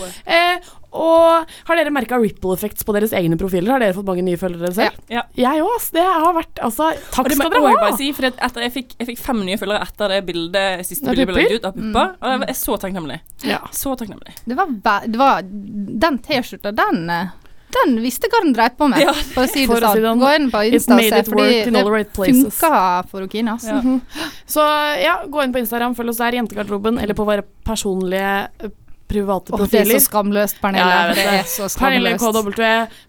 Eh, 0.96 1.02
og 1.06 1.68
har 1.68 1.76
dere 1.80 1.92
merka 1.94 2.18
ripple 2.20 2.54
effects 2.56 2.84
på 2.86 2.94
deres 2.96 3.12
egne 3.16 3.38
profiler? 3.40 3.72
Har 3.76 3.84
dere 3.84 3.96
fått 3.96 4.08
mange 4.08 4.24
nye 4.26 4.40
følgere 4.40 4.72
selv? 4.74 4.98
Ja. 5.12 5.22
Jeg 5.36 5.62
òg. 5.62 5.90
Det 5.92 6.02
har 6.02 6.32
vært 6.34 6.58
Altså, 6.66 6.90
takk 7.12 7.30
skal 7.32 7.50
dere 7.52 7.62
ha! 7.68 7.80
bare 7.84 7.96
si, 8.00 8.10
for 8.16 8.28
jeg, 8.30 8.72
fikk, 8.72 8.94
jeg 8.98 9.06
fikk 9.12 9.18
fem 9.22 9.44
nye 9.46 9.58
følgere 9.60 9.82
etter 9.86 10.08
det 10.16 10.20
bildet, 10.26 10.86
siste 10.88 11.06
bildet 11.12 11.28
ble 11.28 11.42
lagt 11.42 11.56
ut 11.60 11.64
av 11.68 11.74
pupper? 11.76 12.12
Mm. 12.12 12.20
Og 12.20 12.30
jeg 12.46 12.48
er 12.48 12.60
så 12.64 12.78
takknemlig. 12.82 13.18
Ja. 13.44 13.60
Så 13.70 13.96
takknemlig. 14.00 14.34
Det 14.46 14.56
var, 14.58 14.72
det 15.06 15.18
var 15.20 15.42
Den 15.46 16.18
T-skjorta, 16.24 16.72
den 16.76 17.10
eh, 17.10 17.34
den 17.76 17.96
visste 18.00 18.28
hva 18.30 18.40
den 18.44 18.54
dreiv 18.54 18.76
på 18.78 18.86
med, 18.88 19.00
Ja. 19.02 19.12
for 19.12 19.44
å 19.44 19.48
si 19.50 19.66
det 19.66 19.68
For 19.68 19.82
å 19.84 19.90
si 19.92 19.98
sånn. 19.98 20.02
det 20.02 20.08
sånn, 20.08 20.20
Gå 20.22 20.30
inn 20.36 20.50
på 20.52 20.60
Insta 20.70 20.94
og 20.94 21.02
se, 21.02 21.22
fordi 21.26 21.90
right 21.90 22.06
det 22.06 22.12
places. 22.14 22.60
funka 22.60 23.08
for 23.10 23.26
Okina. 23.26 23.56
Altså. 23.58 23.74
Mhm. 23.82 24.00
Så 24.46 24.64
ja, 25.02 25.16
gå 25.26 25.42
inn 25.44 25.52
på 25.52 25.58
Instagram, 25.60 25.94
følg 25.98 26.08
oss 26.14 26.16
der, 26.22 26.32
Jentegarderoben, 26.38 26.98
eller 27.02 27.14
på 27.14 27.26
våre 27.26 27.42
personlige 27.66 28.72
private 29.08 29.52
profiler. 29.52 29.84
det 29.84 29.94
er 29.94 30.00
så 30.00 30.04
skamløst, 30.10 30.60
Pernille. 30.60 30.86
Ja, 30.90 31.08
det 31.08 31.16
det. 31.16 31.26
er 31.40 31.42
så 31.50 31.68
Pernille. 31.78 32.16
KW, 32.18 32.50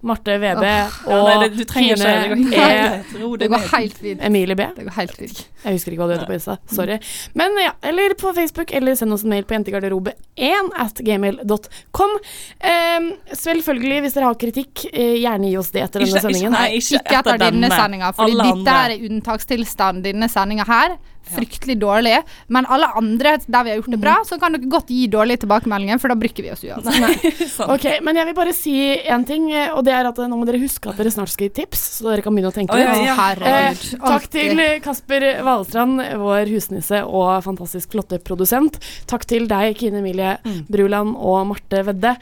Marte 0.08 0.38
VB 0.38 0.64
oh, 0.64 1.14
og 1.14 1.30
ja, 1.30 1.38
det- 1.44 1.58
du 1.58 1.64
trenger 1.66 1.96
Kine 1.98 2.54
E. 2.54 3.04
Det 3.38 3.50
går 3.50 3.66
helt 3.78 3.98
fint. 3.98 4.22
Emilie 4.22 4.56
B. 4.56 4.68
Det 4.76 4.86
går 4.88 4.96
helt 5.00 5.16
fint. 5.18 5.48
Jeg 5.64 5.74
husker 5.74 5.92
ikke 5.92 6.04
hva 6.04 6.08
du 6.08 6.14
heter 6.16 6.30
på 6.30 6.36
Insta. 6.38 6.58
Sorry. 6.72 7.00
Men 7.34 7.58
ja, 7.60 7.72
eller 7.90 8.14
på 8.20 8.32
Facebook, 8.38 8.72
eller 8.72 8.96
send 8.96 9.14
oss 9.14 9.24
en 9.26 9.30
mail 9.34 9.44
på 9.44 9.56
jentegarderobe1 9.58 10.70
at 10.78 11.02
gmail.com. 11.04 12.14
Um, 12.14 13.10
selvfølgelig, 13.34 14.00
hvis 14.06 14.14
dere 14.18 14.30
har 14.30 14.40
kritikk, 14.40 14.86
eh, 14.94 15.18
gjerne 15.24 15.50
gi 15.50 15.58
oss 15.58 15.72
det 15.72 15.84
etter 15.88 16.06
denne 16.06 16.22
Ikke- 16.22 16.36
ikke- 16.38 16.52
nei, 16.54 16.70
Ikke 16.78 17.20
etter 17.20 17.38
denne 17.38 17.70
sendinga, 17.74 18.14
for 18.14 18.26
dette 18.28 18.80
er 18.86 18.98
unntakstilstand, 19.10 20.04
denne 20.04 20.30
sendinga 20.30 20.66
her. 20.66 20.98
Fryktelig 21.34 21.78
dårlig. 21.82 22.16
Men 22.54 22.68
alle 22.72 22.90
andre 23.00 23.36
der 23.46 23.66
vi 23.68 23.74
har 23.74 23.80
gjort 23.82 23.94
det 23.96 24.00
bra, 24.02 24.16
så 24.28 24.38
kan 24.42 24.56
dere 24.56 24.70
godt 24.72 24.92
gi 24.94 25.08
dårlige 25.12 25.44
tilbakemeldinger, 25.44 26.00
for 26.02 26.14
da 26.14 26.18
bruker 26.20 26.46
vi 26.46 26.52
oss 26.54 26.64
uansett. 26.68 27.60
Ok, 27.68 27.88
Men 28.06 28.20
jeg 28.22 28.30
vil 28.30 28.38
bare 28.38 28.54
si 28.56 28.76
én 28.98 29.26
ting, 29.28 29.50
eh, 29.54 29.72
og 29.76 29.84
det 29.88 29.94
er 29.96 30.10
at 30.10 30.20
eh, 30.24 30.30
nå 30.30 30.40
må 30.40 30.48
dere 30.48 30.62
huske 30.62 30.92
at 30.92 31.00
dere 31.02 31.12
snart 31.14 31.34
skal 31.34 31.50
gi 31.50 31.54
tips, 31.62 31.84
så 32.00 32.12
dere 32.12 32.26
kan 32.26 32.36
begynne 32.36 32.52
å 32.52 32.56
tenke 32.56 32.76
Oh, 32.78 32.82
ja, 32.82 32.94
ja. 33.00 33.16
Eh, 33.48 33.80
takk 34.02 34.28
til 34.34 34.60
Kasper 34.84 35.24
Valestrand, 35.46 36.02
vår 36.22 36.52
husnisse 36.52 37.00
og 37.08 37.32
fantastisk 37.46 37.96
flotte 37.96 38.20
produsent. 38.24 38.78
Takk 39.10 39.26
til 39.30 39.48
deg, 39.50 39.74
Kine 39.80 40.02
Emilie 40.04 40.36
Bruland 40.72 41.16
og 41.18 41.48
Marte 41.52 41.82
Vedde. 41.88 42.14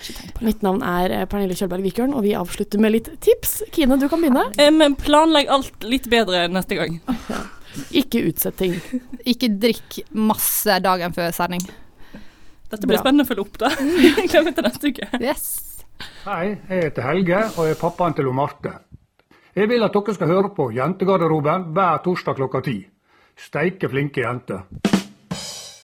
Mitt 0.45 0.64
navn 0.66 0.84
er 0.86 1.14
eh, 1.22 1.26
Pernille 1.30 1.58
Kjølberg 1.58 1.86
Vikørn, 1.89 2.16
og 2.16 2.24
vi 2.26 2.36
avslutter 2.38 2.82
med 2.82 2.95
litt 2.95 3.12
tips. 3.26 3.60
Kine, 3.76 3.99
du 4.01 4.08
kan 4.12 4.24
begynne. 4.24 4.47
Men 4.76 4.95
planlegg 4.99 5.51
alt 5.51 5.86
litt 5.88 6.10
bedre 6.12 6.45
neste 6.51 6.80
gang. 6.80 6.99
Ikke 7.96 8.22
utsett 8.30 8.58
ting. 8.60 8.76
Ikke 9.28 9.50
drikk 9.50 10.00
masse 10.16 10.80
dagen 10.84 11.14
før 11.16 11.32
sending. 11.36 11.64
Dette 12.72 12.88
blir 12.88 12.98
Bra. 12.98 13.04
spennende 13.04 13.26
å 13.26 13.30
følge 13.30 13.46
opp, 13.46 13.60
da. 13.62 13.70
Glem 14.32 14.50
det 14.50 14.56
til 14.58 14.68
neste 14.68 14.92
uke. 14.92 15.10
Yes. 15.22 15.46
Hei, 16.26 16.56
jeg 16.68 16.90
heter 16.90 17.06
Helge 17.08 17.44
og 17.56 17.70
er 17.70 17.78
pappaen 17.80 18.16
til 18.18 18.32
Marte. 18.36 18.74
Jeg 19.56 19.70
vil 19.72 19.86
at 19.86 19.94
dere 19.96 20.16
skal 20.18 20.32
høre 20.34 20.50
på 20.56 20.68
Jentegarderoben 20.76 21.70
hver 21.76 22.02
torsdag 22.04 22.36
klokka 22.42 22.64
ti. 22.66 22.80
Steike 23.40 23.88
flinke 23.92 24.24
jenter. 24.26 24.66